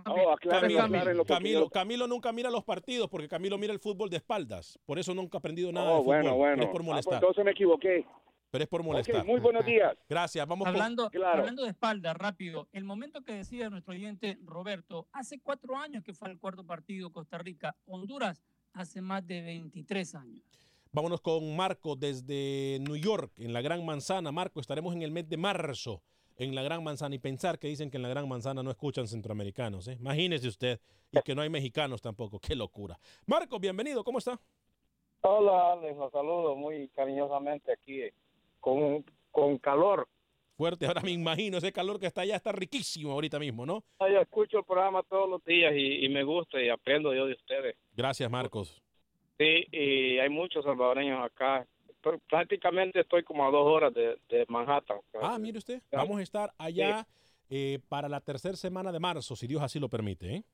Oh, 0.06 0.30
aclaren, 0.30 0.60
Camilo, 0.76 0.80
aclaren 0.84 1.16
lo 1.16 1.24
que 1.24 1.32
Camilo, 1.34 1.58
quiero. 1.60 1.70
Camilo 1.70 2.06
nunca 2.06 2.32
mira 2.32 2.50
los 2.50 2.62
partidos 2.62 3.08
porque 3.08 3.26
Camilo 3.26 3.58
mira 3.58 3.72
el 3.72 3.80
fútbol 3.80 4.08
de 4.10 4.18
espaldas. 4.18 4.78
Por 4.86 5.00
eso 5.00 5.12
nunca 5.12 5.38
ha 5.38 5.40
aprendido 5.40 5.72
nada 5.72 5.90
Oh, 5.90 5.96
de 5.98 6.02
fútbol. 6.04 6.22
bueno, 6.22 6.36
bueno. 6.36 6.62
Es 6.62 6.68
por 6.68 6.82
Ah, 6.82 6.84
pues 6.84 6.86
molestar. 6.86 7.14
entonces 7.14 7.44
me 7.44 7.50
equivoqué. 7.50 8.06
Pero 8.52 8.64
es 8.64 8.68
por 8.68 8.82
molestar. 8.82 9.24
muy 9.24 9.40
buenos 9.40 9.64
días. 9.64 9.96
Gracias. 10.10 10.46
Vamos 10.46 10.68
Hablando, 10.68 11.10
hablando 11.24 11.62
de 11.62 11.70
espalda, 11.70 12.12
rápido, 12.12 12.68
el 12.72 12.84
momento 12.84 13.22
que 13.22 13.32
decía 13.32 13.70
nuestro 13.70 13.94
oyente 13.94 14.38
Roberto, 14.44 15.08
hace 15.10 15.40
cuatro 15.40 15.74
años 15.74 16.04
que 16.04 16.12
fue 16.12 16.28
al 16.28 16.38
cuarto 16.38 16.62
partido 16.62 17.10
Costa 17.10 17.38
Rica, 17.38 17.74
Honduras 17.86 18.44
hace 18.74 19.00
más 19.00 19.26
de 19.26 19.40
23 19.40 20.14
años. 20.16 20.44
Vámonos 20.92 21.22
con 21.22 21.56
Marco 21.56 21.96
desde 21.96 22.76
New 22.82 22.96
York, 22.96 23.32
en 23.38 23.54
la 23.54 23.62
Gran 23.62 23.86
Manzana. 23.86 24.30
Marco, 24.32 24.60
estaremos 24.60 24.94
en 24.94 25.00
el 25.00 25.12
mes 25.12 25.26
de 25.30 25.38
marzo 25.38 26.02
en 26.36 26.54
la 26.54 26.62
Gran 26.62 26.84
Manzana 26.84 27.14
y 27.14 27.18
pensar 27.18 27.58
que 27.58 27.68
dicen 27.68 27.90
que 27.90 27.96
en 27.96 28.02
la 28.02 28.10
Gran 28.10 28.28
Manzana 28.28 28.62
no 28.62 28.70
escuchan 28.70 29.08
centroamericanos. 29.08 29.88
¿eh? 29.88 29.96
Imagínese 29.98 30.48
usted 30.48 30.78
y 31.10 31.22
que 31.22 31.34
no 31.34 31.40
hay 31.40 31.48
mexicanos 31.48 32.02
tampoco. 32.02 32.38
Qué 32.38 32.54
locura. 32.54 32.98
Marco, 33.24 33.58
bienvenido. 33.58 34.04
¿Cómo 34.04 34.18
está? 34.18 34.38
Hola, 35.22 35.72
Alex, 35.72 35.96
los 35.96 36.12
saludo 36.12 36.54
muy 36.54 36.88
cariñosamente 36.88 37.72
aquí 37.72 38.12
con, 38.62 39.04
con 39.30 39.58
calor. 39.58 40.08
Fuerte, 40.56 40.86
ahora 40.86 41.00
me 41.02 41.10
imagino 41.10 41.58
ese 41.58 41.72
calor 41.72 41.98
que 41.98 42.06
está 42.06 42.20
allá, 42.20 42.36
está 42.36 42.52
riquísimo 42.52 43.10
ahorita 43.10 43.38
mismo, 43.38 43.66
¿no? 43.66 43.82
Yo 44.00 44.20
escucho 44.20 44.58
el 44.58 44.64
programa 44.64 45.02
todos 45.02 45.28
los 45.28 45.44
días 45.44 45.72
y, 45.74 46.04
y 46.04 46.08
me 46.08 46.22
gusta 46.22 46.62
y 46.62 46.68
aprendo 46.68 47.12
yo 47.12 47.26
de 47.26 47.32
ustedes. 47.32 47.76
Gracias, 47.94 48.30
Marcos. 48.30 48.80
Sí, 49.38 49.66
y 49.72 50.18
hay 50.18 50.28
muchos 50.28 50.64
salvadoreños 50.64 51.24
acá. 51.24 51.66
Prácticamente 52.28 53.00
estoy 53.00 53.24
como 53.24 53.46
a 53.46 53.50
dos 53.50 53.66
horas 53.66 53.92
de, 53.94 54.18
de 54.28 54.44
Manhattan. 54.48 54.98
Ah, 55.20 55.38
mire 55.38 55.58
usted, 55.58 55.82
vamos 55.90 56.18
a 56.18 56.22
estar 56.22 56.52
allá 56.58 57.06
eh, 57.48 57.80
para 57.88 58.08
la 58.08 58.20
tercera 58.20 58.54
semana 58.56 58.92
de 58.92 59.00
marzo, 59.00 59.34
si 59.34 59.46
Dios 59.46 59.62
así 59.62 59.80
lo 59.80 59.88
permite. 59.88 60.36
¿eh? 60.36 60.44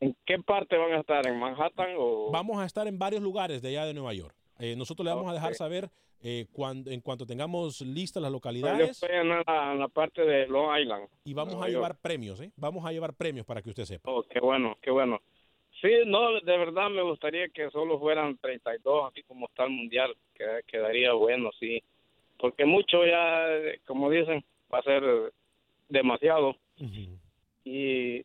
¿En 0.00 0.16
qué 0.24 0.38
parte 0.38 0.78
van 0.78 0.92
a 0.92 1.00
estar? 1.00 1.26
¿En 1.26 1.38
Manhattan 1.38 1.94
o...? 1.98 2.30
Vamos 2.30 2.58
a 2.58 2.64
estar 2.64 2.86
en 2.86 2.98
varios 2.98 3.22
lugares 3.22 3.60
de 3.60 3.70
allá 3.70 3.84
de 3.86 3.94
Nueva 3.94 4.14
York. 4.14 4.34
Eh, 4.58 4.74
nosotros 4.76 5.04
le 5.04 5.12
vamos 5.12 5.30
a 5.30 5.34
dejar 5.34 5.54
saber 5.54 5.88
eh, 6.22 6.46
cuando, 6.52 6.90
en 6.90 7.00
cuanto 7.00 7.24
tengamos 7.24 7.80
listas 7.80 8.20
las 8.20 8.30
Yo 8.30 8.36
localidades 8.36 8.90
estoy 8.90 9.16
en 9.16 9.28
la, 9.28 9.72
en 9.72 9.78
la 9.78 9.88
parte 9.88 10.22
de 10.22 10.48
Long 10.48 10.76
Island. 10.78 11.08
y 11.24 11.32
vamos 11.32 11.62
a 11.62 11.68
llevar 11.68 11.96
premios. 12.00 12.40
¿eh? 12.40 12.50
Vamos 12.56 12.84
a 12.84 12.92
llevar 12.92 13.14
premios 13.14 13.46
para 13.46 13.62
que 13.62 13.70
usted 13.70 13.84
sepa. 13.84 14.10
Oh, 14.10 14.22
qué 14.24 14.40
bueno, 14.40 14.76
qué 14.82 14.90
bueno. 14.90 15.20
Sí, 15.80 15.90
no, 16.06 16.40
de 16.40 16.58
verdad 16.58 16.90
me 16.90 17.02
gustaría 17.02 17.48
que 17.50 17.70
solo 17.70 18.00
fueran 18.00 18.36
32, 18.38 19.12
así 19.12 19.22
como 19.22 19.46
está 19.46 19.64
el 19.64 19.70
mundial, 19.70 20.16
que 20.34 20.44
quedaría 20.66 21.12
bueno, 21.12 21.50
sí. 21.60 21.80
Porque 22.36 22.64
mucho 22.64 23.06
ya, 23.06 23.46
como 23.86 24.10
dicen, 24.10 24.44
va 24.72 24.80
a 24.80 24.82
ser 24.82 25.32
demasiado. 25.88 26.56
y, 27.64 28.24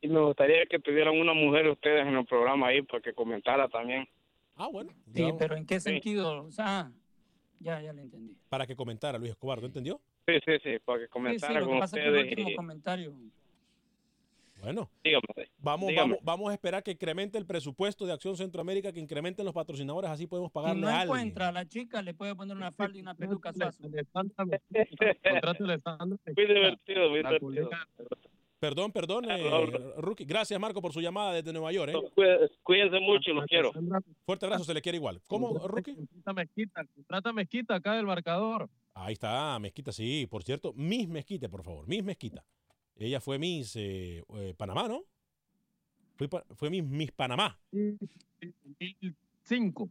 y 0.00 0.08
me 0.08 0.20
gustaría 0.20 0.66
que 0.66 0.78
tuvieran 0.78 1.18
una 1.18 1.32
mujer 1.34 1.66
ustedes 1.68 2.06
en 2.06 2.14
el 2.14 2.26
programa 2.26 2.68
ahí 2.68 2.82
para 2.82 3.02
que 3.02 3.12
comentara 3.12 3.68
también. 3.68 4.06
Ah, 4.56 4.68
bueno. 4.70 4.90
Sí, 5.12 5.24
pero 5.38 5.56
¿en 5.56 5.66
qué 5.66 5.80
sentido? 5.80 6.44
O 6.44 6.50
sea, 6.52 6.92
ya, 7.60 7.80
ya 7.80 7.92
le 7.92 8.02
entendí. 8.02 8.36
Para 8.48 8.66
que 8.66 8.76
comentara 8.76 9.18
Luis 9.18 9.30
Escobar, 9.32 9.60
¿no 9.60 9.66
entendió? 9.66 10.00
Sí, 10.26 10.34
sí, 10.44 10.52
sí, 10.62 10.78
para 10.84 10.98
que 11.00 11.04
Sí, 11.04 11.08
sí, 11.08 11.12
comentara 11.12 11.54
lo 11.60 11.66
que 11.66 11.70
con 11.72 11.80
pasa 11.80 11.96
es 11.96 12.02
que 12.02 12.08
el 12.08 12.14
ustedes. 12.14 12.38
último 12.38 12.56
comentario. 12.56 13.14
Bueno, 14.60 14.88
dígame, 15.02 15.22
vamos, 15.58 15.88
dígame. 15.88 16.10
vamos, 16.12 16.24
vamos 16.24 16.50
a 16.50 16.54
esperar 16.54 16.82
que 16.82 16.92
incremente 16.92 17.36
el 17.36 17.44
presupuesto 17.44 18.06
de 18.06 18.12
Acción 18.14 18.34
Centroamérica, 18.34 18.92
que 18.92 19.00
incrementen 19.00 19.44
los 19.44 19.52
patrocinadores, 19.52 20.10
así 20.10 20.26
podemos 20.26 20.50
Si 20.50 20.54
pagarle 20.54 20.80
no 20.80 20.88
a 20.88 21.00
alguien. 21.00 21.16
encuentra 21.18 21.48
a 21.48 21.52
la 21.52 21.66
chica, 21.66 22.00
le 22.00 22.14
puede 22.14 22.34
poner 22.34 22.56
una 22.56 22.72
falda 22.72 22.96
y 22.96 23.02
una 23.02 23.14
peluca 23.14 23.50
a 23.50 23.52
Suazo. 23.52 23.82
Muy 23.82 23.90
divertido, 26.46 27.10
muy 27.10 27.18
divertido. 27.18 27.68
Perdón, 28.58 28.92
perdón, 28.92 29.26
eh, 29.30 29.94
Rookie. 29.98 30.24
Gracias, 30.24 30.58
Marco, 30.58 30.80
por 30.80 30.92
su 30.92 31.00
llamada 31.00 31.34
desde 31.34 31.52
Nueva 31.52 31.70
York. 31.72 31.92
¿eh? 31.94 32.00
Cuí- 32.14 32.26
Cuídense 32.62 32.98
mucho, 33.00 33.32
los 33.34 33.44
quiero. 33.46 33.72
Fuerte 34.24 34.46
abrazo, 34.46 34.64
se 34.64 34.72
le 34.72 34.80
quiere 34.80 34.96
igual. 34.96 35.20
¿Cómo, 35.26 35.58
Rookie? 35.68 35.94
Mezquita, 36.34 36.86
trata 37.06 37.32
Mezquita 37.32 37.74
acá 37.74 37.94
del 37.94 38.06
marcador. 38.06 38.70
Ahí 38.94 39.12
está, 39.14 39.58
Mezquita, 39.58 39.92
sí. 39.92 40.26
Por 40.30 40.42
cierto, 40.44 40.72
Miss 40.74 41.08
Mezquita, 41.08 41.48
por 41.48 41.62
favor. 41.62 41.86
Miss 41.86 42.02
Mezquita. 42.04 42.44
Ella 42.96 43.20
fue 43.20 43.38
Miss 43.38 43.76
eh, 43.76 44.22
eh, 44.36 44.54
Panamá, 44.56 44.88
¿no? 44.88 45.02
Fue, 46.16 46.28
fue 46.54 46.70
Miss, 46.70 46.84
Miss 46.84 47.10
Panamá. 47.12 47.58
2005. 47.72 49.90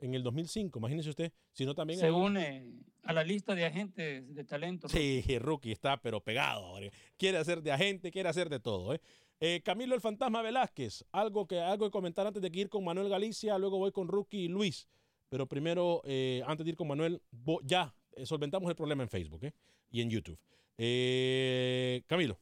En 0.00 0.14
el 0.14 0.22
2005, 0.22 0.78
imagínese 0.78 1.10
usted. 1.10 1.32
Si 1.52 1.64
no, 1.66 1.74
también. 1.74 1.98
Se 1.98 2.06
hay- 2.06 2.12
une 2.12 2.72
a 3.02 3.12
la 3.12 3.24
lista 3.24 3.54
de 3.54 3.64
agentes 3.64 4.34
de 4.34 4.44
talento. 4.44 4.88
Sí, 4.88 5.22
Rookie 5.40 5.72
está, 5.72 5.96
pero 6.00 6.20
pegado. 6.20 6.64
ahora. 6.66 6.88
Quiere 7.16 7.38
hacer 7.38 7.62
de 7.62 7.72
agente, 7.72 8.10
quiere 8.10 8.28
hacer 8.28 8.48
de 8.48 8.60
todo. 8.60 8.94
¿eh? 8.94 9.00
Eh, 9.40 9.60
Camilo 9.64 9.94
el 9.94 10.00
Fantasma 10.00 10.42
Velázquez, 10.42 11.04
algo 11.12 11.46
que 11.46 11.60
algo 11.60 11.86
que 11.86 11.90
comentar 11.92 12.26
antes 12.26 12.42
de 12.42 12.50
que 12.50 12.60
ir 12.60 12.68
con 12.68 12.84
Manuel 12.84 13.08
Galicia, 13.08 13.56
luego 13.58 13.78
voy 13.78 13.92
con 13.92 14.08
Rookie 14.08 14.44
y 14.44 14.48
Luis. 14.48 14.88
Pero 15.28 15.46
primero, 15.46 16.00
eh, 16.04 16.42
antes 16.46 16.64
de 16.64 16.70
ir 16.70 16.76
con 16.76 16.88
Manuel, 16.88 17.20
ya 17.64 17.94
eh, 18.16 18.24
solventamos 18.26 18.68
el 18.70 18.76
problema 18.76 19.02
en 19.02 19.08
Facebook 19.08 19.44
¿eh? 19.44 19.52
y 19.90 20.00
en 20.00 20.10
YouTube. 20.10 20.38
Eh, 20.78 22.02
Camilo. 22.06 22.38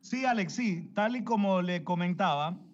Sí, 0.00 0.24
Alex, 0.24 0.52
sí. 0.54 0.90
Tal 0.94 1.16
y 1.16 1.24
como 1.24 1.62
le 1.62 1.84
comentaba, 1.84 2.50
eh, 2.50 2.71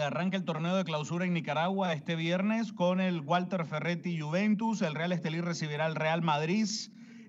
arranca 0.00 0.36
el 0.36 0.44
torneo 0.44 0.76
de 0.76 0.84
clausura 0.84 1.24
en 1.24 1.34
Nicaragua 1.34 1.92
este 1.92 2.16
viernes 2.16 2.72
con 2.72 3.00
el 3.00 3.20
Walter 3.20 3.64
Ferretti 3.66 4.18
Juventus. 4.18 4.80
El 4.82 4.94
Real 4.94 5.12
Estelí 5.12 5.40
recibirá 5.40 5.86
al 5.86 5.94
Real 5.94 6.22
Madrid. 6.22 6.66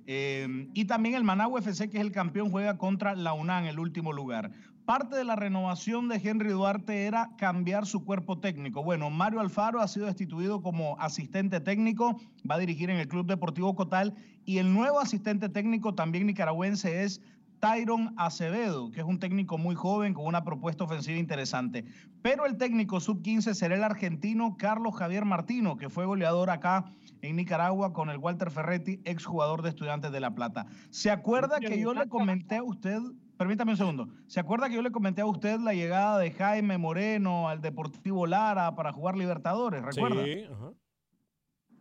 Eh, 0.06 0.70
y 0.74 0.86
también 0.86 1.16
el 1.16 1.24
Managua 1.24 1.60
FC, 1.60 1.90
que 1.90 1.98
es 1.98 2.04
el 2.04 2.12
campeón, 2.12 2.52
juega 2.52 2.78
contra 2.78 3.16
la 3.16 3.34
UNAM 3.34 3.64
en 3.64 3.70
el 3.70 3.80
último 3.80 4.14
lugar. 4.14 4.52
Parte 4.86 5.16
de 5.16 5.24
la 5.24 5.38
renovación 5.38 6.10
de 6.10 6.22
Henry 6.22 6.50
Duarte 6.50 7.06
era 7.06 7.30
cambiar 7.38 7.86
su 7.86 8.04
cuerpo 8.04 8.40
técnico. 8.40 8.84
Bueno, 8.84 9.10
Mario 9.10 9.40
Alfaro 9.40 9.80
ha 9.80 9.88
sido 9.88 10.08
destituido 10.08 10.62
como 10.62 11.00
asistente 11.00 11.62
técnico, 11.62 12.20
va 12.50 12.56
a 12.56 12.60
dirigir 12.60 12.90
en 12.90 12.98
el 12.98 13.08
Club 13.08 13.26
Deportivo 13.26 13.76
Cotal 13.76 14.14
y 14.44 14.58
el 14.58 14.74
nuevo 14.74 15.00
asistente 15.00 15.48
técnico 15.48 15.96
también 15.96 16.28
nicaragüense 16.28 17.04
es 17.04 17.22
Tyron 17.64 18.14
Acevedo, 18.18 18.92
que 18.92 19.00
es 19.00 19.06
un 19.06 19.20
técnico 19.20 19.58
muy 19.58 19.74
joven 19.74 20.14
con 20.14 20.26
una 20.26 20.44
propuesta 20.44 20.84
ofensiva 20.84 21.18
interesante. 21.18 21.86
Pero 22.22 22.46
el 22.46 22.58
técnico 22.58 23.00
sub-15 23.00 23.54
será 23.54 23.76
el 23.76 23.86
argentino 23.86 24.58
Carlos 24.58 24.94
Javier 24.98 25.24
Martino, 25.24 25.78
que 25.78 25.88
fue 25.88 26.06
goleador 26.06 26.50
acá 26.50 26.92
en 27.22 27.38
Nicaragua 27.38 27.94
con 27.94 28.10
el 28.10 28.18
Walter 28.18 28.52
Ferretti, 28.52 29.00
exjugador 29.06 29.62
de 29.62 29.70
Estudiantes 29.70 30.12
de 30.12 30.20
La 30.20 30.36
Plata. 30.36 30.66
¿Se 30.90 31.10
acuerda 31.10 31.62
que 31.62 31.80
yo 31.80 31.94
le 31.94 32.10
comenté 32.10 32.58
a 32.58 32.64
usted, 32.64 33.00
permítame 33.38 33.72
un 33.72 33.78
segundo, 33.78 34.10
¿se 34.28 34.42
acuerda 34.42 34.68
que 34.68 34.76
yo 34.76 34.82
le 34.82 34.92
comenté 34.92 35.22
a 35.22 35.26
usted 35.26 35.58
la 35.62 35.74
llegada 35.74 36.20
de 36.20 36.32
Jaime 36.32 36.78
Moreno 36.78 37.48
al 37.48 37.62
Deportivo 37.62 38.28
Lara 38.28 38.76
para 38.76 38.92
jugar 38.92 39.16
Libertadores? 39.16 39.82
¿Recuerda? 39.82 40.26
Sí, 40.26 40.44
ajá. 40.52 40.74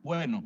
Bueno, 0.05 0.45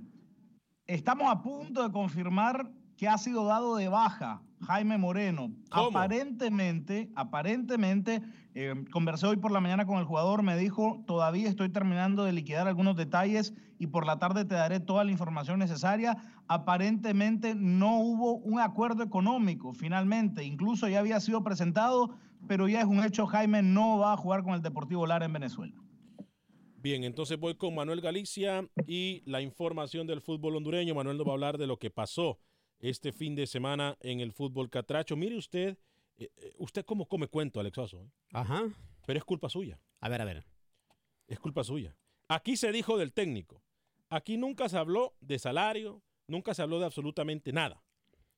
estamos 0.86 1.30
a 1.30 1.42
punto 1.42 1.82
de 1.82 1.92
confirmar 1.92 2.72
que 2.96 3.06
ha 3.06 3.18
sido 3.18 3.44
dado 3.44 3.76
de 3.76 3.90
baja 3.90 4.40
Jaime 4.60 4.98
Moreno. 4.98 5.50
Aparentemente, 5.70 7.10
aparentemente, 7.14 8.22
eh, 8.54 8.74
conversé 8.90 9.26
hoy 9.26 9.36
por 9.36 9.52
la 9.52 9.60
mañana 9.60 9.86
con 9.86 9.98
el 9.98 10.04
jugador, 10.04 10.42
me 10.42 10.56
dijo, 10.56 11.02
todavía 11.06 11.48
estoy 11.48 11.68
terminando 11.68 12.24
de 12.24 12.32
liquidar 12.32 12.66
algunos 12.66 12.96
detalles 12.96 13.54
y 13.78 13.88
por 13.88 14.06
la 14.06 14.18
tarde 14.18 14.44
te 14.44 14.54
daré 14.54 14.80
toda 14.80 15.04
la 15.04 15.10
información 15.10 15.58
necesaria. 15.58 16.16
Aparentemente 16.48 17.54
no 17.54 18.00
hubo 18.00 18.36
un 18.36 18.60
acuerdo 18.60 19.02
económico 19.02 19.72
finalmente, 19.74 20.44
incluso 20.44 20.88
ya 20.88 21.00
había 21.00 21.20
sido 21.20 21.42
presentado, 21.42 22.16
pero 22.48 22.68
ya 22.68 22.80
es 22.80 22.86
un 22.86 23.04
hecho, 23.04 23.26
Jaime 23.26 23.62
no 23.62 23.98
va 23.98 24.14
a 24.14 24.16
jugar 24.16 24.42
con 24.42 24.54
el 24.54 24.62
Deportivo 24.62 25.06
Lara 25.06 25.26
en 25.26 25.32
Venezuela. 25.32 25.74
Bien, 26.78 27.02
entonces 27.02 27.38
voy 27.38 27.56
con 27.56 27.74
Manuel 27.74 28.00
Galicia 28.00 28.68
y 28.86 29.22
la 29.26 29.40
información 29.40 30.06
del 30.06 30.20
fútbol 30.20 30.54
hondureño. 30.56 30.94
Manuel 30.94 31.16
nos 31.16 31.26
va 31.26 31.32
a 31.32 31.34
hablar 31.34 31.58
de 31.58 31.66
lo 31.66 31.78
que 31.78 31.90
pasó 31.90 32.38
este 32.80 33.12
fin 33.12 33.34
de 33.34 33.46
semana 33.46 33.96
en 34.00 34.20
el 34.20 34.32
fútbol 34.32 34.70
catracho. 34.70 35.16
Mire 35.16 35.36
usted, 35.36 35.78
eh, 36.18 36.30
eh, 36.36 36.52
usted 36.58 36.84
cómo 36.84 37.06
come 37.06 37.28
cuento, 37.28 37.60
Alex 37.60 37.78
Oso. 37.78 38.02
¿eh? 38.02 38.10
Ajá. 38.32 38.64
Pero 39.06 39.18
es 39.18 39.24
culpa 39.24 39.48
suya. 39.48 39.80
A 40.00 40.08
ver, 40.08 40.20
a 40.20 40.24
ver. 40.24 40.44
Es 41.26 41.38
culpa 41.38 41.64
suya. 41.64 41.96
Aquí 42.28 42.56
se 42.56 42.72
dijo 42.72 42.98
del 42.98 43.12
técnico. 43.12 43.62
Aquí 44.08 44.36
nunca 44.36 44.68
se 44.68 44.78
habló 44.78 45.14
de 45.20 45.38
salario, 45.38 46.02
nunca 46.26 46.54
se 46.54 46.62
habló 46.62 46.78
de 46.78 46.86
absolutamente 46.86 47.52
nada. 47.52 47.82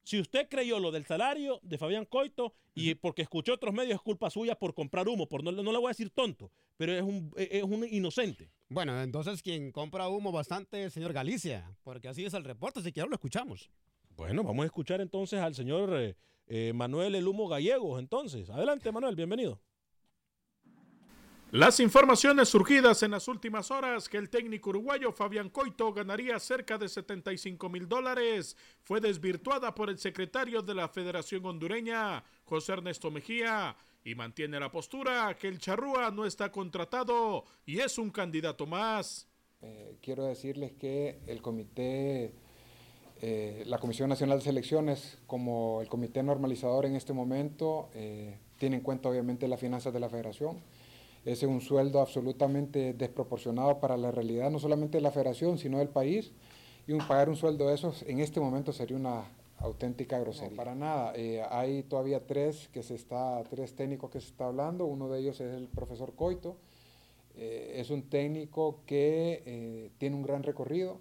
Si 0.03 0.19
usted 0.19 0.49
creyó 0.49 0.79
lo 0.79 0.91
del 0.91 1.05
salario 1.05 1.61
de 1.63 1.77
Fabián 1.77 2.07
Coito 2.07 2.55
y 2.75 2.95
porque 2.95 3.21
escuchó 3.21 3.53
otros 3.53 3.75
medios 3.75 3.97
es 3.97 4.01
culpa 4.01 4.31
suya 4.31 4.55
por 4.55 4.73
comprar 4.73 5.07
humo, 5.07 5.29
por 5.29 5.45
no, 5.45 5.53
no 5.53 5.71
le 5.71 5.77
voy 5.77 5.89
a 5.89 5.91
decir 5.91 6.09
tonto, 6.09 6.51
pero 6.79 6.95
es 6.95 7.03
un, 7.03 7.31
es 7.37 7.63
un 7.63 7.87
inocente. 7.91 8.51
Bueno, 8.71 9.03
entonces 9.03 9.43
quien 9.43 9.71
compra 9.71 10.09
humo 10.09 10.33
bastante 10.33 10.79
es 10.79 10.85
el 10.87 10.91
señor 10.93 11.13
Galicia, 11.13 11.77
porque 11.83 12.09
así 12.09 12.25
es 12.25 12.33
el 12.33 12.45
reporte, 12.45 12.81
si 12.81 12.91
quiero 12.91 13.11
lo 13.11 13.17
escuchamos. 13.17 13.69
Bueno, 14.19 14.43
vamos 14.43 14.65
a 14.65 14.67
escuchar 14.67 15.01
entonces 15.01 15.39
al 15.39 15.55
señor 15.55 15.91
eh, 15.95 16.17
eh, 16.49 16.73
Manuel 16.75 17.15
El 17.15 17.29
Humo 17.29 17.47
Gallegos. 17.47 18.01
Entonces, 18.01 18.51
adelante 18.51 18.91
Manuel, 18.91 19.15
bienvenido. 19.15 19.61
Las 21.53 21.79
informaciones 21.79 22.49
surgidas 22.49 23.05
en 23.05 23.13
las 23.13 23.29
últimas 23.29 23.71
horas 23.71 24.09
que 24.09 24.17
el 24.17 24.29
técnico 24.29 24.71
uruguayo 24.71 25.13
Fabián 25.13 25.51
Coito 25.51 25.93
ganaría 25.93 26.37
cerca 26.41 26.77
de 26.77 26.89
75 26.89 27.69
mil 27.69 27.89
dólares 27.89 28.57
fue 28.83 29.01
desvirtuada 29.01 29.73
por 29.73 29.89
el 29.89 29.99
secretario 29.99 30.63
de 30.63 30.75
la 30.75 30.89
Federación 30.89 31.47
Hondureña, 31.47 32.25
José 32.45 32.73
Ernesto 32.73 33.13
Mejía, 33.13 33.77
y 34.03 34.17
mantiene 34.17 34.59
la 34.59 34.73
postura 34.73 35.33
que 35.39 35.47
el 35.47 35.61
charrúa 35.61 36.11
no 36.11 36.27
está 36.27 36.51
contratado 36.51 37.45
y 37.65 37.79
es 37.79 37.97
un 37.99 38.11
candidato 38.11 38.67
más. 38.67 39.29
Eh, 39.63 39.97
quiero 40.03 40.25
decirles 40.25 40.73
que 40.73 41.21
el 41.29 41.41
comité 41.41 42.35
eh, 43.21 43.65
la 43.67 43.79
Comisión 43.79 44.09
Nacional 44.09 44.39
de 44.39 44.45
Selecciones, 44.45 45.19
como 45.27 45.81
el 45.81 45.89
comité 45.89 46.23
normalizador 46.23 46.87
en 46.87 46.95
este 46.95 47.13
momento, 47.13 47.89
eh, 47.95 48.39
tiene 48.59 48.77
en 48.77 48.83
cuenta 48.83 49.09
obviamente 49.09 49.49
las 49.49 49.59
finanzas 49.59 49.93
de 49.93 49.99
la 49.99 50.09
federación. 50.09 50.59
Ese 51.25 51.47
es 51.47 51.51
un 51.51 51.61
sueldo 51.61 52.01
absolutamente 52.01 52.95
desproporcionado 52.95 53.81
para 53.81 53.97
la 53.97 54.13
realidad, 54.13 54.51
no 54.51 54.61
solamente 54.61 54.99
de 54.99 55.03
la 55.03 55.11
federación, 55.11 55.59
sino 55.59 55.79
del 55.79 55.89
país. 55.89 56.33
Y 56.87 56.93
un, 56.93 57.07
pagar 57.07 57.29
un 57.29 57.37
sueldo 57.37 57.69
de 57.69 57.75
esos 57.75 58.03
en 58.05 58.21
este 58.21 58.41
momento 58.41 58.73
sería 58.73 58.97
una 58.97 59.25
auténtica 59.59 60.21
grosería. 60.21 60.57
para 60.57 60.77
nada. 60.77 61.13
Eh, 61.17 61.43
hay 61.51 61.83
todavía 61.83 62.25
tres, 62.25 62.69
que 62.73 62.85
se 62.85 62.95
está, 62.95 63.43
tres 63.51 63.75
técnicos 63.75 64.11
que 64.11 64.21
se 64.21 64.29
está 64.29 64.47
hablando. 64.47 64.87
Uno 64.87 65.09
de 65.09 65.19
ellos 65.21 65.41
es 65.41 65.55
el 65.55 65.67
profesor 65.67 66.15
Coito. 66.15 66.57
es 67.37 67.91
un 67.91 68.03
técnico 68.03 68.81
que 68.87 69.91
tiene 69.99 70.17
un 70.17 70.23
gran 70.23 70.43
recorrido, 70.45 70.99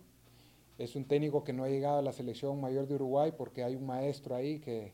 es 0.78 0.95
un 0.95 1.05
técnico 1.05 1.43
que 1.43 1.53
no 1.53 1.63
ha 1.63 1.69
llegado 1.69 1.99
a 1.99 2.01
la 2.01 2.13
selección 2.13 2.61
mayor 2.61 2.88
de 2.88 2.95
Uruguay 2.95 3.34
porque 3.36 3.63
hay 3.63 3.75
un 3.75 3.86
maestro 3.86 4.36
ahí 4.36 4.59
que, 4.59 4.93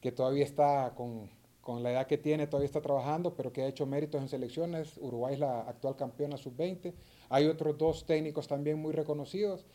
que 0.00 0.12
todavía 0.12 0.44
está 0.44 0.92
con, 0.94 1.30
con, 1.60 1.82
la 1.82 1.92
edad 1.92 2.06
que 2.06 2.18
tiene, 2.18 2.46
todavía 2.46 2.66
está 2.66 2.82
trabajando, 2.82 3.34
pero 3.34 3.52
que 3.52 3.62
ha 3.62 3.66
hecho 3.66 3.86
méritos 3.86 4.20
en 4.20 4.28
selecciones. 4.28 4.98
Uruguay 4.98 5.34
es 5.34 5.40
la 5.40 5.60
actual 5.62 5.96
campeona 5.96 6.36
sub-20. 6.36 6.92
Hay 7.30 7.46
otros 7.46 7.78
dos 7.78 8.04
técnicos 8.04 8.46
también 8.46 8.78
muy 8.78 8.92
reconocidos. 8.92 9.66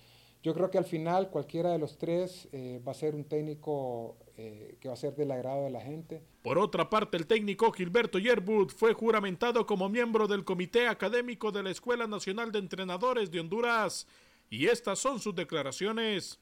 Yo 0.44 0.56
creo 0.56 0.72
que 0.72 0.80
al 0.80 0.86
final 0.86 1.30
cualquiera 1.30 1.72
de 1.72 1.78
los 1.78 1.98
tres 1.98 2.48
eh, 2.52 2.82
va 2.86 2.92
a 2.92 2.96
ser 2.96 3.14
un 3.14 3.26
técnico 3.26 4.18
eh, 4.38 4.78
que 4.80 4.88
va 4.88 4.96
a 4.96 4.98
ser 4.98 5.16
del 5.16 5.32
agrado 5.32 5.66
de 5.66 5.70
la 5.70 5.82
gente. 5.82 6.24
Por 6.42 6.58
otra 6.58 6.90
parte, 6.90 7.18
el 7.18 7.28
técnico 7.28 7.72
Gilberto 7.72 8.18
Yerbud 8.18 8.70
fue 8.70 8.94
juramentado 8.94 9.68
como 9.68 9.88
miembro 9.88 10.28
del 10.28 10.44
Comité 10.44 10.88
Académico 10.88 11.52
de 11.52 11.62
la 11.62 11.70
Escuela 11.70 12.08
Nacional 12.08 12.52
de 12.52 12.58
Entrenadores 12.58 13.30
de 13.30 13.40
Honduras 13.40 14.08
y 14.52 14.68
estas 14.68 15.00
son 15.00 15.20
sus 15.20 15.34
declaraciones. 15.34 16.38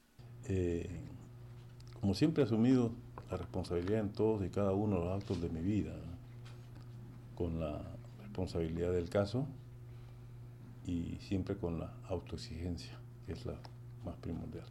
Eh, 0.48 0.90
como 2.00 2.12
siempre 2.12 2.42
he 2.42 2.46
asumido 2.46 2.92
la 3.30 3.36
responsabilidad 3.36 4.00
en 4.00 4.12
todos 4.12 4.44
y 4.44 4.50
cada 4.50 4.72
uno 4.72 4.98
de 4.98 5.04
los 5.04 5.22
actos 5.22 5.40
de 5.40 5.48
mi 5.48 5.60
vida, 5.60 5.94
con 7.36 7.60
la 7.60 7.80
responsabilidad 8.20 8.92
del 8.92 9.08
caso 9.08 9.46
y 10.86 11.18
siempre 11.20 11.56
con 11.56 11.78
la 11.78 11.94
autoexigencia, 12.08 12.98
que 13.26 13.32
es 13.32 13.46
la 13.46 13.54
más 14.04 14.16
primordial. 14.16 14.66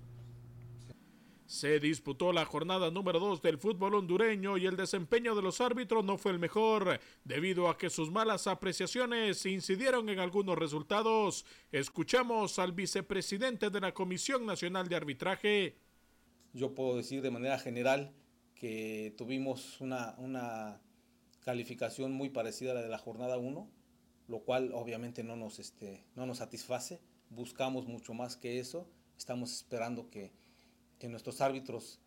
Se 1.49 1.79
disputó 1.79 2.31
la 2.31 2.45
jornada 2.45 2.91
número 2.91 3.19
2 3.19 3.41
del 3.41 3.57
fútbol 3.57 3.95
hondureño 3.95 4.55
y 4.59 4.67
el 4.67 4.77
desempeño 4.77 5.33
de 5.33 5.41
los 5.41 5.59
árbitros 5.61 6.05
no 6.05 6.15
fue 6.15 6.31
el 6.31 6.37
mejor, 6.37 6.99
debido 7.23 7.69
a 7.69 7.77
que 7.79 7.89
sus 7.89 8.11
malas 8.11 8.45
apreciaciones 8.45 9.43
incidieron 9.47 10.09
en 10.09 10.19
algunos 10.19 10.59
resultados. 10.59 11.47
Escuchamos 11.71 12.59
al 12.59 12.73
vicepresidente 12.73 13.71
de 13.71 13.81
la 13.81 13.95
Comisión 13.95 14.45
Nacional 14.45 14.87
de 14.87 14.95
Arbitraje. 14.95 15.75
Yo 16.53 16.75
puedo 16.75 16.95
decir 16.95 17.23
de 17.23 17.31
manera 17.31 17.57
general 17.57 18.13
que 18.53 19.15
tuvimos 19.17 19.81
una, 19.81 20.79
calificación 21.39 22.11
muy 22.11 22.29
parecida 22.29 22.73
a 22.73 22.75
la 22.75 22.83
de 22.83 22.89
la 22.89 22.99
jornada 22.99 23.39
1, 23.39 23.67
lo 24.27 24.39
cual 24.41 24.69
obviamente 24.71 25.23
no 25.23 25.35
nos, 25.35 25.57
este, 25.57 26.05
no 26.15 26.27
nos 26.27 26.37
satisface. 26.37 27.01
Buscamos 27.31 27.87
mucho 27.87 28.13
más 28.13 28.37
que 28.37 28.59
eso. 28.59 28.87
Estamos 29.17 29.51
esperando 29.51 30.11
que 30.11 30.37
que 30.99 31.09
nuestros 31.09 31.41
árbitros 31.41 31.99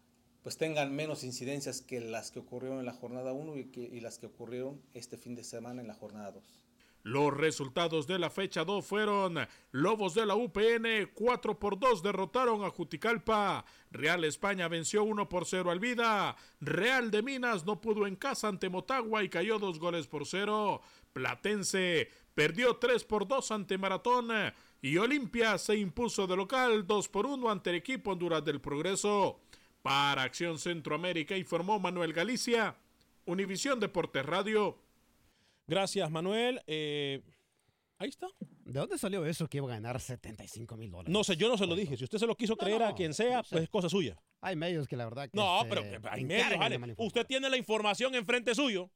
pues 0.42 0.58
tengan 0.58 0.94
menos 0.94 1.24
incidencias 1.24 1.80
que 1.80 2.00
las 2.00 2.30
que 2.30 2.40
ocurrieron 2.40 2.80
en 2.80 2.86
la 2.86 2.92
jornada 2.92 3.32
1 3.32 3.56
y, 3.56 3.70
y 3.74 4.00
las 4.00 4.18
que 4.18 4.26
ocurrieron 4.26 4.80
este 4.92 5.16
fin 5.16 5.34
de 5.34 5.44
semana 5.44 5.80
en 5.80 5.88
la 5.88 5.94
jornada 5.94 6.32
2. 6.32 6.62
Los 7.04 7.36
resultados 7.36 8.06
de 8.06 8.20
la 8.20 8.30
fecha 8.30 8.64
2 8.64 8.86
fueron 8.86 9.36
Lobos 9.72 10.14
de 10.14 10.24
la 10.24 10.36
UPN 10.36 11.10
4 11.12 11.58
por 11.58 11.78
2 11.78 12.00
derrotaron 12.02 12.62
a 12.62 12.70
Juticalpa, 12.70 13.64
Real 13.90 14.22
España 14.22 14.68
venció 14.68 15.02
1 15.02 15.28
por 15.28 15.44
0 15.44 15.72
al 15.72 15.80
Vida, 15.80 16.36
Real 16.60 17.10
de 17.10 17.22
Minas 17.22 17.66
no 17.66 17.80
pudo 17.80 18.06
en 18.06 18.14
casa 18.14 18.46
ante 18.46 18.68
Motagua 18.68 19.24
y 19.24 19.28
cayó 19.28 19.58
2 19.58 19.80
goles 19.80 20.06
por 20.06 20.26
0, 20.26 20.80
Platense 21.12 22.08
perdió 22.34 22.76
3 22.76 23.02
por 23.04 23.26
2 23.26 23.50
ante 23.50 23.78
Maratón 23.78 24.28
y 24.82 24.96
Olimpia 24.98 25.56
se 25.58 25.76
impuso 25.76 26.26
de 26.26 26.36
local 26.36 26.86
2 26.86 27.08
por 27.08 27.24
1 27.26 27.48
ante 27.50 27.70
el 27.70 27.76
equipo 27.76 28.10
Honduras 28.10 28.44
del 28.44 28.60
Progreso. 28.60 29.40
Para 29.80 30.22
Acción 30.22 30.58
Centroamérica 30.58 31.36
informó 31.36 31.78
Manuel 31.80 32.12
Galicia, 32.12 32.76
Univisión 33.24 33.80
Deportes 33.80 34.24
Radio. 34.24 34.78
Gracias, 35.66 36.08
Manuel. 36.10 36.60
Eh, 36.66 37.20
ahí 37.98 38.08
está. 38.08 38.28
¿De 38.64 38.78
dónde 38.78 38.98
salió 38.98 39.24
eso 39.26 39.48
que 39.48 39.56
iba 39.58 39.66
a 39.66 39.74
ganar 39.74 40.00
75 40.00 40.76
mil 40.76 40.90
dólares? 40.90 41.12
No 41.12 41.24
sé, 41.24 41.36
yo 41.36 41.48
no 41.48 41.58
se 41.58 41.66
lo 41.66 41.74
dije. 41.74 41.96
Si 41.96 42.04
usted 42.04 42.18
se 42.18 42.26
lo 42.26 42.36
quiso 42.36 42.56
creer 42.56 42.82
a 42.82 42.94
quien 42.94 43.12
sea, 43.12 43.42
pues 43.42 43.64
es 43.64 43.68
cosa 43.68 43.88
suya. 43.88 44.16
Hay 44.40 44.54
medios 44.56 44.86
que 44.86 44.96
la 44.96 45.04
verdad 45.04 45.24
que 45.30 45.36
No, 45.36 45.60
pero 45.68 45.82
hay 46.10 46.24
medios, 46.24 46.58
vale. 46.58 46.94
Usted 46.98 47.26
tiene 47.26 47.48
la 47.50 47.56
información 47.56 48.14
enfrente 48.14 48.54
suyo 48.54 48.88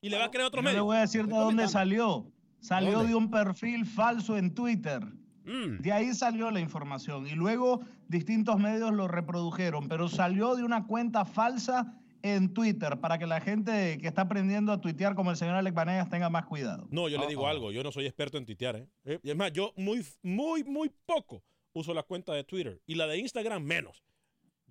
y 0.00 0.08
le 0.10 0.18
va 0.18 0.26
a 0.26 0.30
creer 0.30 0.44
a 0.44 0.48
otros 0.48 0.62
Yo 0.62 0.64
medios. 0.64 0.76
le 0.78 0.84
voy 0.84 0.96
a 0.96 1.00
decir 1.00 1.26
de 1.26 1.34
dónde 1.34 1.68
salió. 1.68 2.30
Salió 2.60 2.92
¿Dónde? 2.92 3.08
de 3.08 3.14
un 3.14 3.30
perfil 3.30 3.86
falso 3.86 4.36
en 4.36 4.54
Twitter. 4.54 5.02
Mm. 5.46 5.80
De 5.80 5.92
ahí 5.92 6.12
salió 6.12 6.50
la 6.50 6.60
información 6.60 7.26
y 7.26 7.30
luego 7.30 7.80
distintos 8.08 8.58
medios 8.58 8.92
lo 8.92 9.08
reprodujeron, 9.08 9.88
pero 9.88 10.08
salió 10.08 10.56
de 10.56 10.64
una 10.64 10.86
cuenta 10.86 11.24
falsa 11.24 11.98
en 12.22 12.52
Twitter 12.52 12.98
para 13.00 13.18
que 13.18 13.26
la 13.26 13.40
gente 13.40 13.98
que 14.00 14.08
está 14.08 14.22
aprendiendo 14.22 14.72
a 14.72 14.80
tuitear 14.80 15.14
como 15.14 15.30
el 15.30 15.36
señor 15.36 15.54
Alex 15.54 15.74
Vanegas 15.74 16.10
tenga 16.10 16.28
más 16.28 16.46
cuidado. 16.46 16.86
No, 16.90 17.08
yo 17.08 17.18
le 17.18 17.26
digo 17.28 17.46
algo, 17.46 17.70
yo 17.70 17.82
no 17.82 17.92
soy 17.92 18.06
experto 18.06 18.36
en 18.38 18.44
tuitear. 18.44 18.76
¿eh? 18.76 18.88
¿eh? 19.04 19.20
Y 19.22 19.30
es 19.30 19.36
más, 19.36 19.52
yo 19.52 19.72
muy, 19.76 20.04
muy, 20.22 20.64
muy 20.64 20.90
poco 21.06 21.44
uso 21.72 21.94
la 21.94 22.02
cuenta 22.02 22.32
de 22.32 22.42
Twitter 22.42 22.80
y 22.86 22.94
la 22.94 23.06
de 23.06 23.18
Instagram 23.18 23.62
menos. 23.62 24.02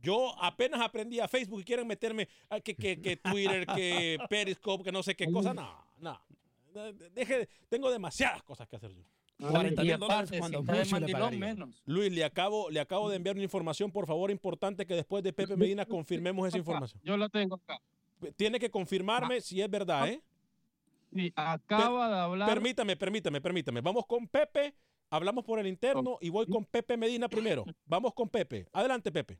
Yo 0.01 0.35
apenas 0.43 0.81
aprendí 0.81 1.19
a 1.19 1.27
Facebook 1.27 1.61
y 1.61 1.63
quieren 1.63 1.87
meterme 1.87 2.27
a 2.49 2.59
que, 2.59 2.75
que, 2.75 3.01
que 3.01 3.17
Twitter, 3.17 3.65
que 3.65 4.19
Periscope, 4.29 4.83
que 4.83 4.91
no 4.91 5.01
sé 5.01 5.15
qué 5.15 5.31
cosa. 5.31 5.53
No, 5.53 5.83
no. 5.97 6.21
Deje, 7.13 7.47
tengo 7.69 7.89
demasiadas 7.89 8.43
cosas 8.43 8.67
que 8.67 8.75
hacer 8.75 8.91
yo. 8.91 9.03
40 9.39 9.83
mil 9.83 9.97
dólares 9.97 10.31
cuando 10.39 10.63
mucho 10.63 10.99
le 10.99 11.37
menos. 11.37 11.81
Luis, 11.85 12.11
le 12.11 12.23
acabo, 12.23 12.69
le 12.69 12.79
acabo 12.79 13.09
de 13.09 13.17
enviar 13.17 13.35
una 13.35 13.43
información, 13.43 13.91
por 13.91 14.07
favor, 14.07 14.31
importante 14.31 14.85
que 14.85 14.95
después 14.95 15.23
de 15.23 15.33
Pepe 15.33 15.55
Medina 15.57 15.85
confirmemos 15.85 16.47
esa 16.47 16.57
información. 16.57 17.01
Yo 17.03 17.17
la 17.17 17.29
tengo 17.29 17.55
acá. 17.55 17.81
Tiene 18.37 18.59
que 18.59 18.69
confirmarme 18.69 19.41
si 19.41 19.61
es 19.61 19.69
verdad, 19.69 20.09
¿eh? 20.09 20.21
Sí, 21.13 21.31
acaba 21.35 22.09
de 22.09 22.15
hablar. 22.15 22.49
Permítame, 22.49 22.95
permítame, 22.95 23.41
permítame. 23.41 23.81
Vamos 23.81 24.05
con 24.05 24.27
Pepe, 24.27 24.73
hablamos 25.09 25.43
por 25.43 25.59
el 25.59 25.67
interno 25.67 26.17
y 26.21 26.29
voy 26.29 26.45
con 26.47 26.65
Pepe 26.65 26.97
Medina 26.97 27.27
primero. 27.29 27.65
Vamos 27.85 28.13
con 28.13 28.29
Pepe. 28.29 28.67
Adelante, 28.73 29.11
Pepe. 29.11 29.37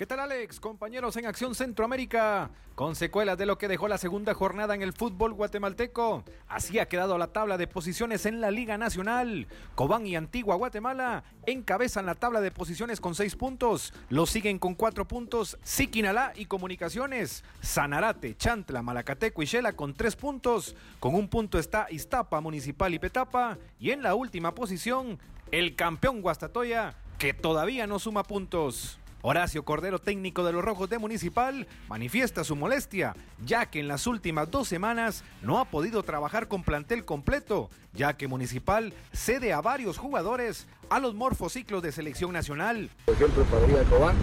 ¿Qué 0.00 0.06
tal 0.06 0.20
Alex? 0.20 0.60
Compañeros 0.60 1.14
en 1.18 1.26
Acción 1.26 1.54
Centroamérica. 1.54 2.48
Con 2.74 2.96
secuelas 2.96 3.36
de 3.36 3.44
lo 3.44 3.58
que 3.58 3.68
dejó 3.68 3.86
la 3.86 3.98
segunda 3.98 4.32
jornada 4.32 4.74
en 4.74 4.80
el 4.80 4.94
fútbol 4.94 5.34
guatemalteco. 5.34 6.24
Así 6.48 6.78
ha 6.78 6.88
quedado 6.88 7.18
la 7.18 7.26
tabla 7.26 7.58
de 7.58 7.66
posiciones 7.66 8.24
en 8.24 8.40
la 8.40 8.50
Liga 8.50 8.78
Nacional. 8.78 9.46
Cobán 9.74 10.06
y 10.06 10.16
Antigua 10.16 10.56
Guatemala 10.56 11.22
encabezan 11.44 12.06
la 12.06 12.14
tabla 12.14 12.40
de 12.40 12.50
posiciones 12.50 12.98
con 12.98 13.14
seis 13.14 13.36
puntos. 13.36 13.92
Lo 14.08 14.24
siguen 14.24 14.58
con 14.58 14.74
cuatro 14.74 15.06
puntos 15.06 15.58
Siquinalá 15.62 16.32
y 16.34 16.46
Comunicaciones. 16.46 17.44
Sanarate, 17.60 18.38
Chantla, 18.38 18.80
Malacateco 18.80 19.42
y 19.42 19.44
Shela 19.44 19.74
con 19.74 19.92
tres 19.92 20.16
puntos. 20.16 20.76
Con 20.98 21.14
un 21.14 21.28
punto 21.28 21.58
está 21.58 21.88
Iztapa, 21.90 22.40
Municipal 22.40 22.94
y 22.94 22.98
Petapa. 22.98 23.58
Y 23.78 23.90
en 23.90 24.02
la 24.02 24.14
última 24.14 24.54
posición, 24.54 25.18
el 25.52 25.76
campeón 25.76 26.22
Guastatoya, 26.22 26.94
que 27.18 27.34
todavía 27.34 27.86
no 27.86 27.98
suma 27.98 28.22
puntos. 28.22 28.98
Horacio 29.22 29.64
Cordero, 29.64 29.98
técnico 29.98 30.44
de 30.44 30.52
los 30.52 30.64
Rojos 30.64 30.88
de 30.88 30.98
Municipal, 30.98 31.66
manifiesta 31.88 32.42
su 32.42 32.56
molestia, 32.56 33.14
ya 33.44 33.66
que 33.66 33.80
en 33.80 33.88
las 33.88 34.06
últimas 34.06 34.50
dos 34.50 34.66
semanas 34.66 35.24
no 35.42 35.58
ha 35.58 35.66
podido 35.66 36.02
trabajar 36.02 36.48
con 36.48 36.62
plantel 36.62 37.04
completo, 37.04 37.68
ya 37.92 38.16
que 38.16 38.28
Municipal 38.28 38.94
cede 39.12 39.52
a 39.52 39.60
varios 39.60 39.98
jugadores 39.98 40.66
a 40.88 41.00
los 41.00 41.14
morfociclos 41.14 41.82
de 41.82 41.92
selección 41.92 42.32
nacional. 42.32 42.88
Por 43.04 43.14
ejemplo, 43.14 43.44
para 43.44 43.66
ir 43.68 43.76
a 43.76 43.84
Cobán, 43.90 44.16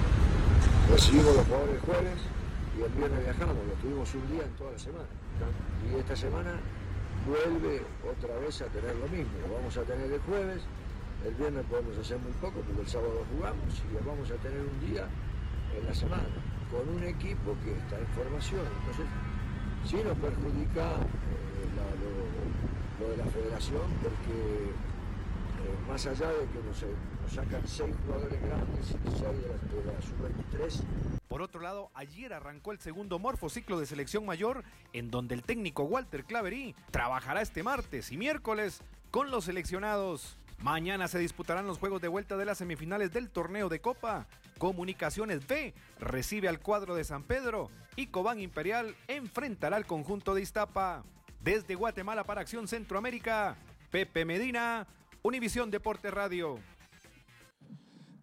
recibimos 0.90 1.36
los 1.36 1.46
jugadores 1.46 1.82
jueves 1.82 2.20
y 2.78 2.82
el 2.82 2.92
viernes 2.94 3.24
viajamos, 3.24 3.56
lo 3.56 3.74
tuvimos 3.74 4.16
un 4.16 4.32
día 4.32 4.44
en 4.44 4.52
toda 4.56 4.72
la 4.72 4.80
semana. 4.80 5.06
Y 5.92 6.00
esta 6.00 6.16
semana 6.16 6.60
vuelve 7.28 7.84
otra 8.10 8.40
vez 8.40 8.62
a 8.62 8.66
tener 8.66 8.96
lo 8.96 9.08
mismo, 9.10 9.32
lo 9.48 9.54
vamos 9.54 9.78
a 9.78 9.84
tener 9.84 10.12
el 10.12 10.20
jueves 10.22 10.64
el 11.26 11.34
viernes 11.36 11.66
podemos 11.70 11.98
hacer 11.98 12.18
muy 12.20 12.32
poco 12.34 12.62
porque 12.62 12.82
el 12.82 12.88
sábado 12.88 13.26
jugamos 13.36 13.84
y 13.84 14.06
vamos 14.06 14.30
a 14.32 14.36
tener 14.36 14.60
un 14.60 14.80
día 14.88 15.08
en 15.78 15.86
la 15.86 15.94
semana 15.94 16.24
con 16.72 16.88
un 16.90 17.04
equipo 17.04 17.56
que 17.64 17.72
está 17.74 17.98
en 17.98 18.08
formación. 18.08 18.66
Entonces, 18.80 19.06
sí 19.86 19.98
nos 20.04 20.18
perjudica 20.18 20.94
eh, 20.94 21.68
lo, 23.00 23.10
de 23.10 23.18
la 23.18 23.26
federación 23.26 23.84
porque 24.02 24.70
eh, 24.70 25.88
más 25.88 26.06
allá 26.06 26.30
de 26.30 26.46
que 26.48 26.60
nos, 26.66 26.84
sacan 27.34 27.62
seis 27.66 27.94
jugadores 28.06 28.42
grandes 28.42 28.92
y 28.92 29.10
seis 29.12 29.22
de 29.22 29.86
la, 29.86 29.94
la 29.94 30.02
sub-23, 30.02 30.84
por 31.28 31.42
otro 31.42 31.62
lado, 31.62 31.92
ayer 31.94 32.34
arrancó 32.34 32.72
el 32.72 32.80
segundo 32.80 33.20
morfociclo 33.20 33.80
de 33.80 33.86
selección 33.86 34.26
mayor, 34.26 34.64
en 34.94 35.12
donde 35.12 35.36
el 35.36 35.44
técnico 35.44 35.84
Walter 35.84 36.24
Claverí 36.24 36.74
trabajará 36.90 37.42
este 37.42 37.64
martes 37.64 38.12
y 38.12 38.18
miércoles 38.18 38.82
con 39.12 39.30
los 39.30 39.44
seleccionados. 39.46 40.38
Mañana 40.62 41.08
se 41.08 41.20
disputarán 41.20 41.68
los 41.68 41.78
juegos 41.78 42.02
de 42.02 42.08
vuelta 42.08 42.36
de 42.36 42.46
las 42.46 42.58
semifinales 42.58 43.14
del 43.14 43.30
torneo 43.30 43.70
de 43.70 43.80
Copa. 43.80 44.28
Comunicaciones 44.58 45.48
B 45.48 45.74
recibe 46.00 46.48
al 46.48 46.60
cuadro 46.60 46.96
de 46.96 47.04
San 47.04 47.24
Pedro 47.24 47.70
y 47.96 48.08
Cobán 48.08 48.40
Imperial 48.40 48.96
enfrentará 49.08 49.78
al 49.78 49.86
conjunto 49.86 50.34
de 50.34 50.42
Iztapa. 50.42 51.04
Desde 51.40 51.76
Guatemala 51.76 52.24
para 52.24 52.42
Acción 52.42 52.68
Centroamérica, 52.68 53.56
Pepe 53.92 54.26
Medina, 54.26 54.88
Univisión 55.22 55.70
Deporte 55.70 56.10
Radio. 56.10 56.60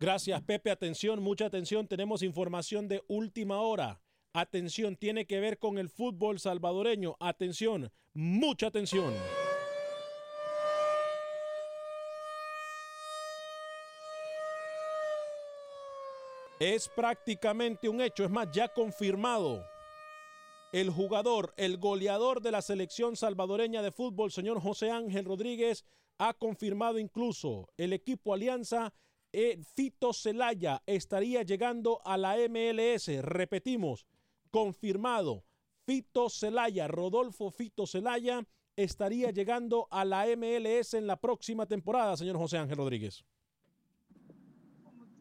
Gracias, 0.01 0.43
Pepe. 0.43 0.70
Atención, 0.70 1.22
mucha 1.22 1.47
atención. 1.47 1.87
Tenemos 1.87 2.22
información 2.22 2.89
de 2.89 3.03
última 3.07 3.59
hora. 3.59 4.01
Atención, 4.35 4.97
tiene 4.97 5.26
que 5.26 5.39
ver 5.39 5.59
con 5.59 5.78
el 5.78 5.89
fútbol 5.89 6.41
salvadoreño. 6.41 7.16
Atención, 7.20 7.91
mucha 8.12 8.66
atención. 8.66 9.14
Es 16.64 16.88
prácticamente 16.88 17.90
un 17.90 18.00
hecho, 18.00 18.24
es 18.24 18.30
más, 18.30 18.48
ya 18.50 18.68
confirmado. 18.68 19.66
El 20.72 20.88
jugador, 20.88 21.52
el 21.58 21.76
goleador 21.76 22.40
de 22.40 22.52
la 22.52 22.62
selección 22.62 23.16
salvadoreña 23.16 23.82
de 23.82 23.92
fútbol, 23.92 24.32
señor 24.32 24.62
José 24.62 24.90
Ángel 24.90 25.26
Rodríguez, 25.26 25.84
ha 26.16 26.32
confirmado 26.32 26.98
incluso 26.98 27.68
el 27.76 27.92
equipo 27.92 28.32
Alianza. 28.32 28.94
Eh, 29.30 29.60
Fito 29.74 30.14
Celaya 30.14 30.82
estaría 30.86 31.42
llegando 31.42 32.00
a 32.02 32.16
la 32.16 32.36
MLS. 32.48 33.08
Repetimos, 33.20 34.06
confirmado. 34.50 35.44
Fito 35.84 36.30
Celaya, 36.30 36.88
Rodolfo 36.88 37.50
Fito 37.50 37.86
Celaya, 37.86 38.42
estaría 38.74 39.32
llegando 39.32 39.86
a 39.90 40.06
la 40.06 40.24
MLS 40.34 40.94
en 40.94 41.06
la 41.06 41.20
próxima 41.20 41.66
temporada, 41.66 42.16
señor 42.16 42.38
José 42.38 42.56
Ángel 42.56 42.78
Rodríguez. 42.78 43.22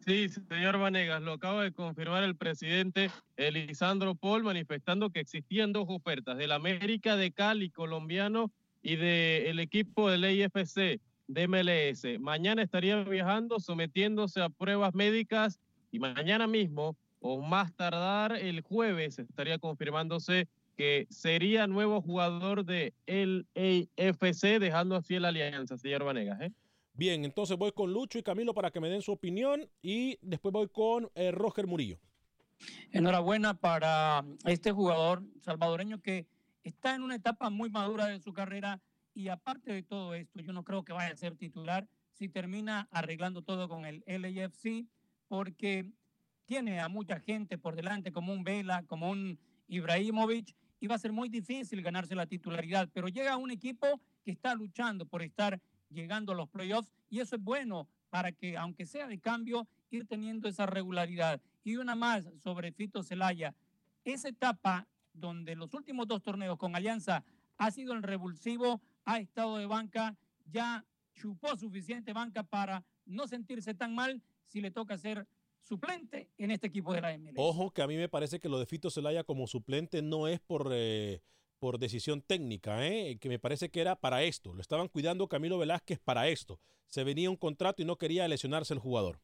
Sí, 0.06 0.28
señor 0.28 0.80
Vanegas, 0.80 1.22
lo 1.22 1.34
acaba 1.34 1.64
de 1.64 1.72
confirmar 1.72 2.26
el 2.26 2.36
presidente 2.36 3.10
Elisandro 3.38 4.16
Paul, 4.16 4.44
manifestando 4.44 5.10
que 5.12 5.22
existían 5.22 5.72
dos 5.72 5.86
ofertas, 5.88 6.38
del 6.38 6.52
América 6.52 7.16
de 7.16 7.32
Cali 7.32 7.70
colombiano 7.70 8.52
y 8.82 8.98
del 8.98 9.60
equipo 9.60 10.10
del 10.10 10.26
IFC 10.26 11.00
de 11.28 11.48
MLS. 11.48 12.20
Mañana 12.20 12.64
estaría 12.64 13.02
viajando, 13.06 13.62
sometiéndose 13.62 14.42
a 14.42 14.50
pruebas 14.50 14.94
médicas 14.94 15.62
y 15.90 16.00
mañana 16.00 16.48
mismo, 16.48 16.98
o 17.22 17.42
más 17.42 17.74
tardar 17.74 18.34
el 18.34 18.60
jueves, 18.60 19.20
estaría 19.20 19.58
confirmándose 19.58 20.50
que 20.76 21.08
sería 21.10 21.66
nuevo 21.66 22.02
jugador 22.02 22.66
de 22.66 22.94
el 23.06 23.48
AFC, 23.56 24.60
dejando 24.60 24.98
así 24.98 25.18
la 25.18 25.30
alianza, 25.30 25.78
señor 25.78 26.04
Vanegas. 26.04 26.42
¿eh? 26.42 26.52
Bien, 26.96 27.26
entonces 27.26 27.58
voy 27.58 27.72
con 27.72 27.92
Lucho 27.92 28.20
y 28.20 28.24
Camilo 28.24 28.54
para 28.54 28.70
que 28.70 28.80
me 28.80 28.88
den 28.88 29.02
su 29.02 29.12
opinión 29.12 29.68
y 29.82 30.20
después 30.22 30.54
voy 30.54 30.70
con 30.70 31.10
eh, 31.16 31.32
Roger 31.32 31.66
Murillo. 31.66 31.98
Enhorabuena 32.92 33.56
para 33.56 34.24
este 34.46 34.72
jugador 34.72 35.24
salvadoreño 35.42 36.04
que 36.04 36.28
está 36.64 36.94
en 36.94 37.02
una 37.02 37.16
etapa 37.16 37.50
muy 37.50 37.72
madura 37.72 38.06
de 38.06 38.20
su 38.20 38.32
carrera 38.32 38.80
y 39.16 39.30
aparte 39.30 39.74
de 39.74 39.82
todo 39.82 40.14
esto, 40.14 40.40
yo 40.40 40.54
no 40.54 40.64
creo 40.64 40.86
que 40.86 40.94
vaya 40.94 41.12
a 41.12 41.18
ser 41.18 41.36
titular 41.36 41.88
si 42.12 42.30
termina 42.30 42.88
arreglando 42.92 43.42
todo 43.42 43.68
con 43.68 43.86
el 43.86 44.04
LAFC 44.06 44.86
porque 45.28 45.90
tiene 46.46 46.80
a 46.80 46.90
mucha 46.90 47.20
gente 47.20 47.58
por 47.58 47.76
delante 47.76 48.12
como 48.12 48.34
un 48.34 48.44
Vela, 48.44 48.84
como 48.84 49.10
un 49.10 49.40
Ibrahimovic 49.68 50.56
y 50.80 50.86
va 50.86 50.94
a 50.94 51.00
ser 51.00 51.12
muy 51.12 51.28
difícil 51.28 51.82
ganarse 51.82 52.14
la 52.14 52.28
titularidad, 52.28 52.88
pero 52.94 53.08
llega 53.08 53.36
un 53.36 53.50
equipo 53.50 54.00
que 54.24 54.32
está 54.32 54.54
luchando 54.54 55.08
por 55.08 55.24
estar 55.24 55.60
llegando 55.94 56.34
a 56.34 56.36
los 56.36 56.50
playoffs 56.50 56.92
y 57.10 57.20
eso 57.20 57.36
es 57.36 57.42
bueno 57.42 57.88
para 58.10 58.32
que, 58.32 58.58
aunque 58.58 58.86
sea 58.86 59.08
de 59.08 59.20
cambio, 59.20 59.68
ir 59.90 60.06
teniendo 60.06 60.48
esa 60.48 60.66
regularidad. 60.66 61.42
Y 61.64 61.78
una 61.78 61.96
más 61.96 62.28
sobre 62.44 62.72
Fito 62.72 63.04
Celaya. 63.04 63.56
Esa 64.04 64.30
etapa 64.30 64.88
donde 65.14 65.56
los 65.56 65.74
últimos 65.74 66.08
dos 66.08 66.22
torneos 66.22 66.58
con 66.58 66.76
Alianza 66.76 67.24
ha 67.58 67.72
sido 67.72 67.94
el 67.94 68.04
revulsivo, 68.04 68.82
ha 69.06 69.20
estado 69.20 69.58
de 69.58 69.66
banca, 69.66 70.18
ya 70.46 70.86
chupó 71.14 71.56
suficiente 71.56 72.14
banca 72.14 72.44
para 72.44 72.84
no 73.06 73.28
sentirse 73.28 73.74
tan 73.74 73.96
mal 73.96 74.22
si 74.46 74.62
le 74.62 74.72
toca 74.72 74.98
ser 74.98 75.28
suplente 75.62 76.30
en 76.38 76.52
este 76.52 76.68
equipo 76.68 76.94
de 76.94 77.02
la 77.02 77.18
MLS. 77.18 77.34
Ojo 77.38 77.72
que 77.72 77.82
a 77.82 77.88
mí 77.88 77.96
me 77.96 78.10
parece 78.10 78.40
que 78.40 78.50
lo 78.50 78.60
de 78.60 78.66
Fito 78.66 78.90
Celaya 78.90 79.24
como 79.24 79.48
suplente 79.48 80.02
no 80.02 80.28
es 80.28 80.40
por 80.40 80.70
eh, 80.74 81.22
por 81.64 81.80
decisión 81.80 82.22
técnica, 82.22 82.86
¿eh? 82.86 83.18
que 83.22 83.30
me 83.30 83.40
parece 83.40 83.70
que 83.70 83.80
era 83.80 83.96
para 83.96 84.22
esto. 84.24 84.54
Lo 84.54 84.60
estaban 84.60 84.90
cuidando 84.90 85.30
Camilo 85.30 85.58
Velázquez 85.58 85.98
para 85.98 86.28
esto. 86.28 86.60
Se 86.90 87.06
venía 87.06 87.30
un 87.30 87.38
contrato 87.38 87.82
y 87.82 87.86
no 87.86 87.96
quería 87.96 88.28
lesionarse 88.28 88.74
el 88.74 88.82
jugador. 88.82 89.22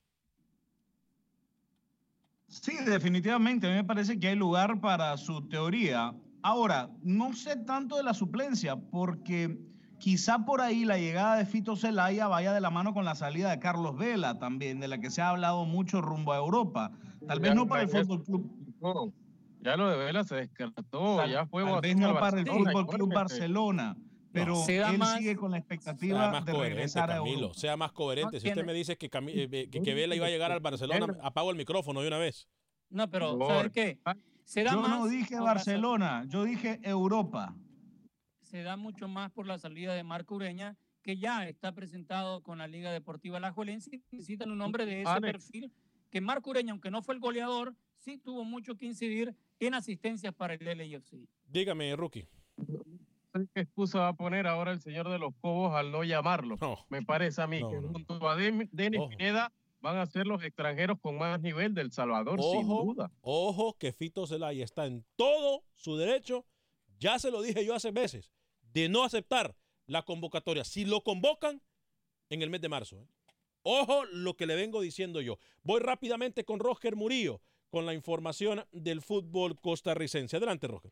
Sí, 2.48 2.78
definitivamente. 2.86 3.68
A 3.68 3.72
mí 3.72 3.76
me 3.76 3.84
parece 3.84 4.18
que 4.18 4.30
hay 4.30 4.38
lugar 4.38 4.80
para 4.80 5.18
su 5.18 5.50
teoría. 5.50 6.16
Ahora, 6.42 6.90
no 7.04 7.34
sé 7.34 7.58
tanto 7.58 7.98
de 7.98 8.04
la 8.04 8.14
suplencia, 8.14 8.78
porque 8.78 9.60
quizá 9.98 10.46
por 10.46 10.62
ahí 10.62 10.86
la 10.86 10.98
llegada 10.98 11.36
de 11.36 11.46
Fito 11.46 11.76
Zelaya 11.76 12.30
vaya 12.30 12.54
de 12.54 12.62
la 12.62 12.70
mano 12.70 12.94
con 12.94 13.04
la 13.04 13.16
salida 13.16 13.50
de 13.50 13.60
Carlos 13.60 13.98
Vela 13.98 14.40
también, 14.40 14.80
de 14.80 14.88
la 14.88 15.02
que 15.02 15.10
se 15.10 15.22
ha 15.22 15.32
hablado 15.32 15.66
mucho 15.66 16.00
rumbo 16.00 16.32
a 16.32 16.38
Europa. 16.38 16.94
Tal 17.28 17.42
vez 17.42 17.54
no 17.54 17.68
para 17.68 17.82
el 17.82 17.90
Fútbol 17.90 18.24
Club. 18.24 19.14
Ya 19.62 19.76
lo 19.76 19.90
de 19.90 19.98
Vela 19.98 20.24
se 20.24 20.36
descartó, 20.36 21.26
ya 21.26 21.46
fue 21.46 21.64
Tal 21.64 21.82
vez 21.82 21.98
no 21.98 22.14
para 22.20 22.40
el 22.40 22.48
Fútbol 22.48 22.88
Club 22.88 23.14
Barcelona. 23.14 23.96
Pero 24.32 24.64
él 24.68 25.02
sigue 25.18 25.36
con 25.36 25.52
la 25.52 25.58
expectativa 25.58 26.42
de 26.42 26.54
regresar 26.54 27.12
a 27.12 27.18
Europa. 27.18 27.56
Sea 27.56 27.76
más 27.76 27.92
coherente. 27.92 28.40
si 28.40 28.48
usted 28.48 28.66
me 28.66 28.74
dice 28.74 28.98
que, 28.98 29.08
eh, 29.08 29.70
que, 29.70 29.82
que, 29.82 29.94
Vela 29.94 30.16
iba 30.16 30.28
a 30.28 30.30
llegar 30.30 30.52
al 30.52 30.60
Barcelona, 30.60 31.18
apago 31.22 31.50
el 31.50 31.58
micrófono 31.58 32.02
de 32.02 32.08
una 32.08 32.20
vez. 32.20 32.48
No, 32.90 33.10
pero 33.10 33.38
¿sabes 33.48 33.72
qué? 33.72 34.00
yo 34.56 34.88
no 34.88 35.08
dije 35.08 35.40
Barcelona, 35.40 36.26
yo 36.28 36.44
dije 36.44 36.80
Europa. 36.84 37.56
Se 38.44 38.64
da 38.64 38.78
mucho 38.78 39.08
más 39.08 39.32
por 39.32 39.46
la 39.46 39.60
salida 39.60 39.94
de 39.94 40.04
Marco 40.04 40.36
Ureña, 40.36 40.76
que 41.04 41.18
ya 41.18 41.48
está 41.48 41.74
presentado 41.74 42.42
con 42.42 42.58
la 42.58 42.68
Liga 42.68 42.92
Deportiva 42.92 43.40
La 43.40 43.52
Juelense. 43.52 44.02
Necesitan 44.12 44.52
un 44.52 44.62
hombre 44.62 44.86
de 44.86 45.04
ese 45.04 45.22
perfil, 45.22 45.72
que 46.10 46.22
Marco 46.22 46.50
Ureña, 46.50 46.72
aunque 46.72 46.90
no 46.90 47.04
fue 47.04 47.16
el 47.16 47.22
goleador, 47.22 47.76
sí 47.98 48.18
tuvo 48.18 48.44
mucho 48.44 48.76
que 48.76 48.86
incidir 48.86 49.36
en 49.60 49.74
asistencias 49.74 50.34
para 50.34 50.54
el 50.54 50.66
LAFC. 50.66 51.28
Dígame, 51.46 51.96
Rookie. 51.96 52.28
¿Qué 53.54 53.62
excusa 53.62 54.00
va 54.00 54.08
a 54.10 54.14
poner 54.14 54.48
ahora 54.48 54.72
el 54.72 54.82
señor 54.82 55.10
de 55.10 55.20
los 55.20 55.34
Cobos 55.40 55.76
al 55.76 55.92
no 55.92 56.04
llamarlo? 56.04 56.58
Me 56.90 57.04
parece 57.04 57.42
a 57.42 57.48
mí 57.48 57.60
que 57.60 57.80
junto 57.80 58.28
a 58.28 58.36
Denis 58.36 58.70
Pineda 59.10 59.54
van 59.82 59.98
a 59.98 60.06
ser 60.06 60.28
los 60.28 60.44
extranjeros 60.44 61.00
con 61.00 61.18
más 61.18 61.40
nivel 61.40 61.74
del 61.74 61.92
Salvador, 61.92 62.42
sin 62.42 62.68
duda. 62.68 63.12
Ojo 63.22 63.78
que 63.78 63.94
Fito 63.94 64.26
Zelaya 64.26 64.64
está 64.64 64.86
en 64.88 65.06
todo 65.16 65.64
su 65.74 65.96
derecho, 65.96 66.46
ya 67.00 67.20
se 67.20 67.32
lo 67.32 67.42
dije 67.42 67.66
yo 67.66 67.76
hace 67.76 67.92
meses, 67.92 68.32
de 68.74 68.90
no 68.90 69.04
aceptar 69.04 69.56
la 69.86 70.04
convocatoria. 70.04 70.64
Si 70.64 70.86
lo 70.86 71.02
convocan 71.02 71.62
en 72.30 72.42
el 72.42 72.50
mes 72.50 72.62
de 72.62 72.70
marzo. 72.70 72.98
¿eh? 72.98 73.08
Ojo 73.64 74.06
lo 74.06 74.36
que 74.36 74.46
le 74.46 74.56
vengo 74.56 74.82
diciendo 74.82 75.22
yo. 75.22 75.38
Voy 75.64 75.80
rápidamente 75.80 76.44
con 76.46 76.60
Roger 76.60 76.96
Murillo 76.96 77.42
con 77.70 77.86
la 77.86 77.94
información 77.94 78.64
del 78.72 79.02
fútbol 79.02 79.60
costarricense. 79.60 80.38
Adelante, 80.38 80.68
Roger. 80.68 80.92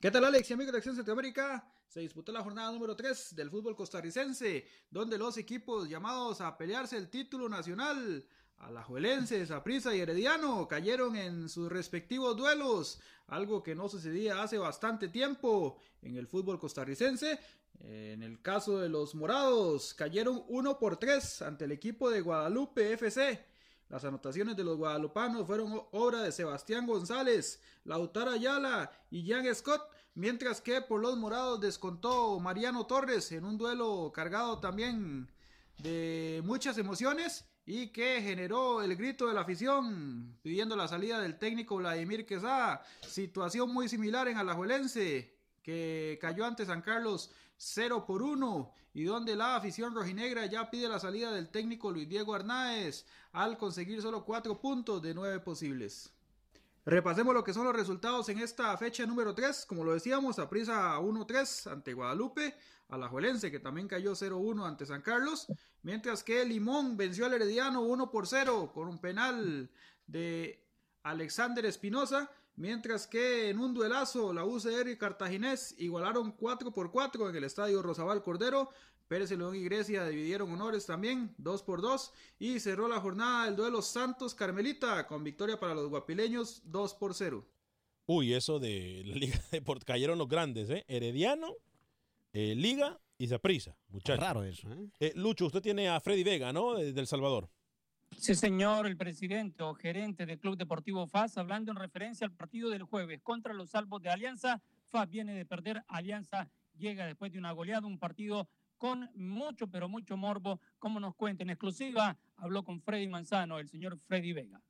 ¿Qué 0.00 0.10
tal 0.10 0.24
Alex 0.24 0.50
y 0.50 0.54
amigos 0.54 0.72
de 0.72 0.78
Acción 0.78 0.96
Centroamérica? 0.96 1.72
Se 1.86 2.00
disputó 2.00 2.32
la 2.32 2.42
jornada 2.42 2.72
número 2.72 2.96
3 2.96 3.36
del 3.36 3.50
fútbol 3.50 3.76
costarricense, 3.76 4.66
donde 4.90 5.18
los 5.18 5.36
equipos 5.36 5.88
llamados 5.88 6.40
a 6.40 6.56
pelearse 6.56 6.96
el 6.96 7.08
título 7.08 7.48
nacional, 7.48 8.26
Alajuelense, 8.58 9.46
Saprissa 9.46 9.94
y 9.94 10.00
Herediano, 10.00 10.66
cayeron 10.66 11.14
en 11.16 11.48
sus 11.48 11.70
respectivos 11.70 12.36
duelos, 12.36 13.00
algo 13.26 13.62
que 13.62 13.74
no 13.74 13.88
sucedía 13.88 14.42
hace 14.42 14.58
bastante 14.58 15.08
tiempo 15.08 15.76
en 16.00 16.16
el 16.16 16.26
fútbol 16.26 16.58
costarricense. 16.58 17.38
En 17.80 18.22
el 18.22 18.40
caso 18.40 18.78
de 18.78 18.88
los 18.88 19.14
morados, 19.14 19.94
cayeron 19.94 20.44
1 20.48 20.78
por 20.78 20.96
3 20.96 21.42
ante 21.42 21.64
el 21.66 21.72
equipo 21.72 22.10
de 22.10 22.20
Guadalupe 22.20 22.92
FC. 22.92 23.51
Las 23.92 24.04
anotaciones 24.04 24.56
de 24.56 24.64
los 24.64 24.78
guadalupanos 24.78 25.46
fueron 25.46 25.82
obra 25.90 26.22
de 26.22 26.32
Sebastián 26.32 26.86
González, 26.86 27.60
Lautaro 27.84 28.30
Ayala 28.30 28.90
y 29.10 29.28
Jan 29.28 29.54
Scott, 29.54 29.82
mientras 30.14 30.62
que 30.62 30.80
por 30.80 30.98
los 31.02 31.18
morados 31.18 31.60
descontó 31.60 32.40
Mariano 32.40 32.86
Torres 32.86 33.30
en 33.32 33.44
un 33.44 33.58
duelo 33.58 34.10
cargado 34.14 34.60
también 34.60 35.30
de 35.76 36.40
muchas 36.42 36.78
emociones 36.78 37.44
y 37.66 37.88
que 37.88 38.22
generó 38.22 38.80
el 38.80 38.96
grito 38.96 39.28
de 39.28 39.34
la 39.34 39.42
afición 39.42 40.38
pidiendo 40.40 40.74
la 40.74 40.88
salida 40.88 41.20
del 41.20 41.38
técnico 41.38 41.76
Vladimir 41.76 42.24
Quesada. 42.24 42.82
Situación 43.06 43.74
muy 43.74 43.90
similar 43.90 44.26
en 44.26 44.38
Alajuelense 44.38 45.36
que 45.62 46.18
cayó 46.18 46.46
ante 46.46 46.64
San 46.64 46.80
Carlos 46.80 47.30
0 47.64 48.04
por 48.04 48.22
1 48.22 48.74
y 48.94 49.04
donde 49.04 49.36
la 49.36 49.54
afición 49.54 49.94
rojinegra 49.94 50.46
ya 50.46 50.68
pide 50.68 50.88
la 50.88 50.98
salida 50.98 51.30
del 51.30 51.48
técnico 51.48 51.92
Luis 51.92 52.08
Diego 52.08 52.34
Arnáez 52.34 53.06
al 53.30 53.56
conseguir 53.56 54.02
solo 54.02 54.24
4 54.24 54.60
puntos 54.60 55.00
de 55.00 55.14
9 55.14 55.38
posibles. 55.40 56.12
Repasemos 56.84 57.32
lo 57.32 57.44
que 57.44 57.54
son 57.54 57.64
los 57.64 57.76
resultados 57.76 58.28
en 58.30 58.40
esta 58.40 58.76
fecha 58.76 59.06
número 59.06 59.32
3. 59.32 59.66
Como 59.66 59.84
lo 59.84 59.94
decíamos, 59.94 60.40
a 60.40 60.50
prisa 60.50 60.98
1-3 60.98 61.70
ante 61.70 61.94
Guadalupe, 61.94 62.56
a 62.88 62.98
la 62.98 63.08
Juelense 63.08 63.52
que 63.52 63.60
también 63.60 63.86
cayó 63.86 64.12
0-1 64.12 64.66
ante 64.66 64.84
San 64.84 65.00
Carlos, 65.00 65.46
mientras 65.82 66.24
que 66.24 66.44
Limón 66.44 66.96
venció 66.96 67.26
al 67.26 67.34
Herediano 67.34 67.82
1 67.82 68.10
por 68.10 68.26
0 68.26 68.72
con 68.74 68.88
un 68.88 68.98
penal 68.98 69.70
de 70.08 70.66
Alexander 71.04 71.64
Espinosa 71.64 72.28
Mientras 72.56 73.06
que 73.06 73.48
en 73.48 73.58
un 73.58 73.72
duelazo 73.74 74.32
la 74.32 74.44
UCR 74.44 74.88
y 74.88 74.98
Cartaginés 74.98 75.74
igualaron 75.78 76.32
4 76.32 76.72
por 76.72 76.90
4 76.90 77.30
en 77.30 77.36
el 77.36 77.44
estadio 77.44 77.82
Rosabal 77.82 78.22
Cordero. 78.22 78.70
Pérez 79.08 79.30
León 79.30 79.54
y 79.54 79.64
Grecia 79.64 80.06
dividieron 80.06 80.50
honores 80.50 80.86
también, 80.86 81.34
2 81.38 81.62
por 81.62 81.82
2. 81.82 82.12
Y 82.38 82.60
cerró 82.60 82.88
la 82.88 83.00
jornada 83.00 83.48
el 83.48 83.56
duelo 83.56 83.82
Santos 83.82 84.34
Carmelita 84.34 85.06
con 85.06 85.22
victoria 85.24 85.60
para 85.60 85.74
los 85.74 85.88
guapileños 85.88 86.62
2 86.64 86.94
por 86.94 87.14
0. 87.14 87.46
Uy, 88.06 88.34
eso 88.34 88.58
de 88.58 89.02
la 89.04 89.16
Liga 89.16 89.40
de 89.50 89.62
cayeron 89.84 90.18
los 90.18 90.28
grandes, 90.28 90.68
¿eh? 90.70 90.84
Herediano, 90.88 91.56
eh, 92.32 92.54
Liga 92.54 93.00
y 93.18 93.28
Zaprisa, 93.28 93.76
muchachos. 93.88 94.24
Raro 94.24 94.44
eso, 94.44 94.72
¿eh? 94.72 94.88
¿eh? 94.98 95.12
Lucho, 95.14 95.46
usted 95.46 95.62
tiene 95.62 95.88
a 95.88 96.00
Freddy 96.00 96.24
Vega, 96.24 96.52
¿no? 96.52 96.74
De, 96.74 96.92
del 96.92 97.06
Salvador. 97.06 97.48
Sí, 98.16 98.34
señor, 98.36 98.86
el 98.86 98.96
presidente 98.96 99.62
o 99.62 99.74
gerente 99.74 100.26
del 100.26 100.38
Club 100.38 100.56
Deportivo 100.56 101.06
FAS, 101.06 101.38
hablando 101.38 101.72
en 101.72 101.76
referencia 101.76 102.24
al 102.24 102.32
partido 102.32 102.70
del 102.70 102.84
jueves 102.84 103.20
contra 103.22 103.52
los 103.52 103.70
salvos 103.70 104.00
de 104.00 104.10
Alianza. 104.10 104.60
FAS 104.86 105.08
viene 105.08 105.34
de 105.34 105.44
perder, 105.44 105.82
Alianza 105.88 106.48
llega 106.76 107.06
después 107.06 107.32
de 107.32 107.38
una 107.38 107.52
goleada, 107.52 107.86
un 107.86 107.98
partido 107.98 108.48
con 108.78 109.10
mucho, 109.14 109.66
pero 109.68 109.88
mucho 109.88 110.16
morbo, 110.16 110.60
como 110.78 111.00
nos 111.00 111.14
cuenta 111.14 111.42
en 111.42 111.50
exclusiva. 111.50 112.16
Habló 112.36 112.62
con 112.62 112.80
Freddy 112.80 113.08
Manzano, 113.08 113.58
el 113.58 113.68
señor 113.68 113.98
Freddy 113.98 114.32
Vega. 114.32 114.60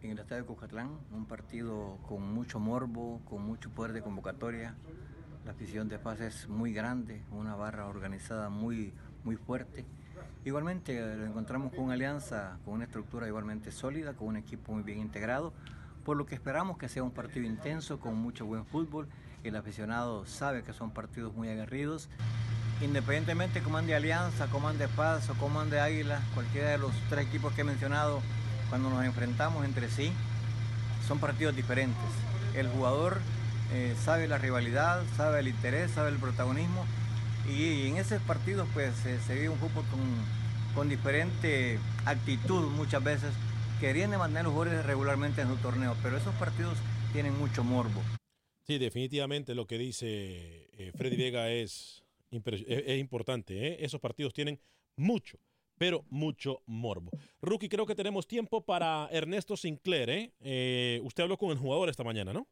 En 0.00 0.10
el 0.10 0.18
estadio 0.18 0.42
de 0.42 0.46
Cucatlán, 0.46 1.00
un 1.10 1.26
partido 1.26 1.98
con 2.06 2.22
mucho 2.34 2.60
morbo, 2.60 3.20
con 3.24 3.42
mucho 3.42 3.70
poder 3.70 3.92
de 3.92 4.02
convocatoria. 4.02 4.76
La 5.44 5.52
afición 5.52 5.88
de 5.88 5.98
FAS 5.98 6.20
es 6.20 6.48
muy 6.48 6.72
grande, 6.72 7.24
una 7.30 7.56
barra 7.56 7.86
organizada 7.86 8.48
muy, 8.48 8.92
muy 9.24 9.36
fuerte 9.36 9.84
Igualmente 10.44 10.98
eh, 10.98 11.16
lo 11.16 11.24
encontramos 11.24 11.72
con 11.72 11.84
una 11.84 11.94
alianza, 11.94 12.58
con 12.64 12.74
una 12.74 12.84
estructura 12.84 13.26
igualmente 13.26 13.72
sólida, 13.72 14.12
con 14.12 14.28
un 14.28 14.36
equipo 14.36 14.72
muy 14.72 14.82
bien 14.82 14.98
integrado, 14.98 15.54
por 16.04 16.18
lo 16.18 16.26
que 16.26 16.34
esperamos 16.34 16.76
que 16.76 16.88
sea 16.90 17.02
un 17.02 17.12
partido 17.12 17.46
intenso, 17.46 17.98
con 17.98 18.16
mucho 18.16 18.44
buen 18.44 18.66
fútbol. 18.66 19.08
El 19.42 19.56
aficionado 19.56 20.26
sabe 20.26 20.62
que 20.62 20.74
son 20.74 20.90
partidos 20.90 21.34
muy 21.34 21.48
aguerridos. 21.48 22.10
Independientemente 22.82 23.62
comande 23.62 23.94
Alianza, 23.94 24.48
comande 24.48 24.86
Paz 24.88 25.30
o 25.30 25.34
comande 25.34 25.80
Águila, 25.80 26.20
cualquiera 26.34 26.70
de 26.70 26.78
los 26.78 26.92
tres 27.08 27.26
equipos 27.26 27.54
que 27.54 27.62
he 27.62 27.64
mencionado, 27.64 28.20
cuando 28.68 28.90
nos 28.90 29.02
enfrentamos 29.02 29.64
entre 29.64 29.88
sí, 29.88 30.12
son 31.08 31.20
partidos 31.20 31.56
diferentes. 31.56 31.96
El 32.54 32.68
jugador 32.68 33.18
eh, 33.72 33.96
sabe 34.04 34.28
la 34.28 34.36
rivalidad, 34.36 35.02
sabe 35.16 35.40
el 35.40 35.48
interés, 35.48 35.92
sabe 35.92 36.10
el 36.10 36.16
protagonismo 36.16 36.84
y 37.48 37.88
en 37.88 37.96
esos 37.96 38.20
partidos 38.22 38.68
pues 38.72 38.94
se 38.96 39.34
vive 39.34 39.48
un 39.48 39.58
fútbol 39.58 39.84
con, 39.90 40.00
con 40.74 40.88
diferente 40.88 41.78
actitud 42.04 42.70
muchas 42.70 43.02
veces. 43.02 43.32
Querían 43.80 44.10
mantener 44.10 44.44
los 44.44 44.52
jugadores 44.52 44.84
regularmente 44.86 45.42
en 45.42 45.48
su 45.48 45.56
torneo, 45.56 45.96
pero 46.02 46.16
esos 46.16 46.34
partidos 46.36 46.78
tienen 47.12 47.36
mucho 47.38 47.64
morbo. 47.64 48.00
Sí, 48.66 48.78
definitivamente 48.78 49.54
lo 49.54 49.66
que 49.66 49.78
dice 49.78 50.68
eh, 50.72 50.92
Freddy 50.96 51.16
Vega 51.16 51.50
es, 51.50 52.02
es, 52.30 52.98
importante. 52.98 53.68
¿eh? 53.68 53.76
Esos 53.80 54.00
partidos 54.00 54.32
tienen 54.32 54.58
mucho, 54.96 55.38
pero 55.76 56.04
mucho 56.08 56.62
morbo. 56.66 57.10
Rookie, 57.42 57.68
creo 57.68 57.86
que 57.86 57.94
tenemos 57.94 58.26
tiempo 58.26 58.64
para 58.64 59.08
Ernesto 59.12 59.56
Sinclair. 59.56 60.10
¿eh? 60.10 60.32
eh 60.40 61.00
usted 61.04 61.24
habló 61.24 61.36
con 61.36 61.50
el 61.50 61.58
jugador 61.58 61.88
esta 61.88 62.04
mañana, 62.04 62.32
¿no? 62.32 62.48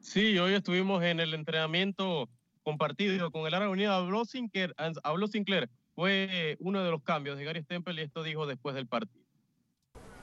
Sí, 0.00 0.36
hoy 0.38 0.54
estuvimos 0.54 1.02
en 1.04 1.20
el 1.20 1.32
entrenamiento 1.32 2.28
compartido 2.64 3.30
con 3.30 3.46
el 3.46 3.54
Área 3.54 3.68
Unida, 3.68 3.96
habló 3.96 4.24
Sinclair, 4.24 4.74
habló 5.04 5.28
Sinclair, 5.28 5.70
fue 5.94 6.56
uno 6.58 6.82
de 6.82 6.90
los 6.90 7.02
cambios 7.02 7.38
de 7.38 7.44
Gary 7.44 7.62
Stempel 7.62 7.98
y 7.98 8.02
esto 8.02 8.22
dijo 8.22 8.46
después 8.46 8.74
del 8.74 8.88
partido. 8.88 9.24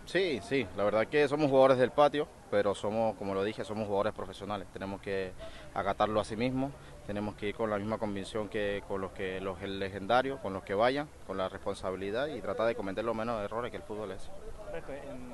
Sí, 0.06 0.40
sí, 0.44 0.68
la 0.76 0.84
verdad 0.84 1.08
que 1.08 1.28
somos 1.28 1.50
jugadores 1.50 1.78
del 1.78 1.92
patio, 1.92 2.28
pero 2.50 2.76
somos, 2.76 3.16
como 3.16 3.34
lo 3.34 3.44
dije, 3.44 3.64
somos 3.64 3.86
jugadores 3.86 4.14
profesionales. 4.14 4.68
Tenemos 4.74 5.00
que 5.00 5.32
acatarlo 5.74 6.20
a 6.20 6.26
sí 6.26 6.36
mismos, 6.36 6.74
tenemos 7.08 7.36
que 7.36 7.50
ir 7.50 7.56
con 7.56 7.70
la 7.70 7.78
misma 7.78 7.98
convicción 7.98 8.50
que 8.50 8.84
con 8.88 9.00
los 9.00 9.12
que 9.12 9.40
los 9.40 9.62
legendarios, 9.62 10.40
con 10.40 10.54
los 10.54 10.64
que 10.64 10.74
vayan, 10.74 11.08
con 11.28 11.38
la 11.38 11.48
responsabilidad 11.50 12.28
y 12.28 12.42
tratar 12.42 12.68
de 12.68 12.76
cometer 12.76 13.06
los 13.06 13.16
menos 13.16 13.42
errores 13.44 13.72
que 13.72 13.78
el 13.78 13.84
fútbol 13.84 14.12
es. 14.12 14.30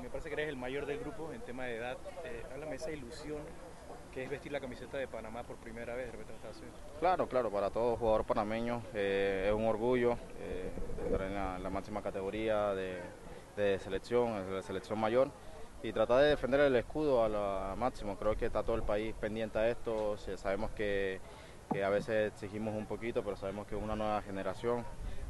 Me 0.02 0.10
parece 0.10 0.28
que 0.28 0.34
eres 0.34 0.48
el 0.48 0.56
mayor 0.56 0.86
del 0.86 0.98
grupo 0.98 1.32
en 1.32 1.40
tema 1.40 1.64
de 1.64 1.76
edad. 1.76 1.96
Eh, 2.24 2.44
háblame 2.52 2.72
de 2.72 2.76
esa 2.76 2.92
ilusión 2.92 3.38
que 4.12 4.24
es 4.24 4.30
vestir 4.30 4.52
la 4.52 4.60
camiseta 4.60 4.98
de 4.98 5.06
Panamá 5.06 5.42
por 5.44 5.56
primera 5.56 5.94
vez, 5.94 6.10
Claro, 6.98 7.28
claro, 7.28 7.50
para 7.50 7.70
todo 7.70 7.96
jugador 7.96 8.24
panameño 8.24 8.82
eh, 8.94 9.46
es 9.48 9.54
un 9.54 9.66
orgullo 9.66 10.16
eh, 10.40 10.70
estar 11.04 11.22
en 11.22 11.34
la, 11.62 11.70
máxima 11.70 12.02
categoría 12.02 12.74
de, 12.74 13.00
selección, 13.80 14.50
de 14.50 14.62
selección 14.62 14.98
mayor 14.98 15.30
y 15.82 15.92
tratar 15.92 16.22
de 16.22 16.28
defender 16.30 16.60
el 16.60 16.76
escudo 16.76 17.22
a 17.24 17.28
lo 17.28 17.76
máximo. 17.76 18.16
Creo 18.16 18.36
que 18.36 18.46
está 18.46 18.62
todo 18.62 18.76
el 18.76 18.82
país 18.82 19.14
pendiente 19.14 19.58
a 19.58 19.68
esto, 19.68 20.16
sabemos 20.36 20.70
que 20.72 21.20
a 21.84 21.88
veces 21.88 22.32
exigimos 22.32 22.74
un 22.74 22.86
poquito, 22.86 23.22
pero 23.22 23.36
sabemos 23.36 23.66
que 23.66 23.76
es 23.76 23.82
una 23.82 23.94
nueva 23.94 24.22
generación. 24.22 24.84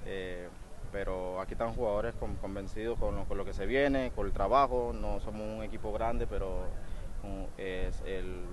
eh, 0.06 0.48
pero 0.90 1.38
aquí 1.40 1.52
están 1.52 1.74
jugadores 1.74 2.14
con- 2.14 2.36
convencidos 2.36 2.98
con 2.98 3.14
lo, 3.28 3.44
que 3.44 3.52
se 3.52 3.66
viene, 3.66 4.10
con 4.14 4.26
el 4.26 4.32
trabajo. 4.32 4.92
No 4.94 5.20
somos 5.20 5.42
un 5.42 5.62
equipo 5.62 5.92
grande, 5.92 6.26
pero 6.26 6.66
es 7.56 8.00
el, 8.06 8.44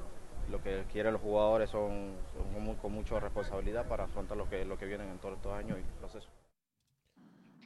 lo 0.49 0.61
que 0.61 0.83
quieren 0.91 1.13
los 1.13 1.21
jugadores 1.21 1.69
son, 1.69 2.15
son 2.33 2.53
con 2.53 2.63
mu- 2.63 2.77
con 2.77 2.91
mucha 2.93 3.19
responsabilidad 3.19 3.87
para 3.87 4.05
afrontar 4.05 4.37
lo 4.37 4.49
que, 4.49 4.65
lo 4.65 4.77
que 4.77 4.85
vienen 4.85 5.09
en 5.09 5.17
todos 5.19 5.35
estos 5.37 5.53
años 5.53 5.77
y 5.79 5.99
procesos. 5.99 6.29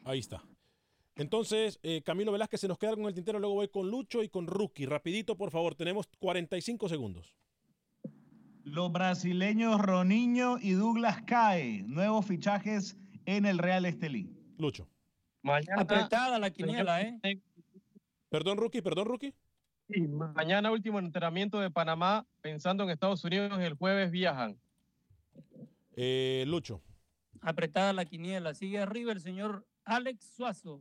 Ahí 0.05 0.19
está. 0.19 0.43
Entonces, 1.15 1.79
eh, 1.83 2.01
Camilo 2.01 2.31
Velázquez 2.31 2.61
se 2.61 2.67
nos 2.69 2.77
queda 2.77 2.95
con 2.95 3.05
el 3.05 3.13
tintero, 3.13 3.39
luego 3.39 3.55
voy 3.55 3.67
con 3.67 3.89
Lucho 3.89 4.23
y 4.23 4.29
con 4.29 4.47
Rookie. 4.47 4.85
Rapidito, 4.85 5.35
por 5.35 5.51
favor, 5.51 5.75
tenemos 5.75 6.07
45 6.19 6.87
segundos. 6.87 7.33
Los 8.63 8.91
brasileños 8.91 9.81
Roniño 9.81 10.57
y 10.59 10.71
Douglas 10.71 11.21
Cae, 11.23 11.83
nuevos 11.83 12.25
fichajes 12.25 12.95
en 13.25 13.45
el 13.45 13.57
Real 13.57 13.85
Estelí. 13.85 14.29
Lucho. 14.57 14.87
Mañana, 15.41 15.81
Apretada 15.81 16.37
la 16.39 16.51
quiniela, 16.51 17.01
¿eh? 17.01 17.41
Perdón, 18.29 18.57
Rookie, 18.57 18.81
perdón, 18.81 19.07
Rookie. 19.07 19.33
Sí, 19.91 20.01
mañana 20.01 20.71
último 20.71 20.99
entrenamiento 20.99 21.59
de 21.59 21.71
Panamá, 21.71 22.25
pensando 22.41 22.83
en 22.83 22.91
Estados 22.91 23.23
Unidos, 23.23 23.59
el 23.59 23.73
jueves 23.73 24.11
viajan. 24.11 24.59
Eh, 25.95 26.43
Lucho. 26.47 26.81
Apretada 27.41 27.91
la 27.93 28.05
quiniela. 28.05 28.53
Sigue 28.53 28.79
arriba 28.79 29.11
el 29.11 29.19
señor 29.19 29.65
Alex 29.85 30.33
Suazo. 30.35 30.79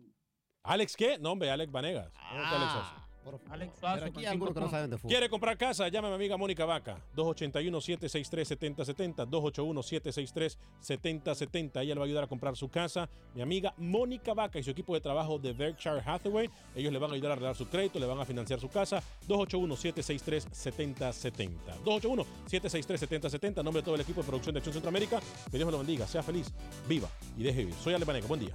¿Alex 0.63 0.95
qué? 0.95 1.19
No, 1.19 1.33
hombre, 1.33 1.51
Alex 1.51 1.73
Vanegas. 1.73 2.13
¿Dónde 2.13 2.45
está 2.45 2.57
Alex 2.57 2.73
Suazo? 2.73 3.08
Alex. 3.51 3.73
Pero 3.81 4.07
aquí 4.07 4.21
hay 4.21 4.27
algunos 4.27 4.55
que 4.55 4.61
no 4.61 4.71
saben 4.71 4.91
de 4.91 4.99
fútbol. 4.99 5.11
¿Quiere 5.11 5.29
comprar 5.29 5.57
casa? 5.57 5.89
Llame 5.89 6.09
a 6.09 6.11
mi 6.11 6.17
amiga 6.17 6.37
Mónica 6.37 6.65
Vaca. 6.65 6.99
281-763-7070. 7.17 9.29
281-763-7070. 9.29 11.83
Ella 11.83 11.95
le 11.95 12.01
va 12.01 12.03
a 12.03 12.07
ayudar 12.07 12.25
a 12.25 12.27
comprar 12.27 12.57
su 12.57 12.69
casa. 12.69 13.09
Mi 13.35 13.43
amiga 13.43 13.75
Mónica 13.77 14.35
Vaca 14.35 14.59
y 14.59 14.63
su 14.63 14.71
equipo 14.71 14.95
de 14.95 15.01
trabajo 15.01 15.39
de 15.39 15.53
Berkshire 15.53 16.01
Hathaway. 16.05 16.51
Ellos 16.75 16.93
le 16.93 16.99
van 16.99 17.11
a 17.11 17.15
ayudar 17.15 17.31
a 17.31 17.35
arreglar 17.35 17.57
su 17.57 17.69
crédito, 17.69 17.99
le 17.99 18.07
van 18.07 18.21
a 18.21 18.25
financiar 18.25 18.61
su 18.61 18.69
casa. 18.69 19.03
281-763-7070. 19.29 21.83
281-763-7070. 21.85 23.63
Nombre 23.63 23.83
de 23.83 23.85
todo 23.85 23.95
el 23.95 24.01
equipo 24.01 24.23
de 24.23 24.27
producción 24.27 24.55
de 24.55 24.59
Acción 24.59 24.73
Centroamérica. 24.73 25.21
Que 25.51 25.57
Dios 25.57 25.67
me 25.67 25.73
lo 25.73 25.79
bendiga. 25.79 26.07
Sea 26.07 26.23
feliz, 26.23 26.53
viva 26.89 27.09
y 27.37 27.43
deje 27.43 27.61
vivir. 27.61 27.75
Soy 27.75 27.95
Ale 27.95 28.05
Banega. 28.05 28.27
Buen 28.27 28.41
día. 28.41 28.55